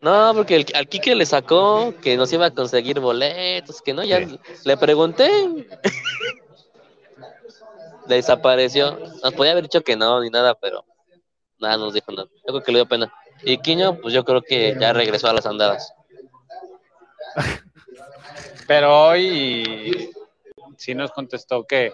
No, 0.00 0.32
porque 0.34 0.54
el, 0.56 0.66
al 0.74 0.88
Quique 0.88 1.14
le 1.14 1.26
sacó 1.26 1.92
que 2.00 2.16
nos 2.16 2.32
iba 2.32 2.46
a 2.46 2.50
conseguir 2.54 3.00
boletos, 3.00 3.82
que 3.82 3.92
no, 3.92 4.04
ya 4.04 4.18
Sí. 4.26 4.38
le 4.64 4.76
pregunté. 4.76 5.28
Desapareció. 8.06 8.98
Nos 9.22 9.34
podía 9.34 9.52
haber 9.52 9.64
dicho 9.64 9.82
que 9.82 9.96
no, 9.96 10.20
ni 10.22 10.30
nada, 10.30 10.54
pero 10.54 10.84
nada, 11.58 11.76
nos 11.76 11.92
dijo 11.92 12.12
nada. 12.12 12.28
Yo 12.46 12.52
creo 12.52 12.62
que 12.62 12.72
le 12.72 12.78
dio 12.78 12.86
pena. 12.86 13.12
Y 13.42 13.58
Quiño, 13.58 13.98
pues 14.00 14.14
yo 14.14 14.24
creo 14.24 14.40
que 14.42 14.76
ya 14.80 14.92
regresó 14.92 15.28
a 15.28 15.32
las 15.32 15.46
andadas. 15.46 15.92
Pero 18.66 19.08
hoy 19.08 20.10
sí 20.76 20.94
nos 20.94 21.10
contestó 21.12 21.64
que 21.64 21.92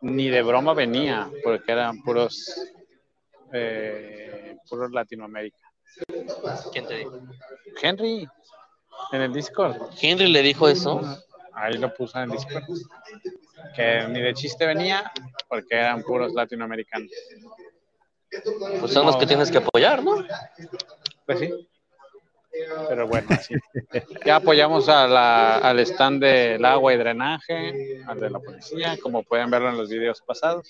ni 0.00 0.28
de 0.28 0.42
broma 0.42 0.74
venía, 0.74 1.30
porque 1.44 1.72
eran 1.72 2.02
puros, 2.02 2.52
eh, 3.52 4.56
puros 4.68 4.90
Latinoamérica. 4.92 5.61
¿Quién 6.72 6.86
te 6.86 6.94
dijo? 6.98 7.20
Henry, 7.82 8.28
en 9.12 9.20
el 9.22 9.32
Discord, 9.32 9.76
Henry 10.00 10.28
le 10.28 10.42
dijo 10.42 10.68
eso. 10.68 11.00
ahí 11.54 11.74
lo 11.74 11.92
puso 11.94 12.18
en 12.18 12.24
el 12.24 12.36
Discord, 12.38 12.64
que 13.74 14.06
ni 14.08 14.20
de 14.20 14.34
chiste 14.34 14.66
venía, 14.66 15.10
porque 15.48 15.74
eran 15.76 16.02
puros 16.02 16.32
latinoamericanos. 16.32 17.10
Pues 18.80 18.92
son 18.92 19.06
los 19.06 19.16
que 19.16 19.26
tienes 19.26 19.50
que 19.50 19.58
apoyar, 19.58 20.02
¿no? 20.02 20.24
Pues 21.26 21.38
sí. 21.38 21.68
Pero 22.88 23.06
bueno, 23.06 23.28
sí. 23.40 23.54
Ya 24.26 24.36
apoyamos 24.36 24.88
a 24.88 25.06
la- 25.06 25.58
al 25.58 25.78
stand 25.80 26.22
del 26.22 26.64
agua 26.64 26.92
y 26.92 26.96
drenaje, 26.98 28.02
al 28.06 28.20
de 28.20 28.30
la 28.30 28.38
policía, 28.40 28.98
como 29.02 29.22
pueden 29.22 29.50
verlo 29.50 29.70
en 29.70 29.78
los 29.78 29.88
videos 29.88 30.20
pasados, 30.22 30.68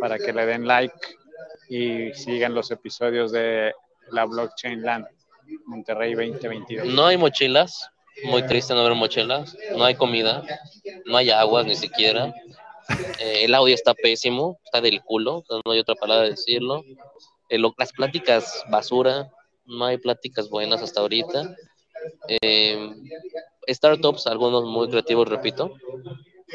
para 0.00 0.18
que 0.18 0.32
le 0.32 0.46
den 0.46 0.66
like 0.66 0.94
y 1.68 2.12
sigan 2.14 2.54
los 2.54 2.70
episodios 2.70 3.32
de 3.32 3.72
la 4.10 4.24
Blockchain 4.24 4.82
Land 4.82 5.06
Monterrey 5.66 6.14
2022. 6.14 6.86
No 6.86 7.06
hay 7.06 7.16
mochilas. 7.16 7.90
Muy 8.24 8.46
triste 8.46 8.74
no 8.74 8.84
ver 8.84 8.94
mochilas. 8.94 9.56
No 9.76 9.84
hay 9.84 9.94
comida. 9.94 10.44
No 11.06 11.16
hay 11.16 11.30
agua 11.30 11.62
ni 11.62 11.74
siquiera. 11.74 12.32
Eh, 13.18 13.44
el 13.44 13.54
audio 13.54 13.74
está 13.74 13.94
pésimo. 13.94 14.58
Está 14.64 14.80
del 14.80 15.02
culo. 15.02 15.44
No 15.64 15.72
hay 15.72 15.80
otra 15.80 15.94
palabra 15.94 16.24
de 16.24 16.30
decirlo. 16.30 16.84
Eh, 17.48 17.58
las 17.58 17.92
pláticas 17.92 18.64
basura. 18.70 19.30
No 19.66 19.86
hay 19.86 19.98
pláticas 19.98 20.48
buenas 20.48 20.82
hasta 20.82 21.00
ahorita. 21.00 21.56
Eh, 22.28 22.90
startups, 23.66 24.26
algunos 24.26 24.64
muy 24.64 24.88
creativos, 24.88 25.28
repito. 25.28 25.74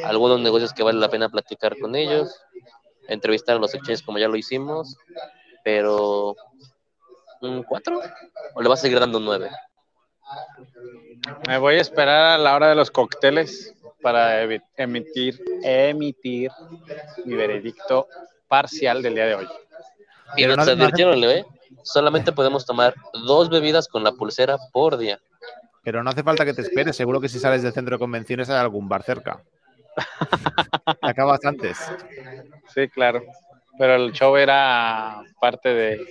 Algunos 0.04 0.40
negocios 0.40 0.74
que 0.74 0.84
vale 0.84 1.00
la 1.00 1.10
pena 1.10 1.30
platicar 1.30 1.78
con 1.80 1.96
ellos. 1.96 2.40
Entrevistar 3.08 3.58
a 3.58 3.60
los 3.60 3.74
exchanges 3.74 4.04
como 4.04 4.20
ya 4.20 4.28
lo 4.28 4.38
hicimos. 4.38 4.96
Pero... 5.64 6.36
¿Un 7.42 7.64
4? 7.64 8.02
¿O 8.56 8.62
le 8.62 8.70
vas 8.70 8.80
a 8.80 8.82
seguir 8.84 9.00
dando 9.00 9.18
un 9.18 9.26
9? 9.26 9.50
Me 11.48 11.58
voy 11.58 11.76
a 11.76 11.82
esperar 11.82 12.34
a 12.34 12.38
la 12.38 12.56
hora 12.56 12.70
de 12.70 12.76
los 12.76 12.92
cócteles 12.92 13.74
para 14.02 14.44
emitir, 14.78 15.42
emitir 15.64 16.52
mi 17.26 17.36
veredicto 17.36 18.08
parcial 18.48 19.02
del 19.02 19.16
día 19.16 19.26
de 19.26 19.36
hoy. 19.36 19.48
Y 20.38 20.44
Pero 20.44 20.56
nos 20.56 20.58
no- 20.58 20.64
no 20.66 20.72
hace- 20.72 20.84
advirtieron, 20.84 21.24
¿eh? 21.24 21.46
Solamente 21.84 22.32
podemos 22.32 22.66
tomar 22.66 22.94
dos 23.26 23.50
bebidas 23.50 23.88
con 23.88 24.04
la 24.04 24.12
pulsera 24.12 24.58
por 24.72 24.98
día. 24.98 25.20
Pero 25.84 26.04
no 26.04 26.10
hace 26.10 26.24
falta 26.24 26.46
que 26.46 26.54
te 26.54 26.62
esperes. 26.62 26.96
Seguro 26.96 27.20
que 27.22 27.30
si 27.30 27.40
sales 27.40 27.64
del 27.64 27.74
centro 27.74 27.96
de 27.96 28.00
convenciones 28.00 28.50
hay 28.50 28.58
algún 28.58 28.88
bar 28.90 29.02
cerca. 29.04 29.42
Acabas 31.02 31.44
antes. 31.46 31.78
Sí, 32.74 32.88
claro. 32.90 33.22
Pero 33.80 33.96
el 33.96 34.12
show 34.12 34.36
era 34.36 35.24
parte 35.40 35.70
de 35.70 36.06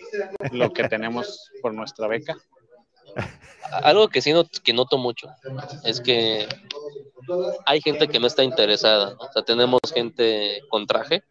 lo 0.53 0.73
que 0.73 0.89
tenemos 0.89 1.51
por 1.61 1.75
nuestra 1.75 2.09
beca. 2.09 2.35
Algo 3.83 4.09
que 4.09 4.23
sí 4.23 4.33
not- 4.33 4.61
que 4.65 4.73
noto 4.73 4.97
mucho 4.97 5.29
es 5.85 6.01
que 6.01 6.49
hay 7.67 7.83
gente 7.83 8.09
que 8.09 8.19
no 8.19 8.27
está 8.27 8.43
interesada. 8.43 9.11
¿no? 9.11 9.19
O 9.21 9.33
sea, 9.33 9.43
tenemos 9.43 9.81
gente 9.95 10.63
con 10.71 10.87
traje, 10.87 11.23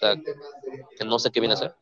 que 0.00 1.04
no 1.04 1.18
sé 1.18 1.32
qué 1.32 1.40
viene 1.40 1.54
a 1.54 1.56
hacer. 1.56 1.74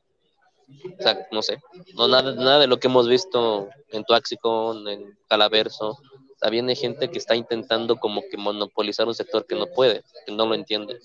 O 0.98 1.02
sea, 1.02 1.28
no 1.30 1.42
sé. 1.42 1.58
No, 1.94 2.08
nada, 2.08 2.32
nada 2.34 2.58
de 2.60 2.68
lo 2.68 2.78
que 2.78 2.86
hemos 2.86 3.06
visto 3.06 3.68
en 3.90 4.04
Tuaxicon, 4.04 4.88
en 4.88 5.18
Calaverso. 5.28 5.90
O 5.90 6.38
sea, 6.40 6.48
viene 6.48 6.74
gente 6.74 7.10
que 7.10 7.18
está 7.18 7.36
intentando 7.36 7.96
como 7.96 8.22
que 8.30 8.38
monopolizar 8.38 9.06
un 9.06 9.14
sector 9.14 9.46
que 9.46 9.56
no 9.56 9.66
puede, 9.66 10.02
que 10.24 10.32
no 10.32 10.46
lo 10.46 10.54
entiende. 10.54 10.98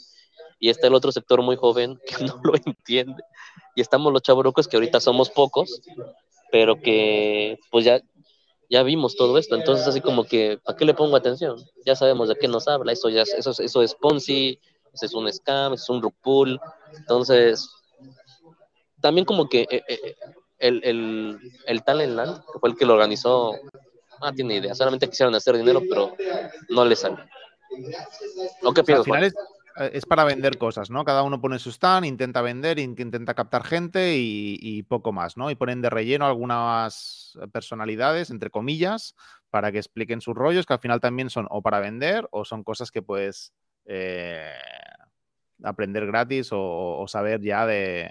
Y 0.60 0.70
está 0.70 0.88
el 0.88 0.94
otro 0.96 1.12
sector 1.12 1.42
muy 1.42 1.56
joven 1.56 2.00
que 2.06 2.16
no 2.26 2.40
lo 2.44 2.54
entiende. 2.66 3.24
Y 3.76 3.82
estamos 3.82 4.12
los 4.14 4.22
chavorocos 4.22 4.68
que 4.68 4.78
ahorita 4.78 5.00
somos 5.00 5.30
pocos, 5.30 5.82
pero 6.52 6.80
que 6.82 7.58
pues 7.72 7.84
ya, 7.86 8.00
ya 8.70 8.84
vimos 8.84 9.16
todo 9.16 9.38
esto. 9.38 9.56
Entonces 9.56 9.88
así 9.88 10.02
como 10.02 10.24
que, 10.26 10.60
¿para 10.64 10.78
qué 10.78 10.86
le 10.86 10.94
pongo 10.94 11.16
atención? 11.16 11.58
Ya 11.86 11.96
sabemos 11.96 12.30
de 12.30 12.36
qué 12.36 12.48
nos 12.48 12.68
habla. 12.68 12.92
Eso 12.94 13.10
ya 13.10 13.24
es- 13.24 13.34
eso, 13.34 13.52
es- 13.52 13.60
eso 13.60 13.82
es 13.82 13.94
Ponzi, 13.96 14.60
eso 14.94 15.06
es 15.06 15.14
un 15.14 15.32
scam, 15.32 15.74
eso 15.74 15.84
es 15.84 15.90
un 15.90 16.02
rug 16.02 16.14
pull. 16.22 16.60
Entonces, 16.98 17.70
también 19.02 19.26
como 19.26 19.48
que 19.50 19.68
eh, 19.70 19.84
eh, 19.88 20.16
el, 20.60 20.82
el, 20.84 21.40
el 21.68 21.84
Talent 21.84 22.14
Land, 22.16 22.38
que 22.54 22.60
fue 22.60 22.70
el 22.70 22.78
que 22.78 22.86
lo 22.86 22.94
organizó, 22.94 23.54
no 24.22 24.34
tiene 24.34 24.56
idea. 24.56 24.74
Solamente 24.74 25.10
quisieron 25.10 25.36
hacer 25.36 25.58
dinero, 25.58 25.82
pero 25.90 26.14
no 26.70 26.86
le 26.86 26.96
salió. 26.96 27.20
¿O 28.64 28.74
qué 28.74 28.84
piensas, 28.84 29.06
final 29.06 29.20
Juan? 29.20 29.24
es, 29.26 29.34
es 29.76 30.06
para 30.06 30.24
vender 30.24 30.58
cosas, 30.58 30.90
¿no? 30.90 31.04
Cada 31.04 31.24
uno 31.24 31.42
pone 31.42 31.60
su 31.60 31.70
stand, 31.70 32.06
intenta 32.06 32.42
vender, 32.42 32.80
in- 32.80 32.96
intenta 32.98 33.34
captar 33.34 33.64
gente 33.64 34.16
y, 34.18 34.84
poco 34.84 35.12
más, 35.12 35.38
¿no? 35.38 35.52
Y 35.52 35.56
ponen 35.56 35.82
de 35.82 35.90
relleno 35.90 36.26
algunas 36.26 37.38
personalidades, 37.52 38.30
entre 38.30 38.50
comillas, 38.50 39.16
para 39.50 39.72
que 39.72 39.80
expliquen 39.80 40.22
sus 40.22 40.36
rollos, 40.36 40.66
que 40.66 40.74
al 40.74 40.80
final 40.80 41.02
también 41.02 41.30
son 41.30 41.48
o 41.50 41.62
para 41.62 41.80
vender 41.80 42.28
o 42.32 42.46
son 42.46 42.64
cosas 42.64 42.92
que 42.92 43.02
pues 43.02 43.54
eh, 43.86 44.52
aprender 45.64 46.06
gratis 46.06 46.50
o, 46.52 47.06
saber 47.08 47.42
ya 47.42 47.66
de, 47.66 48.10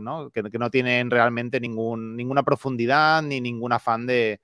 ¿no? 0.00 0.30
Que, 0.30 0.42
no 0.42 0.70
tienen 0.70 1.10
realmente 1.10 1.60
ningún, 1.60 2.16
ninguna 2.16 2.42
profundidad 2.42 3.22
ni 3.22 3.40
ningún 3.40 3.72
afán 3.72 4.06
de, 4.06 4.40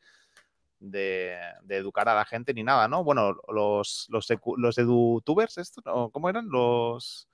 de, 0.90 1.36
educar 1.68 2.08
a 2.08 2.14
la 2.14 2.24
gente 2.24 2.54
ni 2.54 2.62
nada, 2.62 2.88
¿no? 2.88 3.04
Bueno, 3.04 3.36
los, 3.48 4.06
los, 4.10 4.28
los 4.56 4.78
edutubers, 4.78 5.58
¿esto? 5.58 6.10
¿cómo 6.12 6.28
eran? 6.28 6.48
Los... 6.48 7.28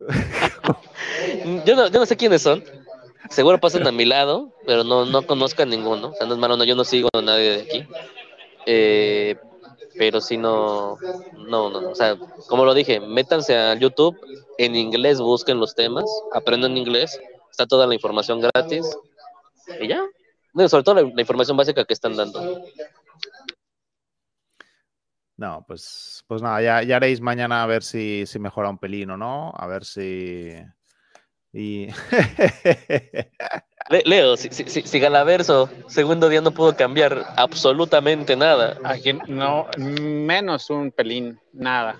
yo, 1.64 1.76
no, 1.76 1.88
yo 1.88 1.98
no 1.98 2.06
sé 2.06 2.16
quiénes 2.16 2.42
son. 2.42 2.62
Seguro 3.30 3.58
pasan 3.58 3.86
a 3.86 3.92
mi 3.92 4.04
lado, 4.04 4.52
pero 4.66 4.84
no, 4.84 5.06
no 5.06 5.26
conozco 5.26 5.64
ninguno. 5.64 6.08
O 6.08 6.14
sea, 6.14 6.26
no 6.26 6.34
es 6.34 6.40
malo, 6.40 6.56
no, 6.56 6.64
yo 6.64 6.74
no 6.74 6.84
sigo 6.84 7.08
a 7.14 7.22
nadie 7.22 7.56
de 7.56 7.62
aquí. 7.62 7.88
Eh, 8.66 9.36
pero 9.96 10.20
si 10.20 10.36
no, 10.36 10.98
no, 11.36 11.70
no, 11.70 11.90
o 11.90 11.94
sea, 11.94 12.16
como 12.48 12.64
lo 12.64 12.74
dije, 12.74 13.00
métanse 13.00 13.56
a 13.56 13.74
YouTube, 13.74 14.18
en 14.58 14.74
inglés 14.74 15.20
busquen 15.20 15.60
los 15.60 15.74
temas, 15.74 16.04
aprendan 16.32 16.76
inglés, 16.76 17.20
está 17.50 17.66
toda 17.66 17.86
la 17.86 17.94
información 17.94 18.40
gratis 18.40 18.84
y 19.80 19.88
ya. 19.88 20.04
Sobre 20.68 20.84
todo 20.84 20.94
la, 20.94 21.20
información 21.20 21.56
básica 21.56 21.84
que 21.84 21.94
están 21.94 22.16
dando. 22.16 22.62
No, 25.36 25.64
pues, 25.66 26.24
pues 26.28 26.42
nada, 26.42 26.62
ya, 26.62 26.82
ya 26.82 26.96
haréis 26.96 27.20
mañana 27.20 27.62
a 27.62 27.66
ver 27.66 27.82
si, 27.82 28.24
si 28.26 28.38
mejora 28.38 28.70
un 28.70 28.78
pelín 28.78 29.10
o 29.10 29.16
no, 29.16 29.52
a 29.56 29.66
ver 29.66 29.84
si... 29.84 30.52
Y... 31.52 31.88
Leo, 34.06 34.36
si, 34.36 34.48
si, 34.50 34.64
si, 34.64 34.98
Galaverso, 34.98 35.68
segundo 35.88 36.28
día 36.28 36.40
no 36.40 36.52
pudo 36.52 36.74
cambiar 36.74 37.26
absolutamente 37.36 38.34
nada. 38.34 38.78
Aquí 38.82 39.12
no, 39.28 39.66
menos 39.76 40.70
un 40.70 40.90
pelín, 40.90 41.38
nada. 41.52 41.98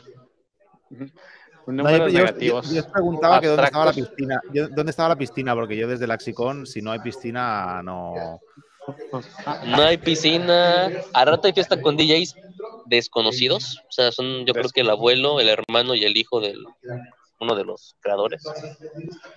Números 1.66 2.12
negativos. 2.12 2.70
Yo, 2.70 2.90
preguntaba 2.90 3.40
que 3.40 3.48
dónde 3.48 3.64
estaba 3.64 3.84
la 3.86 3.92
piscina. 3.92 4.40
¿Dónde 4.52 4.90
estaba 4.90 5.08
la 5.10 5.16
piscina? 5.16 5.54
Porque 5.54 5.76
yo 5.76 5.88
desde 5.88 6.06
Laxicon, 6.06 6.66
si 6.66 6.82
no 6.82 6.92
hay 6.92 6.98
piscina, 7.00 7.82
no. 7.82 8.40
No 9.66 9.82
hay 9.82 9.96
piscina. 9.96 10.90
A 11.12 11.24
rato 11.24 11.46
hay 11.46 11.52
fiesta 11.52 11.80
con 11.80 11.96
DJs 11.96 12.34
desconocidos. 12.86 13.78
O 13.88 13.92
sea, 13.92 14.12
son 14.12 14.44
yo 14.46 14.52
creo 14.52 14.68
que 14.70 14.82
el 14.82 14.90
abuelo, 14.90 15.40
el 15.40 15.48
hermano 15.48 15.94
y 15.94 16.04
el 16.04 16.16
hijo 16.16 16.40
del, 16.40 16.64
uno 17.40 17.54
de 17.54 17.64
los 17.64 17.96
creadores. 18.00 18.42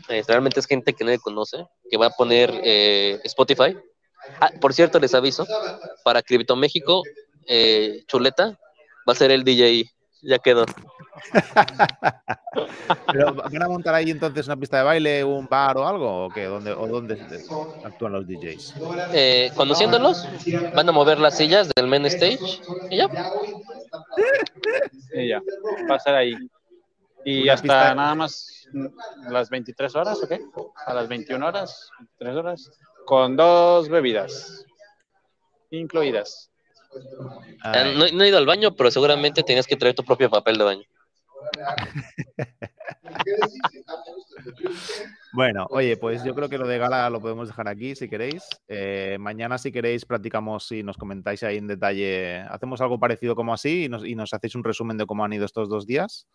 Eh, 0.10 0.24
realmente 0.28 0.60
es 0.60 0.66
gente 0.66 0.94
que 0.94 1.04
nadie 1.04 1.20
conoce, 1.20 1.66
que 1.90 1.98
va 1.98 2.08
a 2.08 2.12
poner 2.12 2.52
eh, 2.64 3.20
Spotify. 3.24 3.78
Ah, 4.40 4.52
por 4.60 4.74
cierto, 4.74 5.00
les 5.00 5.14
aviso, 5.14 5.46
para 6.04 6.22
Cripto 6.22 6.56
México, 6.56 7.04
eh, 7.48 8.04
Chuleta 8.08 8.58
va 9.08 9.14
a 9.14 9.16
ser 9.16 9.32
el 9.32 9.44
DJ, 9.44 9.90
ya 10.22 10.40
quedó. 10.40 10.66
Pero, 13.12 13.34
¿Van 13.34 13.64
a 13.64 13.68
montar 13.68 13.96
ahí 13.96 14.12
entonces 14.12 14.46
una 14.48 14.58
pista 14.58 14.78
de 14.78 14.84
baile, 14.84 15.24
un 15.24 15.48
bar 15.48 15.78
o 15.78 15.88
algo? 15.88 16.26
¿O 16.26 16.30
qué? 16.30 16.46
¿Dónde, 16.46 16.72
o 16.72 16.88
dónde 16.88 17.18
actúan 17.84 18.14
los 18.14 18.28
DJs? 18.28 18.74
conociéndolos, 19.56 20.28
van 20.76 20.90
a 20.90 20.92
mover 20.92 21.20
las 21.20 21.38
sillas 21.38 21.70
del 21.76 21.88
main 21.88 22.06
stage 22.06 22.62
y 22.90 22.98
ya. 22.98 23.10
Y 25.14 25.28
ya, 25.30 25.42
va 25.90 25.96
a 25.96 26.00
ser 26.00 26.16
ahí. 26.16 26.34
Y 27.26 27.50
hasta 27.50 27.94
nada 27.94 28.16
más 28.16 28.68
las 29.30 29.50
23 29.50 29.96
horas, 29.96 30.22
¿ok? 30.24 30.34
A 30.86 30.94
las 30.94 31.08
21 31.08 31.46
horas, 31.46 31.90
23 32.00 32.36
horas, 32.36 32.72
con 33.06 33.36
dos 33.36 33.90
bebidas 33.90 34.66
incluidas. 35.72 36.50
Eh, 37.74 37.94
no, 38.14 38.24
he 38.24 38.28
ido 38.28 38.38
al 38.38 38.46
baño, 38.46 38.76
pero 38.76 38.90
seguramente 38.92 39.44
tenías 39.44 39.68
que 39.68 39.76
traer 39.76 39.96
tu 39.96 40.04
propio 40.04 40.30
papel 40.30 40.58
de 40.58 40.64
baño. 40.64 40.84
Bueno, 45.34 45.68
oye, 45.70 45.98
pues 45.98 46.24
yo 46.24 46.34
creo 46.36 46.50
que 46.50 46.58
lo 46.58 46.68
de 46.68 46.78
gala 46.78 47.10
lo 47.10 47.22
podemos 47.22 47.48
dejar 47.48 47.68
aquí 47.68 47.96
si 47.96 48.10
queréis. 48.10 48.48
Eh, 48.68 49.18
mañana, 49.20 49.58
si 49.58 49.72
queréis, 49.72 50.06
practicamos 50.06 50.72
y 50.72 50.84
nos 50.84 50.98
comentáis 50.98 51.44
ahí 51.44 51.58
en 51.58 51.68
detalle. 51.68 52.40
Hacemos 52.50 52.82
algo 52.82 53.00
parecido 53.00 53.36
como 53.36 53.54
así 53.54 53.86
y 53.86 53.90
nos, 53.90 54.06
y 54.06 54.16
nos 54.16 54.34
hacéis 54.34 54.56
un 54.56 54.64
resumen 54.64 54.98
de 54.98 55.06
cómo 55.06 55.24
han 55.24 55.34
ido 55.34 55.46
estos 55.46 55.70
dos 55.70 55.86
días 55.86 56.28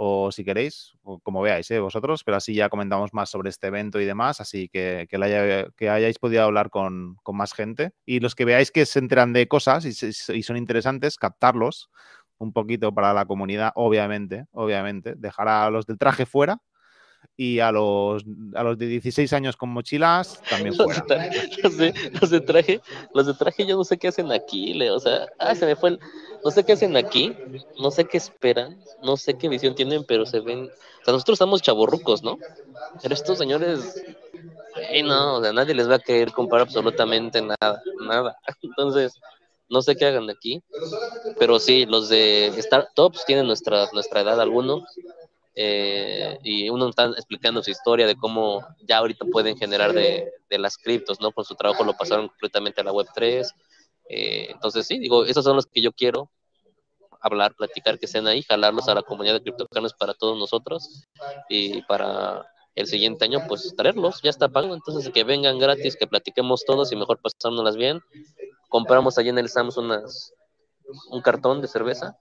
o 0.00 0.30
si 0.30 0.44
queréis, 0.44 0.92
como 1.24 1.42
veáis 1.42 1.68
¿eh? 1.72 1.80
vosotros, 1.80 2.22
pero 2.22 2.36
así 2.36 2.54
ya 2.54 2.68
comentamos 2.68 3.12
más 3.12 3.30
sobre 3.30 3.50
este 3.50 3.66
evento 3.66 4.00
y 4.00 4.04
demás, 4.04 4.40
así 4.40 4.68
que, 4.68 5.08
que, 5.10 5.90
hayáis 5.90 6.20
podido 6.20 6.44
hablar 6.44 6.70
con, 6.70 7.16
más 7.32 7.52
gente. 7.52 7.90
Y 8.06 8.20
los 8.20 8.36
que 8.36 8.44
veáis 8.44 8.70
que 8.70 8.86
se 8.86 9.00
enteran 9.00 9.32
de 9.32 9.48
cosas 9.48 9.84
y, 9.84 9.92
son 10.44 10.56
interesantes, 10.56 11.16
captarlos 11.16 11.90
un 12.38 12.52
poquito 12.52 12.92
para 12.92 13.12
la 13.12 13.26
comunidad, 13.26 13.72
obviamente, 13.74 14.46
obviamente, 14.52 15.14
dejar 15.16 15.48
a 15.48 15.70
los 15.70 15.86
del 15.86 15.98
traje 15.98 16.26
fuera 16.26 16.58
y 17.36 17.60
a 17.60 17.70
los, 17.70 18.24
a 18.54 18.62
los 18.62 18.78
de 18.78 18.86
16 18.86 19.32
años 19.32 19.56
con 19.56 19.70
mochilas 19.70 20.40
también 20.48 20.74
fuera. 20.74 21.04
Los 21.62 21.76
de, 21.76 21.92
los 22.20 22.30
de, 22.30 22.40
traje, 22.40 22.80
los 23.14 23.26
de 23.26 23.34
traje 23.34 23.66
yo 23.66 23.76
no 23.76 23.84
sé 23.84 23.98
qué 23.98 24.08
hacen 24.08 24.30
aquí, 24.32 24.74
Leo, 24.74 24.96
o 24.96 25.00
sea, 25.00 25.26
ah, 25.38 25.54
se 25.54 25.66
me 25.66 25.76
fue 25.76 25.90
el, 25.90 26.00
no 26.44 26.50
sé 26.50 26.64
qué 26.64 26.72
hacen 26.72 26.96
aquí, 26.96 27.36
no 27.80 27.90
sé 27.90 28.04
qué 28.04 28.16
esperan, 28.16 28.78
no 29.02 29.16
sé 29.16 29.36
qué 29.36 29.48
visión 29.48 29.74
tienen, 29.74 30.04
pero 30.04 30.24
se 30.26 30.40
ven, 30.40 30.64
o 30.64 31.04
sea, 31.04 31.12
nosotros 31.12 31.36
estamos 31.36 31.62
chaborrucos, 31.62 32.22
¿no? 32.22 32.38
Pero 33.02 33.14
estos 33.14 33.38
señores, 33.38 34.02
no, 35.04 35.36
o 35.36 35.42
sea, 35.42 35.52
nadie 35.52 35.74
les 35.74 35.90
va 35.90 35.96
a 35.96 36.00
querer 36.00 36.32
comprar 36.32 36.62
absolutamente 36.62 37.42
nada, 37.42 37.82
nada. 38.00 38.36
Entonces, 38.62 39.20
no 39.68 39.82
sé 39.82 39.96
qué 39.96 40.06
hagan 40.06 40.30
aquí, 40.30 40.62
pero 41.38 41.58
sí, 41.58 41.86
los 41.86 42.08
de 42.08 42.52
startups 42.58 43.24
tienen 43.26 43.46
nuestra, 43.46 43.88
nuestra 43.92 44.20
edad 44.20 44.40
algunos, 44.40 44.82
eh, 45.54 46.38
y 46.44 46.70
uno 46.70 46.88
está 46.88 47.06
explicando 47.06 47.62
su 47.62 47.70
historia 47.70 48.06
de 48.06 48.16
cómo 48.16 48.64
ya 48.80 48.98
ahorita 48.98 49.24
pueden 49.26 49.56
generar 49.56 49.92
de, 49.92 50.32
de 50.48 50.58
las 50.58 50.76
criptos, 50.76 51.20
¿no? 51.20 51.32
Con 51.32 51.44
su 51.44 51.54
trabajo 51.56 51.84
lo 51.84 51.94
pasaron 51.94 52.28
completamente 52.28 52.80
a 52.80 52.84
la 52.84 52.92
web 52.92 53.06
3, 53.14 53.52
eh, 54.08 54.48
entonces, 54.50 54.86
sí, 54.86 54.98
digo, 54.98 55.24
esos 55.24 55.44
son 55.44 55.56
los 55.56 55.66
que 55.66 55.82
yo 55.82 55.92
quiero 55.92 56.30
hablar, 57.20 57.54
platicar, 57.54 57.98
que 57.98 58.06
estén 58.06 58.26
ahí, 58.26 58.42
jalarlos 58.42 58.88
a 58.88 58.94
la 58.94 59.02
comunidad 59.02 59.34
de 59.34 59.42
criptocarnes 59.42 59.92
para 59.92 60.14
todos 60.14 60.38
nosotros 60.38 61.04
y 61.48 61.82
para 61.82 62.46
el 62.74 62.86
siguiente 62.86 63.24
año, 63.24 63.40
pues 63.48 63.74
traerlos, 63.76 64.22
ya 64.22 64.30
está 64.30 64.48
pago, 64.48 64.72
entonces 64.74 65.12
que 65.12 65.24
vengan 65.24 65.58
gratis, 65.58 65.96
que 65.96 66.06
platiquemos 66.06 66.64
todos 66.64 66.92
y 66.92 66.96
mejor 66.96 67.20
pasárnoslas 67.20 67.76
bien. 67.76 68.00
Compramos 68.68 69.18
allí 69.18 69.30
en 69.30 69.38
el 69.38 69.48
Sams 69.48 69.76
unas, 69.76 70.34
un 71.10 71.22
cartón 71.22 71.60
de 71.60 71.68
cerveza. 71.68 72.18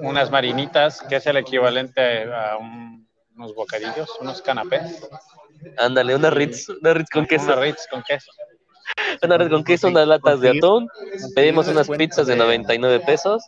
Unas 0.00 0.30
marinitas, 0.30 1.02
que 1.02 1.16
es 1.16 1.26
el 1.26 1.36
equivalente 1.36 2.24
a 2.32 2.56
unos 2.56 3.54
bocadillos, 3.54 4.10
unos 4.20 4.42
canapés. 4.42 5.06
Ándale, 5.78 6.14
una 6.14 6.30
Ritz, 6.30 6.68
una 6.68 6.94
Ritz 6.94 7.10
con 7.10 7.26
queso. 7.26 7.44
Una 7.44 7.56
Ritz 7.56 7.86
con 7.90 8.02
queso. 8.02 8.30
Una 9.22 9.36
vez 9.36 9.48
con 9.48 9.64
queso, 9.64 9.88
unas 9.88 10.06
latas 10.06 10.40
de 10.40 10.50
atún, 10.50 10.88
pedimos 11.34 11.68
unas 11.68 11.88
pizzas 11.88 12.26
de 12.26 12.36
99 12.36 13.00
pesos 13.00 13.44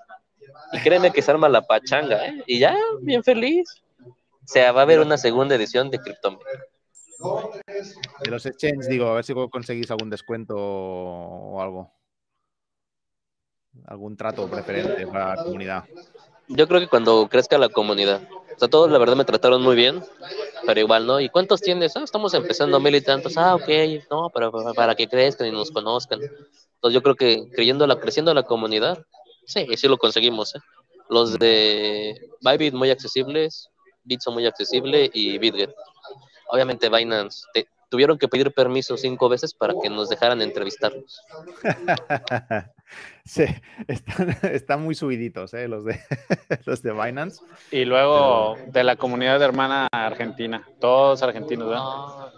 y 0.72 0.81
créeme 0.81 1.12
que 1.12 1.22
se 1.22 1.31
arma 1.31 1.49
la 1.49 1.62
pachanga, 1.62 2.26
¿eh? 2.26 2.43
Y 2.47 2.59
ya, 2.59 2.76
bien 3.01 3.22
feliz. 3.22 3.83
O 4.05 4.14
sea, 4.51 4.72
va 4.72 4.81
a 4.81 4.83
haber 4.85 5.01
una 5.01 5.18
segunda 5.18 5.55
edición 5.55 5.91
de 5.91 5.99
Cryptomen. 5.99 6.41
De 8.20 8.31
los 8.31 8.47
exchanges, 8.47 8.89
digo, 8.89 9.09
a 9.09 9.14
ver 9.14 9.24
si 9.24 9.35
conseguís 9.51 9.91
algún 9.91 10.11
descuento 10.11 10.55
o 10.57 11.61
algo. 11.61 11.93
Algún 13.87 14.16
trato 14.16 14.49
preferente 14.49 15.07
para 15.07 15.37
la 15.37 15.45
comunidad. 15.45 15.85
Yo 16.49 16.66
creo 16.66 16.81
que 16.81 16.89
cuando 16.89 17.29
crezca 17.29 17.59
la 17.59 17.69
comunidad. 17.69 18.23
O 18.57 18.59
sea, 18.59 18.69
todos 18.69 18.91
la 18.91 18.99
verdad 18.99 19.16
me 19.16 19.25
trataron 19.25 19.62
muy 19.62 19.77
bien 19.77 20.03
pero 20.69 20.81
igual, 20.81 21.07
¿no? 21.07 21.19
¿Y 21.19 21.31
cuántos 21.31 21.62
tienes? 21.62 21.97
Ah, 21.97 22.03
estamos 22.05 22.35
empezando 22.35 22.79
mil 22.79 22.95
y 22.95 23.01
tantos. 23.01 23.39
Ah, 23.39 23.55
ok, 23.55 23.69
no, 24.11 24.29
pero 24.29 24.53
para 24.75 24.95
que 24.95 25.09
crezcan 25.09 25.47
y 25.47 25.51
nos 25.51 25.71
conozcan. 25.71 26.21
Entonces 26.21 26.95
yo 26.95 27.03
creo 27.03 27.14
que 27.14 27.49
creyendo 27.55 27.87
la, 27.87 27.99
creciendo 27.99 28.35
la 28.35 28.43
comunidad, 28.43 29.03
sí, 29.47 29.66
sí 29.79 29.89
lo 29.89 29.97
conseguimos. 29.97 30.55
¿eh? 30.55 30.59
Los 31.09 31.39
de 31.39 32.21
Bybit 32.43 32.75
muy 32.75 32.91
accesibles, 32.91 33.71
Bitso 34.05 34.31
muy 34.31 34.45
accesible 34.45 35.11
y 35.14 35.39
BitGet. 35.39 35.75
Obviamente 36.51 36.91
Binance, 36.91 37.47
tuvieron 37.89 38.19
que 38.19 38.29
pedir 38.29 38.53
permiso 38.53 38.99
cinco 38.99 39.31
veces 39.31 39.55
para 39.55 39.73
que 39.83 39.89
nos 39.89 40.11
dejaran 40.11 40.43
entrevistarlos. 40.43 41.19
sí, 43.24 43.45
están, 44.43 44.82
muy 44.82 44.95
subiditos 44.95 45.55
¿eh? 45.55 45.68
los, 45.68 45.84
de, 45.84 46.01
los 46.64 46.82
de 46.82 46.93
Binance. 46.93 47.43
Y 47.70 47.84
luego 47.84 48.57
de 48.66 48.84
la 48.84 48.97
comunidad 48.97 49.41
hermana 49.43 49.89
argentina, 49.93 50.66
todos 50.80 51.22
argentinos, 51.22 51.68
¿verdad? 51.68 52.32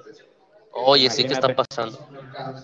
Oye, 0.73 1.11
sí, 1.11 1.25
¿qué 1.25 1.33
está 1.33 1.55
pasando? 1.55 1.99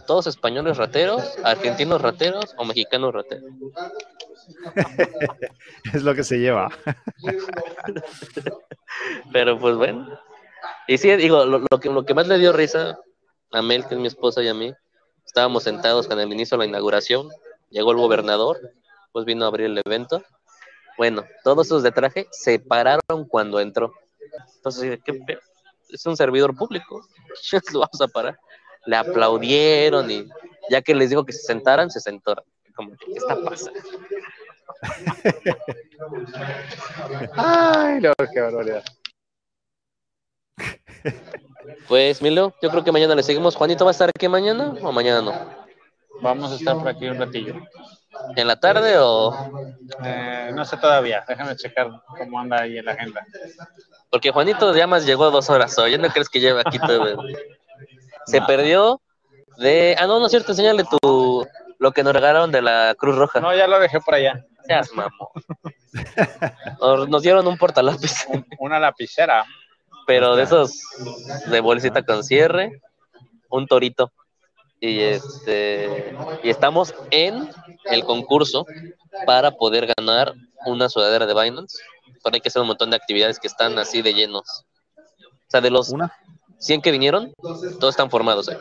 ¿Todos 0.06 0.28
españoles 0.28 0.76
rateros, 0.76 1.36
argentinos 1.42 2.00
rateros 2.00 2.54
o 2.56 2.64
mexicanos 2.64 3.12
rateros? 3.12 3.50
es 5.92 6.02
lo 6.02 6.14
que 6.14 6.22
se 6.22 6.38
lleva. 6.38 6.70
Pero 9.32 9.58
pues 9.58 9.76
bueno, 9.76 10.08
y 10.86 10.98
sí, 10.98 11.10
digo, 11.16 11.44
lo, 11.44 11.60
que, 11.78 11.90
lo 11.90 12.04
que 12.04 12.14
más 12.14 12.28
le 12.28 12.38
dio 12.38 12.52
risa 12.52 12.98
a 13.52 13.62
Mel, 13.62 13.86
que 13.86 13.94
es 13.94 14.00
mi 14.00 14.06
esposa 14.06 14.42
y 14.42 14.48
a 14.48 14.54
mí, 14.54 14.72
estábamos 15.24 15.64
sentados 15.64 16.06
con 16.06 16.20
el 16.20 16.32
inicio 16.32 16.56
de 16.56 16.64
la 16.64 16.68
inauguración, 16.68 17.28
llegó 17.70 17.92
el 17.92 17.98
gobernador, 17.98 18.58
pues 19.12 19.24
vino 19.24 19.44
a 19.44 19.48
abrir 19.48 19.66
el 19.66 19.82
evento. 19.84 20.22
Bueno, 20.96 21.24
todos 21.44 21.66
esos 21.66 21.82
de 21.82 21.92
traje 21.92 22.26
se 22.30 22.58
pararon 22.58 23.26
cuando 23.28 23.60
entró. 23.60 23.92
Entonces, 24.56 24.98
¿qué 25.04 25.38
es 25.88 26.06
un 26.06 26.16
servidor 26.16 26.56
público. 26.56 27.06
Lo 27.72 27.80
vamos 27.80 28.00
a 28.00 28.08
parar. 28.08 28.38
Le 28.86 28.96
aplaudieron 28.96 30.10
y 30.10 30.26
ya 30.70 30.80
que 30.82 30.94
les 30.94 31.10
dijo 31.10 31.24
que 31.24 31.32
se 31.32 31.42
sentaran, 31.42 31.90
se 31.90 32.00
sentaron. 32.00 32.44
Como, 32.74 32.92
¿qué 32.96 33.12
está 33.12 33.36
pasando? 33.42 33.80
Ay, 37.36 38.00
no, 38.00 38.12
qué 38.32 38.40
barbaridad. 38.40 38.84
Pues, 41.88 42.22
Milo, 42.22 42.54
yo 42.62 42.70
creo 42.70 42.84
que 42.84 42.92
mañana 42.92 43.14
le 43.14 43.22
seguimos. 43.22 43.56
Juanito 43.56 43.84
va 43.84 43.90
a 43.90 43.92
estar 43.92 44.10
aquí 44.10 44.28
mañana 44.28 44.74
o 44.82 44.92
mañana 44.92 45.22
no. 45.22 45.65
Vamos 46.20 46.52
a 46.52 46.56
estar 46.56 46.76
por 46.76 46.88
aquí 46.88 47.06
un 47.06 47.18
ratillo. 47.18 47.54
¿En 48.34 48.46
la 48.46 48.58
tarde 48.58 48.96
o...? 48.98 49.34
Eh, 50.04 50.50
no 50.54 50.64
sé 50.64 50.76
todavía, 50.78 51.24
déjame 51.28 51.54
checar 51.56 51.90
cómo 52.06 52.40
anda 52.40 52.62
ahí 52.62 52.78
en 52.78 52.84
la 52.84 52.92
agenda. 52.92 53.24
Porque 54.10 54.30
Juanito 54.30 54.74
ya 54.74 54.86
más 54.86 55.04
llegó 55.04 55.30
dos 55.30 55.50
horas 55.50 55.76
hoy. 55.78 55.92
¿Ya 55.92 55.98
no 55.98 56.08
crees 56.08 56.28
que 56.28 56.40
lleva 56.40 56.62
aquí 56.64 56.78
todo? 56.78 57.22
Se 58.26 58.40
perdió 58.42 59.00
de... 59.58 59.96
Ah, 59.98 60.06
no, 60.06 60.18
no 60.18 60.26
es 60.26 60.30
cierto. 60.30 60.52
Enséñale 60.52 60.84
tu... 60.84 61.46
Lo 61.78 61.92
que 61.92 62.02
nos 62.02 62.14
regalaron 62.14 62.50
de 62.50 62.62
la 62.62 62.94
Cruz 62.96 63.16
Roja. 63.16 63.38
No, 63.40 63.54
ya 63.54 63.66
lo 63.66 63.78
dejé 63.78 64.00
por 64.00 64.14
allá. 64.14 64.42
Seas 64.66 64.90
mamón. 64.92 65.28
Nos, 66.80 67.08
nos 67.08 67.22
dieron 67.22 67.46
un 67.46 67.58
portalápiz, 67.58 68.26
Una 68.58 68.80
lapicera. 68.80 69.44
pero 70.06 70.36
de 70.36 70.44
esos 70.44 70.72
de 71.46 71.60
bolsita 71.60 72.02
con 72.02 72.24
cierre, 72.24 72.80
un 73.50 73.66
torito. 73.66 74.10
Y 74.80 75.00
este 75.00 76.14
y 76.42 76.50
estamos 76.50 76.94
en 77.10 77.48
el 77.86 78.04
concurso 78.04 78.66
para 79.24 79.52
poder 79.52 79.92
ganar 79.96 80.34
una 80.66 80.88
sudadera 80.88 81.26
de 81.26 81.34
Binance. 81.34 81.78
Pero 82.22 82.34
hay 82.34 82.40
que 82.40 82.48
hacer 82.48 82.60
un 82.62 82.68
montón 82.68 82.90
de 82.90 82.96
actividades 82.96 83.38
que 83.38 83.46
están 83.46 83.78
así 83.78 84.02
de 84.02 84.12
llenos. 84.12 84.64
O 84.98 85.48
sea, 85.50 85.60
de 85.60 85.70
los 85.70 85.90
Una. 85.90 86.12
100 86.58 86.80
que 86.82 86.90
vinieron, 86.90 87.32
todos 87.42 87.90
están 87.90 88.10
formados. 88.10 88.48
¿eh? 88.48 88.56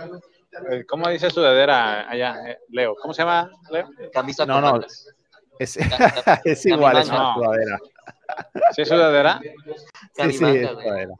Eh, 0.69 0.85
¿Cómo 0.87 1.07
dice 1.09 1.29
sudadera 1.29 2.09
allá, 2.09 2.35
eh, 2.49 2.57
Leo? 2.69 2.95
¿Cómo 3.01 3.13
se 3.13 3.21
llama, 3.21 3.49
Leo? 3.71 3.89
Camisa 4.13 4.45
No, 4.45 4.59
no. 4.61 4.81
Es, 5.59 5.77
es 6.43 6.65
igual, 6.65 6.97
es 6.97 7.07
una 7.07 7.17
No. 7.19 7.33
sudadera. 7.35 7.79
¿Sí 8.73 8.81
es 8.81 8.87
sudadera? 8.89 9.39
Sí, 9.41 10.31
sí, 10.33 10.45
es 10.45 10.69
sudadera. 10.69 11.13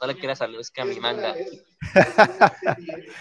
No 0.00 0.06
le 0.06 0.14
quieras 0.16 0.38
salud, 0.38 0.58
es 0.60 0.70
camimanga. 0.70 1.34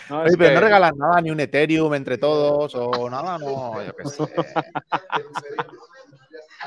No, 0.10 0.22
Oye, 0.22 0.30
es 0.30 0.38
pero 0.38 0.50
que- 0.50 0.56
no 0.56 0.62
regalan 0.62 0.98
nada, 0.98 1.22
ni 1.22 1.30
un 1.32 1.40
Ethereum 1.40 1.94
entre 1.94 2.18
todos 2.18 2.74
o 2.76 3.10
nada, 3.10 3.38
no, 3.38 3.84
yo 3.84 3.96
qué 3.96 4.06
sé. 4.10 4.24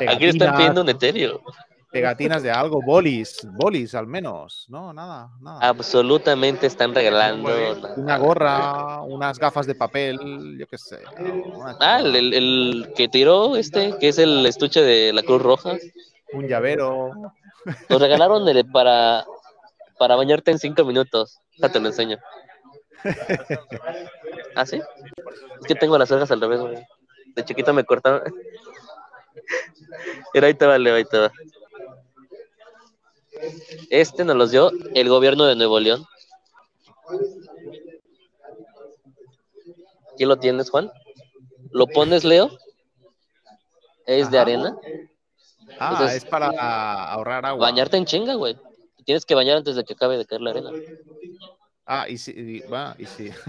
Aquí 0.09 0.25
le 0.25 0.31
están 0.31 0.57
pidiendo 0.57 0.83
un 0.83 0.89
etéreo. 0.89 1.43
pegatinas 1.91 2.43
de 2.43 2.51
algo, 2.51 2.81
bolis, 2.83 3.47
bolis 3.53 3.95
al 3.95 4.07
menos. 4.07 4.65
No, 4.71 4.95
nada, 4.95 5.31
nada. 5.43 5.61
Absolutamente 5.69 6.67
están 6.67 6.95
regalando. 6.95 7.51
la- 7.51 7.95
Una 7.97 8.17
gorra, 8.17 9.03
unas 9.03 9.39
gafas 9.39 9.67
de 9.67 9.75
papel, 9.75 10.57
yo 10.59 10.67
qué 10.67 10.79
sé. 10.79 11.01
una 11.19 11.77
Ah, 11.81 12.01
el, 12.01 12.17
el- 12.17 12.33
el 12.35 12.93
que 12.97 13.09
tiró 13.09 13.57
este, 13.57 13.95
que 13.99 14.09
es 14.09 14.17
el 14.19 14.47
estuche 14.47 14.81
de 14.81 15.13
la 15.13 15.23
Cruz 15.23 15.43
Roja. 15.43 15.77
Un 16.33 16.49
llavero. 16.49 17.11
Nos 17.91 18.01
regalaron 18.01 18.49
el 18.49 18.65
para, 18.73 19.25
para 20.03 20.17
bañarte 20.17 20.51
en 20.51 20.59
cinco 20.59 20.85
minutos. 20.85 21.39
Ya 21.59 21.69
te 21.69 21.79
lo 21.79 21.87
enseño. 21.87 22.19
¿Ah, 24.57 24.67
sí? 24.67 24.81
Es 25.61 25.67
que 25.69 25.77
tengo 25.77 25.97
las 25.97 26.11
orejas 26.11 26.33
al 26.33 26.41
revés, 26.41 26.61
güey. 26.61 26.75
De 27.37 27.45
chiquito 27.45 27.73
me 27.73 27.85
cortaron. 27.85 28.21
Pero 30.33 30.47
ahí 30.49 30.55
te 30.55 30.67
va, 30.67 30.77
Leo, 30.77 30.97
ahí 30.97 31.05
te 31.05 31.19
va. 31.19 31.31
Este 33.91 34.25
nos 34.25 34.35
los 34.35 34.51
dio 34.51 34.73
el 34.93 35.09
gobierno 35.09 35.45
de 35.45 35.55
Nuevo 35.55 35.79
León. 35.79 36.05
Aquí 40.15 40.25
lo 40.25 40.37
tienes, 40.37 40.69
Juan. 40.69 40.91
Lo 41.71 41.87
pones, 41.87 42.25
Leo. 42.25 42.51
Es 44.07 44.33
de 44.33 44.39
arena. 44.41 44.77
Ah, 45.79 45.91
Entonces- 45.93 46.17
es 46.17 46.25
para 46.25 47.05
ahorrar 47.05 47.47
agua. 47.47 47.69
Bañarte 47.69 47.99
en 47.99 48.05
chinga, 48.05 48.35
güey. 48.35 48.59
Te 49.03 49.07
Tienes 49.07 49.27
que 49.27 49.35
bañar 49.35 49.57
antes 49.57 49.75
de 49.75 49.83
que 49.83 49.95
acabe 49.95 50.17
de 50.17 50.25
caer 50.25 50.43
la 50.43 50.51
arena. 50.51 50.71
Ah, 51.87 52.09
y 52.09 52.17
si, 52.17 52.31
y, 52.31 52.61
va, 52.61 52.95
y 52.99 53.07
si. 53.07 53.31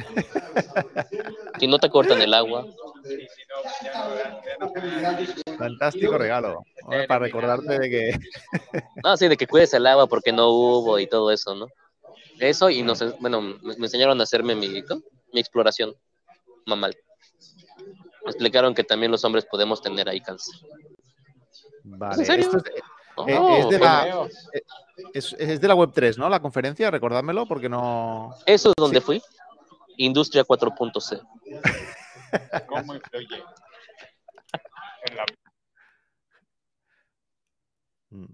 Si 1.59 1.67
no 1.67 1.77
te 1.77 1.87
cortan 1.89 2.19
el 2.21 2.33
agua. 2.33 2.67
Fantástico 5.57 6.17
regalo. 6.17 6.63
Bueno, 6.81 7.05
para 7.07 7.19
recordarte 7.19 7.79
de 7.79 7.89
que. 7.89 8.19
No, 9.03 9.15
sí, 9.17 9.27
de 9.27 9.37
que 9.37 9.45
cuides 9.45 9.73
el 9.75 9.85
agua 9.85 10.07
porque 10.07 10.31
no 10.31 10.49
hubo 10.49 10.97
y 10.97 11.05
todo 11.05 11.29
eso, 11.31 11.53
¿no? 11.53 11.67
Eso 12.39 12.71
y 12.71 12.81
nos, 12.81 13.01
en- 13.01 13.13
bueno, 13.19 13.39
me, 13.41 13.77
me 13.77 13.85
enseñaron 13.85 14.19
a 14.19 14.23
hacerme 14.23 14.55
mi, 14.55 14.81
mi 15.31 15.39
exploración 15.39 15.93
mamal. 16.65 16.97
Me 18.25 18.31
explicaron 18.31 18.73
que 18.73 18.83
también 18.83 19.11
los 19.11 19.23
hombres 19.23 19.45
podemos 19.45 19.79
tener 19.81 20.09
ahí 20.09 20.19
cáncer. 20.19 20.55
Vale. 21.83 22.25
serio? 22.25 22.45
esto 22.47 22.57
es, 22.57 22.81
Oh, 23.15 23.27
Eh, 23.27 23.59
es 23.59 23.69
de 23.69 23.77
pues, 23.77 23.81
la- 23.81 24.05
Leo, 24.05 24.27
es- 25.13 25.35
es 25.37 25.61
de 25.61 25.67
la 25.67 25.75
web 25.75 25.91
3, 25.93 26.17
¿no? 26.17 26.27
La 26.29 26.39
conferencia, 26.41 26.89
recordádmelo 26.89 27.45
porque 27.45 27.69
no. 27.69 28.33
Eso 28.45 28.69
es 28.69 28.75
donde 28.77 29.01
fui. 29.01 29.21
Industria 29.97 30.43
4.0. 30.43 31.21
¿Cómo 32.67 32.95
influye? 32.95 33.43
En 35.05 35.15
la- 35.15 35.25
Mm. 38.09 38.25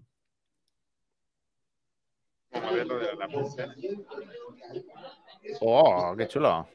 Oh, 5.62 6.16
qué 6.18 6.28
chulo. 6.28 6.68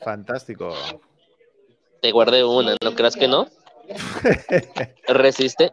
Fantástico. 0.00 0.74
Te 2.00 2.10
guardé 2.12 2.44
una, 2.44 2.76
¿no 2.82 2.94
creas 2.94 3.16
que 3.16 3.28
no? 3.28 3.46
Resiste. 5.08 5.72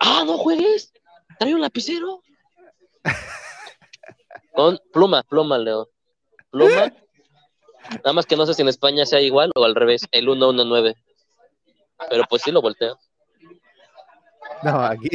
¡Ah, 0.00 0.24
no 0.26 0.38
juegues! 0.38 0.92
Trae 1.38 1.54
un 1.54 1.60
lapicero. 1.60 2.22
Con 4.54 4.78
pluma, 4.92 5.22
pluma, 5.22 5.58
Leo. 5.58 5.88
Pluma. 6.50 6.92
Nada 7.90 8.12
más 8.12 8.26
que 8.26 8.36
no 8.36 8.46
sé 8.46 8.54
si 8.54 8.62
en 8.62 8.68
España 8.68 9.06
sea 9.06 9.20
igual 9.20 9.50
o 9.54 9.64
al 9.64 9.74
revés, 9.74 10.06
el 10.10 10.24
119. 10.24 10.96
Pero 12.08 12.24
pues 12.28 12.42
sí 12.42 12.50
lo 12.50 12.62
volteo. 12.62 12.98
No, 14.62 14.80
aquí, 14.80 15.08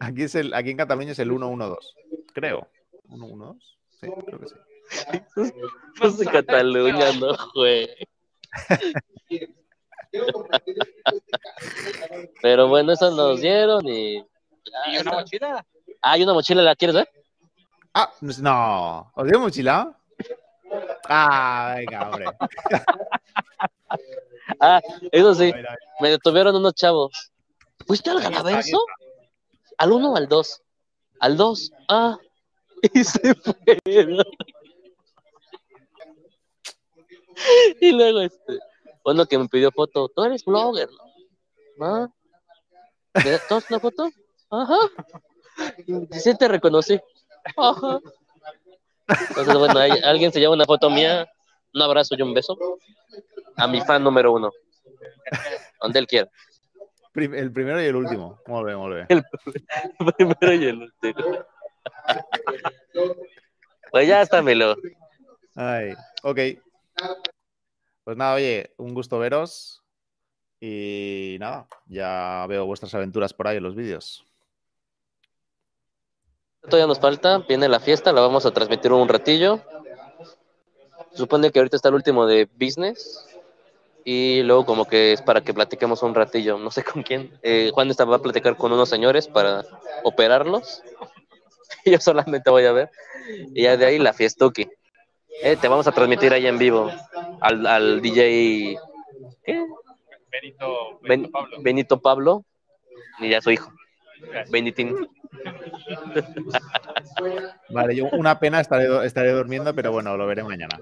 aquí, 0.00 0.22
es 0.22 0.34
el, 0.34 0.52
aquí 0.54 0.70
en 0.70 0.76
Cataluña 0.76 1.12
es 1.12 1.18
el 1.18 1.28
112, 1.28 1.76
creo. 2.34 2.68
¿112? 3.08 3.58
Sí, 4.00 4.06
creo 4.26 4.40
que 4.40 4.48
sí. 4.48 4.54
Pues 5.98 6.20
en 6.20 6.28
Cataluña 6.28 7.12
no 7.12 7.36
juegue. 7.36 8.08
Pero 12.42 12.68
bueno, 12.68 12.92
eso 12.92 13.10
nos 13.10 13.40
dieron 13.40 13.86
y. 13.88 14.16
¿Y 14.86 14.98
una 15.00 15.12
mochila? 15.12 15.66
Ah, 16.02 16.12
hay 16.12 16.22
una 16.22 16.34
mochila, 16.34 16.62
¿la 16.62 16.76
quieres 16.76 16.94
ver? 16.94 17.08
Ah, 17.94 18.12
no. 18.20 19.10
¿Os 19.14 19.26
dio 19.26 19.40
mochila? 19.40 19.96
Ah, 21.08 21.74
venga, 21.76 22.10
hombre. 22.10 22.26
Ah, 24.60 24.80
eso 25.12 25.34
sí, 25.34 25.52
me 26.00 26.10
detuvieron 26.10 26.56
unos 26.56 26.74
chavos. 26.74 27.30
¿Fuiste 27.86 28.10
al 28.10 28.20
Galaverso? 28.20 28.78
¿Al 29.76 29.92
uno 29.92 30.12
o 30.12 30.16
al 30.16 30.26
dos? 30.26 30.62
Al 31.20 31.36
dos. 31.36 31.70
Ah, 31.88 32.18
y 32.94 33.04
se 33.04 33.34
fueron. 33.34 34.24
Y 37.80 37.92
luego, 37.92 38.20
este, 38.22 38.58
uno 39.12 39.26
que 39.26 39.38
me 39.38 39.48
pidió 39.48 39.70
foto, 39.70 40.08
tú 40.08 40.24
eres 40.24 40.44
blogger, 40.44 40.88
¿no? 41.78 41.86
¿Ah? 41.86 42.08
¿Me 43.24 43.30
das 43.30 43.70
una 43.70 43.80
foto? 43.80 44.10
Ajá. 44.50 44.78
Sí 46.12 46.36
te 46.36 46.48
reconocí. 46.48 47.00
Ajá. 47.56 48.00
Entonces, 49.30 49.58
bueno, 49.58 49.80
alguien 50.04 50.32
se 50.32 50.40
lleva 50.40 50.54
una 50.54 50.64
foto 50.64 50.90
mía, 50.90 51.26
un 51.74 51.82
abrazo 51.82 52.14
y 52.16 52.22
un 52.22 52.34
beso 52.34 52.56
a 53.56 53.66
mi 53.66 53.80
fan 53.80 54.04
número 54.04 54.32
uno. 54.32 54.50
Donde 55.80 55.98
él 55.98 56.06
quiera. 56.06 56.30
El 57.14 57.52
primero 57.52 57.82
y 57.82 57.86
el 57.86 57.96
último. 57.96 58.38
Muy 58.46 58.64
bien, 58.64 58.78
muy 58.78 58.94
bien. 58.94 59.24
Primero 60.16 60.52
y 60.52 60.66
el 60.66 60.82
último. 60.82 61.38
Pues 63.90 64.06
ya 64.06 64.22
está, 64.22 64.42
Melo. 64.42 64.76
Ay, 65.56 65.94
ok. 66.22 66.38
Pues 68.08 68.16
nada, 68.16 68.36
oye, 68.36 68.72
un 68.78 68.94
gusto 68.94 69.18
veros. 69.18 69.84
Y 70.58 71.36
nada, 71.40 71.68
ya 71.88 72.46
veo 72.48 72.64
vuestras 72.64 72.94
aventuras 72.94 73.34
por 73.34 73.46
ahí 73.46 73.58
en 73.58 73.62
los 73.62 73.74
vídeos. 73.74 74.24
Todavía 76.62 76.86
nos 76.86 77.00
falta, 77.00 77.36
viene 77.40 77.68
la 77.68 77.80
fiesta, 77.80 78.10
la 78.14 78.22
vamos 78.22 78.46
a 78.46 78.50
transmitir 78.50 78.92
un 78.92 79.10
ratillo. 79.10 79.60
Supone 81.12 81.50
que 81.50 81.58
ahorita 81.58 81.76
está 81.76 81.90
el 81.90 81.96
último 81.96 82.24
de 82.24 82.48
business. 82.58 83.28
Y 84.06 84.42
luego 84.42 84.64
como 84.64 84.86
que 84.86 85.12
es 85.12 85.20
para 85.20 85.42
que 85.42 85.52
platiquemos 85.52 86.02
un 86.02 86.14
ratillo, 86.14 86.56
no 86.56 86.70
sé 86.70 86.84
con 86.84 87.02
quién. 87.02 87.38
Eh, 87.42 87.72
Juan 87.74 87.90
está, 87.90 88.06
va 88.06 88.16
a 88.16 88.22
platicar 88.22 88.56
con 88.56 88.72
unos 88.72 88.88
señores 88.88 89.28
para 89.28 89.66
operarlos. 90.02 90.82
yo 91.84 92.00
solamente 92.00 92.48
voy 92.48 92.64
a 92.64 92.72
ver. 92.72 92.90
Y 93.54 93.64
ya 93.64 93.76
de 93.76 93.84
ahí 93.84 93.98
la 93.98 94.14
fiestuki. 94.14 94.66
Eh, 95.42 95.56
te 95.56 95.68
vamos 95.68 95.86
a 95.86 95.92
transmitir 95.92 96.32
ahí 96.32 96.46
en 96.46 96.58
vivo 96.58 96.90
al, 97.40 97.66
al 97.66 98.02
DJ 98.02 98.76
¿qué? 99.44 99.64
Benito, 100.30 100.98
Benito 101.00 101.02
Ben- 101.02 101.30
Pablo. 101.30 101.56
Benito 101.62 102.00
Pablo, 102.00 102.44
y 103.20 103.30
ya 103.30 103.40
su 103.40 103.50
hijo, 103.50 103.72
Benitín. 104.50 104.96
Vale, 107.70 107.94
yo 107.96 108.06
una 108.12 108.38
pena 108.38 108.60
estaré, 108.60 109.04
estaré 109.06 109.32
durmiendo, 109.32 109.74
pero 109.74 109.92
bueno, 109.92 110.16
lo 110.16 110.26
veré 110.26 110.42
mañana. 110.42 110.78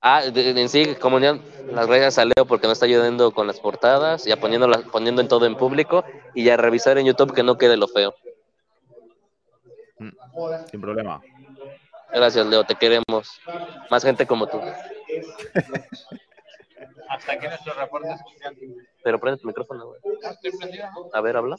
Ah, 0.00 0.22
en 0.24 0.68
sí, 0.68 0.94
como 1.00 1.20
ya 1.20 1.38
las 1.70 1.88
redes 1.88 2.18
a 2.18 2.24
Leo 2.24 2.44
porque 2.46 2.66
no 2.66 2.72
está 2.72 2.86
ayudando 2.86 3.30
con 3.32 3.46
las 3.46 3.60
portadas, 3.60 4.24
ya 4.24 4.36
poniendo, 4.36 4.66
las- 4.66 4.82
poniendo 4.82 5.20
en 5.22 5.28
todo 5.28 5.46
en 5.46 5.56
público 5.56 6.04
y 6.34 6.44
ya 6.44 6.56
revisar 6.56 6.98
en 6.98 7.06
YouTube 7.06 7.32
que 7.34 7.44
no 7.44 7.56
quede 7.56 7.76
lo 7.76 7.86
feo. 7.86 8.14
Mm, 9.98 10.10
Sin 10.70 10.80
problema. 10.80 11.20
Gracias, 12.12 12.46
Leo, 12.46 12.64
te 12.64 12.74
queremos. 12.74 13.40
Más 13.90 14.04
gente 14.04 14.26
como 14.26 14.46
tú. 14.46 14.60
Hasta 17.08 17.32
aquí 17.32 17.46
nuestro 17.46 17.74
reporte 17.74 18.08
especial. 18.12 18.56
Pero 19.02 19.20
prende 19.20 19.40
tu 19.40 19.46
micrófono, 19.46 19.86
güey. 19.86 20.00
Estoy 20.22 20.50
prendido. 20.58 20.88
A 21.12 21.20
ver, 21.20 21.36
habla. 21.36 21.56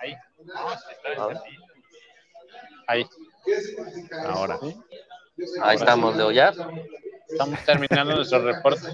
Ahí. 0.00 0.16
No, 0.44 0.70
sí, 0.70 0.84
está 0.90 1.22
A 1.22 1.26
ver. 1.26 1.36
encendido. 1.36 1.64
Ahí. 2.86 3.06
Ahora. 4.26 4.58
Ahí 5.62 5.76
estamos, 5.76 6.16
Leo, 6.16 6.30
ya. 6.30 6.52
Estamos 7.28 7.64
terminando 7.64 8.14
nuestro 8.14 8.40
reporte, 8.42 8.88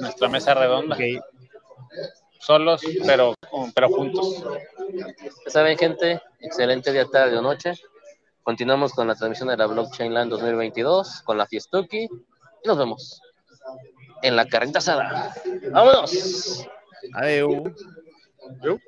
nuestra 0.00 0.28
mesa 0.28 0.54
redonda. 0.54 0.96
Solos, 2.40 2.82
pero, 3.04 3.34
pero 3.74 3.88
juntos. 3.88 4.44
Ya 5.44 5.50
saben, 5.50 5.78
gente, 5.78 6.20
excelente 6.40 6.92
día, 6.92 7.06
tarde 7.06 7.36
o 7.38 7.42
noche. 7.42 7.72
Continuamos 8.46 8.92
con 8.92 9.08
la 9.08 9.16
transmisión 9.16 9.48
de 9.48 9.56
la 9.56 9.66
Blockchain 9.66 10.14
Land 10.14 10.30
2022 10.30 11.22
con 11.22 11.36
la 11.36 11.48
Fiestuki 11.48 12.04
y 12.04 12.68
nos 12.68 12.78
vemos 12.78 13.20
en 14.22 14.36
la 14.36 14.46
carrita 14.46 14.78
asada. 14.78 15.34
¡Vámonos! 15.72 16.64
Adeu. 17.14 17.74
¿Yo? 18.62 18.78